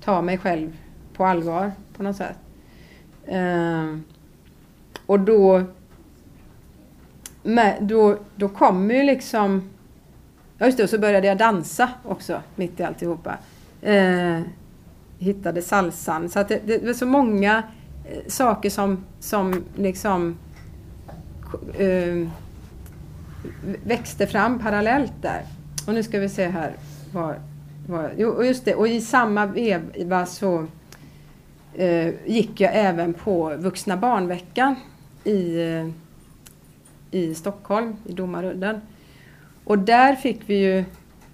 ta 0.00 0.22
mig 0.22 0.38
själv 0.38 0.76
på 1.12 1.24
allvar 1.24 1.72
på 1.96 2.02
något 2.02 2.16
sätt. 2.16 2.38
Uh, 3.32 3.98
och 5.06 5.20
då, 5.20 5.62
med, 7.42 7.76
då, 7.80 8.16
då 8.36 8.48
kommer 8.48 8.94
ju 8.94 9.02
liksom 9.02 9.70
Ja 10.60 10.66
just 10.66 10.78
det, 10.78 10.84
och 10.84 10.90
så 10.90 10.98
började 10.98 11.26
jag 11.26 11.38
dansa 11.38 11.90
också 12.04 12.42
mitt 12.56 12.80
i 12.80 12.82
alltihopa. 12.82 13.38
Eh, 13.82 14.40
hittade 15.18 15.62
salsan. 15.62 16.28
Så 16.28 16.38
att 16.38 16.48
det, 16.48 16.60
det 16.66 16.86
var 16.86 16.92
så 16.92 17.06
många 17.06 17.62
eh, 18.04 18.28
saker 18.28 18.70
som, 18.70 19.04
som 19.20 19.64
liksom 19.76 20.36
eh, 21.78 22.28
växte 23.84 24.26
fram 24.26 24.58
parallellt 24.58 25.12
där. 25.22 25.42
Och 25.86 25.94
nu 25.94 26.02
ska 26.02 26.18
vi 26.18 26.28
se 26.28 26.48
här. 26.48 26.72
Var, 27.12 27.38
var, 27.88 28.12
jo, 28.16 28.44
just 28.44 28.64
det, 28.64 28.74
och 28.74 28.88
i 28.88 29.00
samma 29.00 29.46
veva 29.46 30.26
så 30.26 30.66
eh, 31.74 32.08
gick 32.26 32.60
jag 32.60 32.70
även 32.74 33.14
på 33.14 33.56
Vuxna 33.56 33.96
barnveckan 33.96 34.74
i, 35.24 35.62
eh, 35.62 35.88
i 37.10 37.34
Stockholm, 37.34 37.96
i 38.06 38.12
Domarudden. 38.12 38.80
Och 39.70 39.78
där 39.78 40.16
fick 40.16 40.40
vi 40.46 40.54
ju 40.54 40.84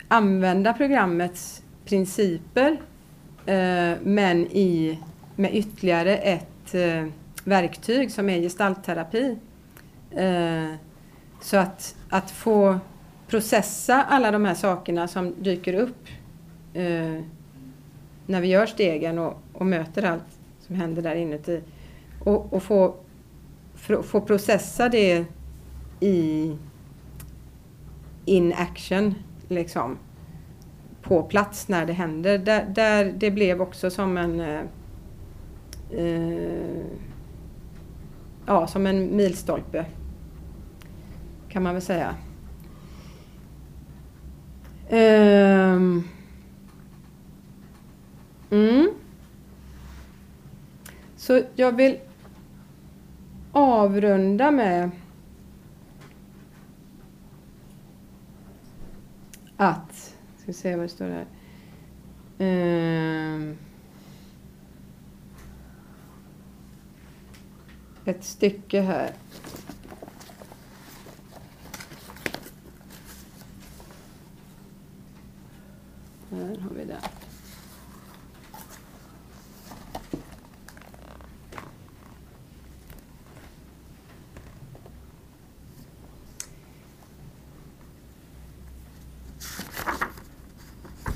använda 0.08 0.72
programmets 0.72 1.62
principer 1.84 2.70
eh, 3.46 3.92
men 4.02 4.46
i, 4.46 4.98
med 5.36 5.54
ytterligare 5.54 6.16
ett 6.16 6.74
eh, 6.74 7.06
verktyg 7.44 8.10
som 8.10 8.28
är 8.28 8.40
gestaltterapi. 8.40 9.38
Eh, 10.10 10.74
så 11.40 11.56
att, 11.56 11.96
att 12.08 12.30
få 12.30 12.78
processa 13.28 14.02
alla 14.02 14.30
de 14.30 14.44
här 14.44 14.54
sakerna 14.54 15.08
som 15.08 15.34
dyker 15.42 15.74
upp 15.74 16.06
eh, 16.74 17.22
när 18.26 18.40
vi 18.40 18.48
gör 18.48 18.66
stegen 18.66 19.18
och, 19.18 19.42
och, 19.52 19.66
möter 19.66 20.02
allt 20.02 20.38
som 20.60 20.76
händer 20.76 21.02
där 21.02 21.14
inuti. 21.14 21.62
Och, 22.24 22.52
och 22.52 22.62
få, 22.62 22.94
få 24.02 24.20
processa 24.20 24.88
det 24.88 25.24
i 26.00 26.56
in 28.26 28.52
action 28.52 29.14
liksom 29.48 29.98
på 31.02 31.22
plats 31.22 31.68
när 31.68 31.86
det 31.86 31.92
händer. 31.92 32.38
Där, 32.38 32.64
där 32.64 33.12
det 33.16 33.30
blev 33.30 33.62
också 33.62 33.90
som 33.90 34.16
en 34.16 34.40
eh, 34.40 34.60
eh 35.90 36.86
ja, 38.46 38.66
som 38.66 38.86
en 38.86 39.16
milstolpe 39.16 39.86
kan 41.48 41.62
man 41.62 41.74
väl 41.74 41.82
säga. 41.82 42.14
Um, 44.90 46.08
mm. 48.50 48.90
Så 51.16 51.42
jag 51.54 51.76
vill 51.76 51.98
avrunda 53.52 54.50
med 54.50 54.90
att, 59.56 60.14
ska 60.36 60.46
vi 60.46 60.52
se 60.52 60.76
vad 60.76 60.84
det 60.84 60.88
står 60.88 61.06
där. 61.06 61.26
Um, 62.38 62.46
ehm. 62.48 63.56
ett 68.04 68.24
stycke 68.24 68.80
här. 68.80 69.12
Här 76.30 76.58
har 76.58 76.70
vi 76.74 76.84
det. 76.84 77.00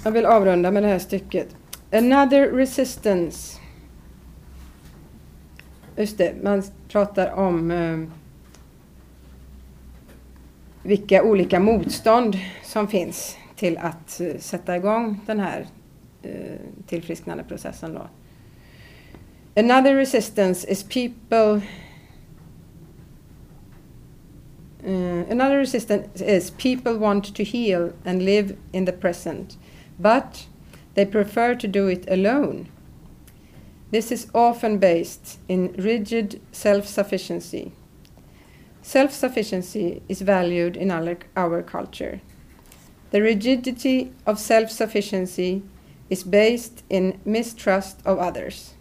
Jag 0.04 0.12
vill 0.12 0.26
avrunda 0.26 0.70
med 0.70 0.82
det 0.82 0.88
här 0.88 0.98
stycket. 0.98 1.56
Another 1.92 2.46
resistance. 2.46 3.60
Just 5.96 6.18
det, 6.18 6.34
man 6.42 6.62
pratar 6.88 7.32
om 7.32 7.70
eh, 7.70 7.98
vilka 10.82 11.22
olika 11.22 11.60
motstånd 11.60 12.38
som 12.64 12.88
finns 12.88 13.36
till 13.56 13.78
att 13.78 14.20
eh, 14.20 14.38
sätta 14.38 14.76
igång 14.76 15.20
den 15.26 15.40
här 15.40 15.66
eh, 16.22 16.32
tillfrisknande 16.86 17.44
processen. 17.44 17.94
Då. 17.94 18.08
Another 19.60 19.94
resistance 19.94 20.72
is 20.72 20.82
people 20.82 21.62
uh, 24.86 25.30
another 25.30 25.58
resistance 25.58 26.22
is 26.22 26.50
people 26.50 26.94
want 26.94 27.34
to 27.34 27.44
heal 27.44 27.92
and 28.04 28.22
live 28.22 28.56
in 28.72 28.86
the 28.86 28.92
present, 28.92 29.56
but 30.00 30.46
they 30.94 31.04
prefer 31.04 31.54
to 31.54 31.68
do 31.68 31.86
it 31.86 32.04
alone. 32.10 32.68
This 33.90 34.10
is 34.12 34.28
often 34.34 34.78
based 34.78 35.38
in 35.48 35.74
rigid 35.78 36.40
self 36.52 36.86
sufficiency. 36.86 37.72
Self 38.82 39.12
sufficiency 39.12 40.02
is 40.08 40.22
valued 40.22 40.76
in 40.76 40.90
our, 40.90 41.18
our 41.36 41.62
culture. 41.62 42.20
The 43.10 43.20
rigidity 43.20 44.12
of 44.26 44.38
self 44.38 44.70
sufficiency 44.70 45.62
is 46.08 46.24
based 46.24 46.82
in 46.88 47.20
mistrust 47.24 48.00
of 48.04 48.18
others 48.18 48.74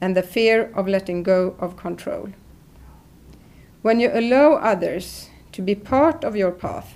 and 0.00 0.16
the 0.16 0.22
fear 0.22 0.70
of 0.74 0.86
letting 0.86 1.22
go 1.22 1.56
of 1.58 1.76
control. 1.76 2.30
When 3.82 4.00
you 4.00 4.10
allow 4.12 4.54
others 4.54 5.30
to 5.52 5.62
be 5.62 5.74
part 5.74 6.24
of 6.24 6.36
your 6.36 6.52
path, 6.52 6.94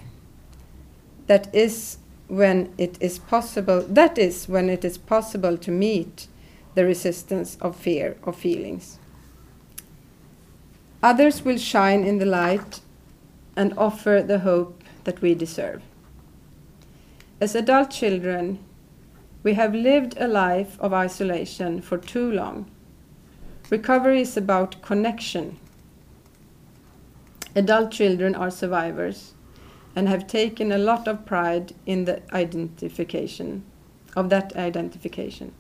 that 1.27 1.53
is 1.55 1.99
when 2.33 2.73
it 2.79 2.97
is 2.99 3.19
possible 3.19 3.83
that 3.83 4.17
is 4.17 4.49
when 4.49 4.71
it 4.71 4.87
is 4.87 4.97
possible 4.97 5.59
to 5.59 5.71
meet 5.71 6.29
the 6.75 6.83
resistance 6.83 7.59
of 7.61 7.77
fear 7.77 8.17
or 8.23 8.33
feelings. 8.33 8.99
Others 11.03 11.45
will 11.45 11.59
shine 11.59 12.05
in 12.05 12.17
the 12.17 12.25
light 12.25 12.81
and 13.55 13.75
offer 13.77 14.25
the 14.27 14.39
hope 14.39 14.83
that 15.05 15.21
we 15.21 15.35
deserve. 15.35 15.83
As 17.39 17.55
adult 17.55 17.91
children, 17.91 18.61
we 19.43 19.53
have 19.53 19.75
lived 19.75 20.15
a 20.17 20.27
life 20.27 20.81
of 20.81 20.95
isolation 20.95 21.83
for 21.83 21.99
too 21.99 22.33
long. 22.33 22.65
Recovery 23.69 24.23
is 24.23 24.39
about 24.39 24.81
connection. 24.81 25.59
Adult 27.55 27.91
children 27.91 28.35
are 28.35 28.51
survivors 28.51 29.35
and 29.95 30.09
have 30.09 30.27
taken 30.27 30.73
a 30.73 30.79
lot 30.79 31.07
of 31.07 31.27
pride 31.27 31.75
in 31.87 32.05
the 32.05 32.23
identification 32.35 33.63
of 34.17 34.31
that 34.31 34.57
identification. 34.57 35.53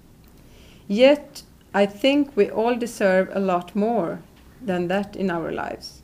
Yet, 0.88 1.42
I 1.74 1.86
think 1.86 2.36
we 2.36 2.50
all 2.50 2.76
deserve 2.76 3.30
a 3.32 3.40
lot 3.40 3.74
more 3.74 4.22
than 4.60 4.88
that 4.88 5.16
in 5.16 5.30
our 5.30 5.50
lives. 5.50 6.02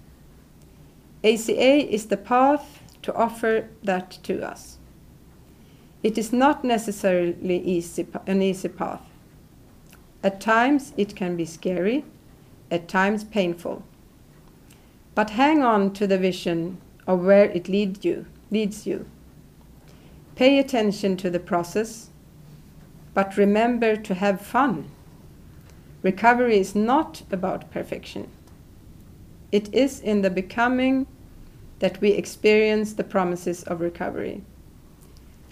ACA 1.25 1.93
is 1.93 2.07
the 2.07 2.17
path 2.17 2.83
to 3.03 3.15
offer 3.15 3.69
that 3.83 4.19
to 4.23 4.43
us. 4.43 4.79
It 6.03 6.17
is 6.17 6.33
not 6.33 6.65
necessarily 6.65 7.59
easy, 7.59 8.07
an 8.27 8.41
easy 8.41 8.69
path. 8.69 9.03
At 10.23 10.41
times 10.41 10.93
it 10.97 11.17
can 11.17 11.37
be 11.37 11.45
scary, 11.45 12.05
at 12.71 12.89
times 12.89 13.25
painful. 13.25 13.83
But 15.15 15.31
hang 15.31 15.63
on 15.63 15.93
to 15.95 16.07
the 16.07 16.19
vision 16.19 16.79
of 17.09 17.25
where 17.25 17.47
it 17.47 17.69
lead 17.69 18.05
you, 18.05 18.27
leads 18.51 18.87
you. 18.87 19.07
Pay 20.37 20.61
attention 20.61 21.17
to 21.17 21.31
the 21.31 21.41
process, 21.41 22.11
but 23.15 23.37
remember 23.37 23.97
to 23.97 24.15
have 24.15 24.41
fun. 24.41 24.89
Recovery 26.03 26.59
is 26.59 26.77
not 26.77 27.23
about 27.33 27.73
perfection. 27.73 28.29
It 29.51 29.73
is 29.75 29.99
in 30.01 30.23
the 30.23 30.31
becoming 30.31 31.07
that 31.79 32.01
we 32.01 32.11
experience 32.11 32.93
the 32.93 33.05
promises 33.05 33.63
of 33.65 33.81
recovery. 33.81 34.43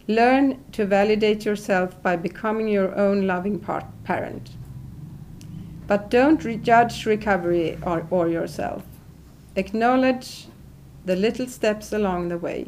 Learn 0.07 0.63
to 0.73 0.85
validate 0.85 1.45
yourself 1.45 2.01
by 2.03 2.17
becoming 2.17 2.69
your 2.69 2.95
own 2.95 3.27
loving 3.27 3.59
part, 3.59 3.85
parent. 4.05 4.51
But 5.87 6.11
don't 6.11 6.45
re- 6.45 6.57
judge 6.57 7.07
recovery 7.07 7.79
or, 7.83 8.07
or 8.11 8.29
yourself. 8.29 8.85
Acknowledge 9.57 10.47
the 11.07 11.17
little 11.17 11.47
steps 11.47 11.93
along 11.93 12.29
the 12.29 12.39
way. 12.39 12.67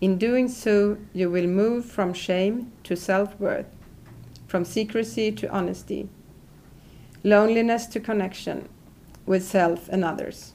In 0.00 0.16
doing 0.16 0.48
so, 0.48 0.96
you 1.12 1.28
will 1.28 1.48
move 1.48 1.84
from 1.84 2.14
shame 2.14 2.72
to 2.84 2.96
self 2.96 3.38
worth, 3.40 3.66
from 4.46 4.64
secrecy 4.64 5.32
to 5.32 5.50
honesty, 5.50 6.08
loneliness 7.24 7.86
to 7.88 8.00
connection, 8.00 8.68
with 9.26 9.44
self 9.44 9.88
and 9.88 10.04
others, 10.04 10.54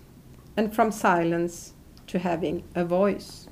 and 0.56 0.74
from 0.74 0.92
silence 0.92 1.74
to 2.08 2.20
having 2.20 2.64
a 2.74 2.86
voice. 2.86 3.50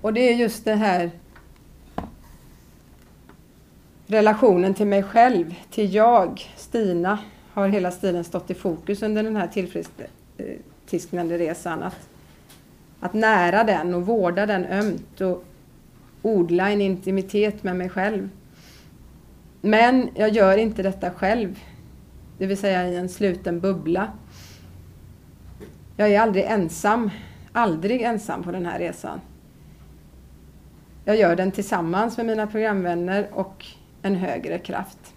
Och 0.00 0.12
det 0.12 0.20
är 0.20 0.36
just 0.36 0.64
det 0.64 0.74
här 0.74 1.10
relationen 4.06 4.74
till 4.74 4.86
mig 4.86 5.02
själv, 5.02 5.54
till 5.70 5.94
jag, 5.94 6.52
Stina, 6.56 7.18
har 7.52 7.68
hela 7.68 7.90
tiden 7.90 8.24
stått 8.24 8.50
i 8.50 8.54
fokus 8.54 9.02
under 9.02 9.22
den 9.22 9.36
här 9.36 9.48
tillfrisknande 9.48 10.12
eh, 10.38 10.56
resan. 10.92 11.82
Att, 11.82 12.08
att 13.00 13.14
nära 13.14 13.64
den 13.64 13.94
och 13.94 14.06
vårda 14.06 14.46
den 14.46 14.64
ömt 14.64 15.20
och 15.20 15.44
odla 16.22 16.70
en 16.70 16.80
intimitet 16.80 17.62
med 17.62 17.76
mig 17.76 17.88
själv. 17.88 18.28
Men 19.60 20.08
jag 20.14 20.28
gör 20.28 20.56
inte 20.56 20.82
detta 20.82 21.10
själv 21.10 21.58
det 22.38 22.46
vill 22.46 22.58
säga 22.58 22.88
i 22.88 22.96
en 22.96 23.08
sluten 23.08 23.60
bubbla. 23.60 24.12
Jag 25.96 26.10
är 26.10 26.20
aldrig 26.20 26.44
ensam, 26.44 27.10
aldrig 27.52 28.02
ensam 28.02 28.42
på 28.42 28.52
den 28.52 28.66
här 28.66 28.78
resan. 28.78 29.20
Jag 31.04 31.16
gör 31.16 31.36
den 31.36 31.52
tillsammans 31.52 32.16
med 32.16 32.26
mina 32.26 32.46
programvänner 32.46 33.28
och 33.32 33.66
en 34.02 34.14
högre 34.14 34.58
kraft. 34.58 35.14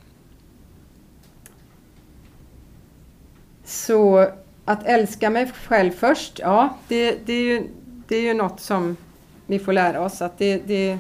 Så 3.64 4.28
att 4.66 4.86
älska 4.86 5.30
mig 5.30 5.52
själv 5.52 5.92
först, 5.92 6.40
ja, 6.40 6.78
det, 6.88 7.26
det, 7.26 7.34
är, 7.34 7.44
ju, 7.44 7.68
det 8.08 8.16
är 8.16 8.22
ju 8.22 8.34
något 8.34 8.60
som 8.60 8.98
vi 9.46 9.60
får 9.60 9.74
lära 9.74 10.02
oss 10.02 10.22
att 10.22 10.38
det, 10.38 10.58
det, 10.68 10.98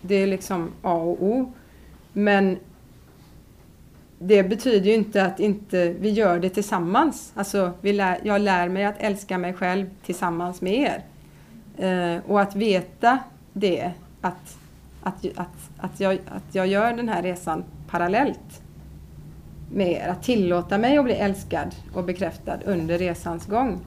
det 0.00 0.14
är 0.14 0.26
liksom 0.26 0.72
A 0.82 0.94
och 0.94 1.22
O. 1.22 1.52
Men 2.12 2.58
det 4.18 4.42
betyder 4.42 4.86
ju 4.86 4.94
inte 4.94 5.24
att 5.24 5.40
inte 5.40 5.88
vi 6.00 6.10
gör 6.10 6.38
det 6.38 6.48
tillsammans. 6.48 7.32
Alltså, 7.34 7.72
vi 7.80 7.92
lär, 7.92 8.20
jag 8.22 8.40
lär 8.40 8.68
mig 8.68 8.84
att 8.84 8.98
älska 8.98 9.38
mig 9.38 9.54
själv 9.54 9.86
tillsammans 10.04 10.60
med 10.60 10.74
er. 10.74 11.04
Eh, 11.76 12.30
och 12.30 12.40
att 12.40 12.56
veta 12.56 13.18
det, 13.52 13.92
att, 14.20 14.58
att, 15.02 15.24
att, 15.36 15.70
att, 15.76 16.00
jag, 16.00 16.12
att 16.12 16.54
jag 16.54 16.66
gör 16.66 16.92
den 16.92 17.08
här 17.08 17.22
resan 17.22 17.64
parallellt 17.90 18.63
med 19.72 19.92
er. 19.92 20.08
Att 20.08 20.22
tillåta 20.22 20.78
mig 20.78 20.98
att 20.98 21.04
bli 21.04 21.14
älskad 21.14 21.74
och 21.92 22.04
bekräftad 22.04 22.58
under 22.64 22.98
resans 22.98 23.46
gång. 23.46 23.80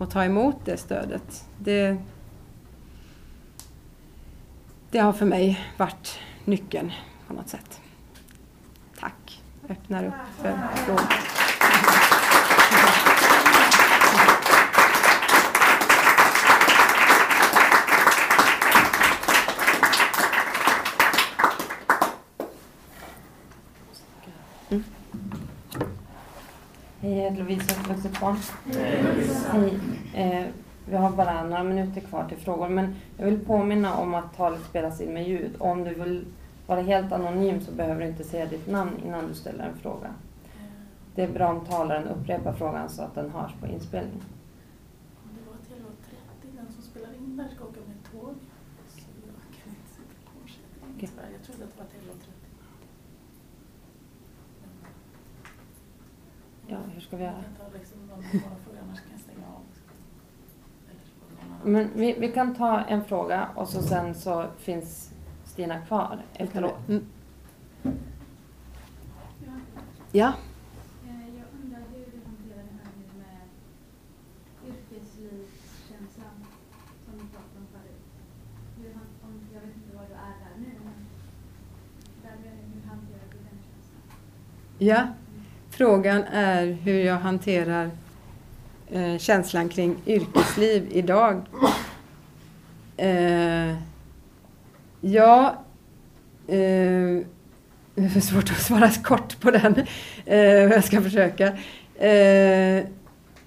Och 0.00 0.10
ta 0.10 0.24
emot 0.24 0.56
det 0.64 0.76
stödet. 0.76 1.44
Det, 1.58 1.96
det 4.90 4.98
har 4.98 5.12
för 5.12 5.26
mig 5.26 5.60
varit 5.76 6.18
nyckeln 6.44 6.92
på 7.26 7.34
något 7.34 7.48
sätt 7.48 7.80
Tack. 9.00 9.42
öppnar 9.68 10.04
upp 10.06 10.12
för 10.42 10.58
frågor. 10.74 11.02
Mm. 24.70 24.84
Hej, 27.08 27.16
jag 27.16 27.30
heter 27.30 27.38
Lovisa 27.38 27.80
och 27.80 27.88
vuxit 27.88 28.20
barn. 28.20 28.36
Hej. 29.52 29.80
Eh, 30.14 30.46
vi 30.88 30.96
har 30.96 31.10
bara 31.10 31.42
några 31.42 31.62
minuter 31.64 32.00
kvar 32.00 32.28
till 32.28 32.36
frågor, 32.36 32.68
men 32.68 32.94
jag 33.16 33.24
vill 33.26 33.44
påminna 33.44 33.96
om 33.96 34.14
att 34.14 34.36
talet 34.36 34.60
spelas 34.64 35.00
in 35.00 35.12
med 35.12 35.28
ljud. 35.28 35.56
Om 35.58 35.84
du 35.84 35.94
vill 35.94 36.24
vara 36.66 36.80
helt 36.80 37.12
anonym 37.12 37.60
så 37.60 37.72
behöver 37.72 38.00
du 38.00 38.06
inte 38.06 38.24
säga 38.24 38.46
ditt 38.46 38.66
namn 38.66 38.90
innan 39.06 39.28
du 39.28 39.34
ställer 39.34 39.64
en 39.64 39.76
fråga. 39.76 40.14
Det 41.14 41.22
är 41.22 41.32
bra 41.32 41.48
om 41.48 41.66
talaren 41.66 42.08
upprepar 42.08 42.52
frågan 42.52 42.88
så 42.88 43.02
att 43.02 43.14
den 43.14 43.30
hörs 43.30 43.52
på 43.60 43.66
inspelning. 43.66 44.22
Det 45.24 45.50
var 45.50 45.56
till 45.56 45.84
30, 46.42 46.56
den 46.56 46.72
som 46.72 46.82
spelar 46.82 47.14
in 47.14 47.36
där 47.36 47.48
ska 47.54 47.64
åka 47.64 47.80
med 47.86 48.12
tåg. 48.12 48.34
Så 48.88 49.00
jag 49.26 49.34
kan 49.62 49.70
inte 49.70 49.90
sitta 49.96 50.14
på 50.24 50.30
okay. 50.96 51.32
Jag 51.32 51.46
trodde 51.46 51.64
att 51.64 51.76
det 51.76 51.82
var 51.82 51.90
till 51.90 52.00
30. 52.00 52.38
Ja, 56.70 56.78
hur 56.94 56.97
ska 57.08 57.16
vi 57.16 57.24
göra? 57.24 57.34
Jag 57.34 57.44
kan 57.44 57.70
ta 57.70 57.78
liksom. 57.78 57.98
Men 61.64 61.90
vi, 61.94 62.12
vi 62.12 62.32
kan 62.32 62.54
ta 62.54 62.80
en 62.80 63.04
fråga 63.04 63.48
och 63.54 63.68
så 63.68 63.82
sen 63.82 64.14
så 64.14 64.46
finns 64.58 65.12
Stina 65.44 65.80
kvar 65.80 66.22
efteråt. 66.34 66.88
Mm. 66.88 67.06
Ja. 70.12 70.32
Eh, 71.06 71.28
jag 71.38 71.46
undrar 71.62 71.80
hur 71.92 72.06
du 72.12 72.18
hanterar 72.26 72.62
det 72.62 72.76
här 72.78 72.92
med 73.18 73.40
yrkeslivskänslan 74.66 76.36
som 77.04 77.12
vi 77.14 77.24
pratade 77.34 77.58
om 77.58 77.66
förut. 77.72 78.06
Hur, 78.76 78.90
om, 79.24 79.40
jag 79.54 79.60
vet 79.60 79.76
inte 79.76 79.96
var 79.96 80.04
du 80.08 80.14
är 80.14 80.36
där 80.44 80.54
nu, 80.58 80.72
men 80.84 81.06
där, 82.22 82.50
hur 82.74 82.88
hanterar 82.88 83.26
du 83.30 83.38
den 83.38 83.58
känslan? 83.66 84.02
Ja, 84.78 85.06
frågan 85.78 86.24
är 86.32 86.66
hur 86.66 87.04
jag 87.04 87.18
hanterar 87.18 87.90
eh, 88.90 89.18
känslan 89.18 89.68
kring 89.68 89.96
yrkesliv 90.06 90.88
idag. 90.90 91.42
Eh, 92.96 93.76
ja, 95.00 95.64
eh, 96.46 97.22
det 97.94 98.04
är 98.04 98.08
för 98.08 98.20
svårt 98.20 98.50
att 98.50 98.60
svara 98.60 98.90
kort 98.90 99.40
på 99.40 99.50
den. 99.50 99.86
Eh, 100.26 100.38
jag 100.44 100.84
ska 100.84 101.02
försöka. 101.02 101.46
Eh, 101.94 102.84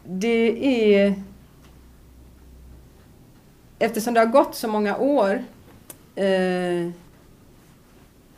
det 0.03 0.65
är... 0.95 1.13
Eftersom 3.79 4.13
det 4.13 4.19
har 4.19 4.27
gått 4.27 4.55
så 4.55 4.67
många 4.67 4.97
år 4.97 5.43
eh, 6.15 6.89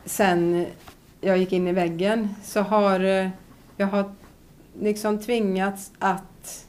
sen 0.04 0.66
jag 1.20 1.38
gick 1.38 1.52
in 1.52 1.68
i 1.68 1.72
väggen 1.72 2.34
så 2.44 2.60
har 2.60 3.00
eh, 3.00 3.28
jag 3.76 3.86
har 3.86 4.12
liksom 4.80 5.18
tvingats 5.18 5.92
att 5.98 6.66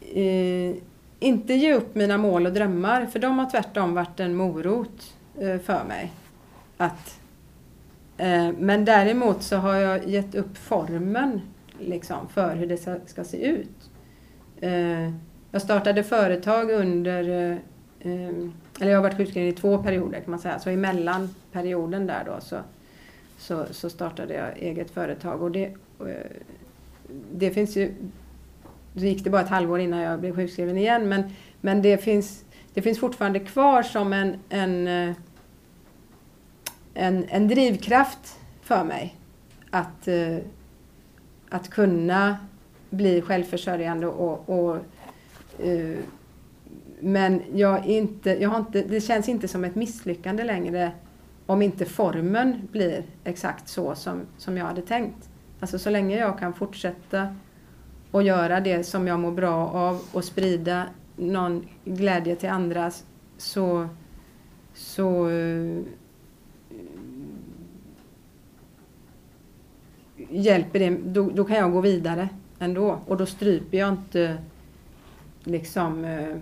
eh, 0.00 0.76
inte 1.18 1.54
ge 1.54 1.74
upp 1.74 1.94
mina 1.94 2.18
mål 2.18 2.46
och 2.46 2.52
drömmar 2.52 3.06
för 3.06 3.18
de 3.18 3.38
har 3.38 3.50
tvärtom 3.50 3.94
varit 3.94 4.20
en 4.20 4.34
morot 4.34 5.14
eh, 5.38 5.58
för 5.58 5.84
mig. 5.84 6.12
Att, 6.76 7.20
eh, 8.16 8.52
men 8.58 8.84
däremot 8.84 9.42
så 9.42 9.56
har 9.56 9.74
jag 9.74 10.08
gett 10.08 10.34
upp 10.34 10.56
formen 10.56 11.40
liksom, 11.78 12.28
för 12.28 12.56
hur 12.56 12.66
det 12.66 12.76
ska, 12.76 12.96
ska 13.06 13.24
se 13.24 13.46
ut. 13.46 13.90
Eh, 14.60 15.10
jag 15.50 15.62
startade 15.62 16.02
företag 16.02 16.70
under, 16.70 17.28
eh, 17.28 17.56
eh 18.00 18.50
eller 18.80 18.90
jag 18.90 18.98
har 18.98 19.02
varit 19.02 19.16
sjukskriven 19.16 19.48
i 19.48 19.52
två 19.52 19.78
perioder 19.78 20.20
kan 20.20 20.30
man 20.30 20.38
säga, 20.40 20.58
så 20.58 20.70
emellan 20.70 21.34
perioden 21.52 22.06
där 22.06 22.24
då 22.26 22.40
så, 22.40 22.56
så, 23.40 23.66
så 23.70 23.90
startade 23.90 24.34
jag 24.34 24.58
eget 24.58 24.90
företag. 24.90 25.42
Och 25.42 25.50
det, 25.50 25.64
eh, 26.00 26.36
det 27.32 27.50
finns 27.50 27.76
ju 27.76 27.94
så 28.94 29.00
gick 29.00 29.24
det 29.24 29.30
bara 29.30 29.42
ett 29.42 29.48
halvår 29.48 29.80
innan 29.80 30.00
jag 30.00 30.20
blev 30.20 30.36
sjukskriven 30.36 30.76
igen 30.76 31.08
men, 31.08 31.22
men 31.60 31.82
det, 31.82 31.98
finns, 31.98 32.44
det 32.74 32.82
finns 32.82 33.00
fortfarande 33.00 33.40
kvar 33.40 33.82
som 33.82 34.12
en, 34.12 34.36
en, 34.48 34.88
eh, 34.88 35.16
en, 36.94 37.24
en 37.28 37.48
drivkraft 37.48 38.38
för 38.62 38.84
mig 38.84 39.16
att, 39.70 40.08
eh, 40.08 40.36
att 41.48 41.70
kunna 41.70 42.36
bli 42.90 43.22
självförsörjande 43.22 44.06
och, 44.06 44.48
och 44.48 44.76
uh, 45.64 45.98
men 47.00 47.42
jag 47.54 47.86
inte, 47.86 48.30
jag 48.30 48.48
har 48.48 48.58
inte, 48.58 48.82
det 48.82 49.00
känns 49.00 49.28
inte 49.28 49.48
som 49.48 49.64
ett 49.64 49.74
misslyckande 49.74 50.44
längre 50.44 50.92
om 51.50 51.62
inte 51.62 51.84
formen 51.84 52.68
blir 52.72 53.04
exakt 53.24 53.68
så 53.68 53.94
som, 53.94 54.20
som 54.38 54.56
jag 54.56 54.64
hade 54.64 54.82
tänkt. 54.82 55.30
Alltså 55.60 55.78
så 55.78 55.90
länge 55.90 56.18
jag 56.18 56.38
kan 56.38 56.52
fortsätta 56.52 57.34
och 58.10 58.22
göra 58.22 58.60
det 58.60 58.84
som 58.84 59.06
jag 59.06 59.20
mår 59.20 59.32
bra 59.32 59.68
av 59.68 60.00
och 60.12 60.24
sprida 60.24 60.86
någon 61.16 61.66
glädje 61.84 62.36
till 62.36 62.48
andra 62.48 62.90
så, 63.36 63.88
så 64.74 65.28
uh, 65.28 65.82
hjälper 70.16 70.78
det, 70.78 70.98
då, 71.04 71.30
då, 71.30 71.44
kan 71.44 71.56
jag 71.56 71.72
gå 71.72 71.80
vidare 71.80 72.28
ändå 72.58 73.00
och 73.06 73.16
då 73.16 73.26
stryper 73.26 73.78
jag 73.78 73.88
inte 73.88 74.38
liksom 75.44 76.04
uh, 76.04 76.36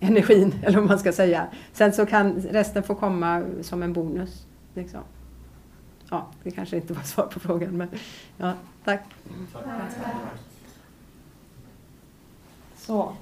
energin, 0.00 0.54
eller 0.62 0.78
vad 0.78 0.88
man 0.88 0.98
ska 0.98 1.12
säga. 1.12 1.46
Sen 1.72 1.92
så 1.92 2.06
kan 2.06 2.32
resten 2.32 2.82
få 2.82 2.94
komma 2.94 3.44
som 3.62 3.82
en 3.82 3.92
bonus. 3.92 4.46
Liksom. 4.74 5.00
Ja, 6.10 6.26
det 6.42 6.50
kanske 6.50 6.76
inte 6.76 6.92
var 6.92 7.02
svar 7.02 7.26
på 7.26 7.40
frågan, 7.40 7.76
men 7.76 7.88
ja, 8.36 8.52
tack. 8.84 9.02
tack. 9.52 10.14
Så, 12.76 13.12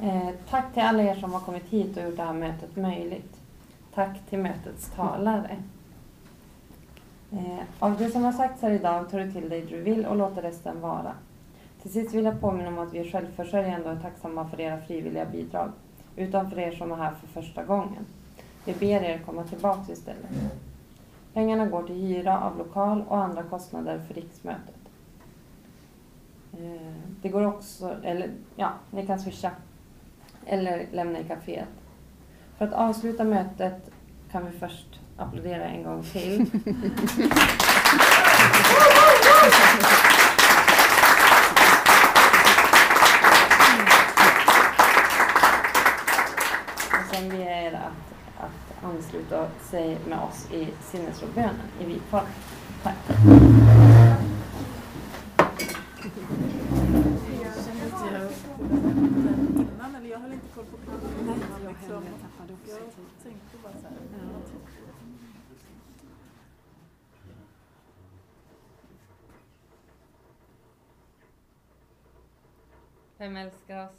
eh, 0.00 0.30
tack 0.50 0.74
till 0.74 0.82
alla 0.82 1.02
er 1.02 1.14
som 1.14 1.32
har 1.32 1.40
kommit 1.40 1.64
hit 1.64 1.96
och 1.96 2.02
gjort 2.02 2.16
det 2.16 2.22
här 2.22 2.32
mötet 2.32 2.76
möjligt. 2.76 3.40
Tack 3.94 4.18
till 4.28 4.38
mötets 4.38 4.90
talare. 4.96 5.56
Eh, 7.32 7.64
av 7.78 7.96
det 7.98 8.10
som 8.10 8.24
har 8.24 8.32
sagts 8.32 8.62
här 8.62 8.70
idag 8.70 9.10
tar 9.10 9.18
du 9.20 9.32
till 9.32 9.48
dig 9.48 9.60
det 9.60 9.76
du 9.76 9.82
vill 9.82 10.06
och 10.06 10.16
låter 10.16 10.42
resten 10.42 10.80
vara. 10.80 11.12
Till 11.82 11.92
sist 11.92 12.14
vill 12.14 12.24
jag 12.24 12.40
påminna 12.40 12.68
om 12.68 12.78
att 12.78 12.92
vi 12.92 12.98
är 12.98 13.10
självförsörjande 13.10 13.88
och 13.88 13.96
är 13.96 14.00
tacksamma 14.00 14.48
för 14.48 14.60
era 14.60 14.80
frivilliga 14.80 15.24
bidrag 15.24 15.72
utan 16.16 16.50
för 16.50 16.58
er 16.58 16.72
som 16.72 16.92
är 16.92 16.96
här 16.96 17.14
för 17.14 17.42
första 17.42 17.64
gången. 17.64 18.06
Vi 18.64 18.72
ber 18.72 19.02
er 19.02 19.22
komma 19.26 19.44
tillbaka 19.44 19.92
istället. 19.92 20.30
Pengarna 21.32 21.66
går 21.66 21.82
till 21.82 21.94
hyra 21.94 22.40
av 22.40 22.58
lokal 22.58 23.04
och 23.08 23.18
andra 23.18 23.42
kostnader 23.42 23.98
för 24.06 24.14
riksmötet. 24.14 24.74
Eh, 26.52 26.92
det 27.22 27.28
går 27.28 27.46
också, 27.46 27.96
eller 28.02 28.30
ja, 28.56 28.72
ni 28.90 29.06
kan 29.06 29.18
swisha 29.18 29.50
eller 30.46 30.86
lämna 30.92 31.18
i 31.18 31.24
kaféet. 31.24 31.68
För 32.58 32.64
att 32.64 32.72
avsluta 32.72 33.24
mötet 33.24 33.90
kan 34.30 34.46
vi 34.46 34.58
först 34.58 35.00
applådera 35.16 35.64
en 35.64 35.82
gång 35.82 36.02
till. 36.02 36.46
som 47.14 47.30
vi 47.30 47.42
är 47.42 47.72
att, 47.72 48.44
att 48.44 48.84
ansluta 48.84 49.48
sig 49.70 49.98
med 50.08 50.18
oss 50.18 50.52
i 50.52 50.68
sinnesrobönen 50.82 51.68
i 51.80 51.84
vitform. 51.84 52.26
Tack. 52.82 52.96
jag 60.14 60.18
höll 60.18 60.32
inte 60.32 60.46
koll 60.54 60.64
på 60.64 60.76
klockan. 60.76 61.10
Nej, 61.26 61.36
jag 61.64 61.72
liksom. 61.72 62.04
Jag 62.04 62.20
tappade 62.20 62.52
också 62.52 62.70
Jag 62.70 63.22
tänkte 63.22 63.56
bara 63.62 63.72
så 63.72 63.88
här. 63.88 63.96
Vem 73.18 73.36
älskar 73.36 73.84
oss? 73.84 73.92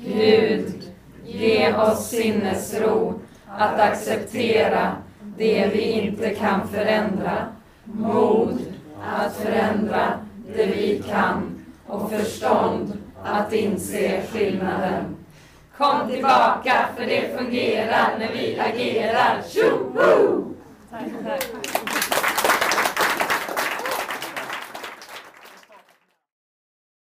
Gud. 0.00 0.97
Ge 1.30 1.74
oss 1.74 2.08
sinnesro 2.08 3.20
att 3.46 3.80
acceptera 3.80 4.96
det 5.36 5.70
vi 5.72 5.82
inte 5.82 6.34
kan 6.34 6.68
förändra, 6.68 7.46
mod 7.84 8.58
att 9.04 9.36
förändra 9.36 10.12
det 10.56 10.66
vi 10.66 11.02
kan 11.08 11.64
och 11.86 12.10
förstånd 12.10 12.98
att 13.24 13.52
inse 13.52 14.22
skillnaden. 14.32 15.16
Kom 15.76 16.10
tillbaka 16.10 16.88
för 16.96 17.06
det 17.06 17.38
fungerar 17.38 18.18
när 18.18 18.32
vi 18.32 18.58
agerar. 18.60 19.42
Tjoho! 19.48 20.44
Tack, 20.90 21.04
tack. 21.24 21.77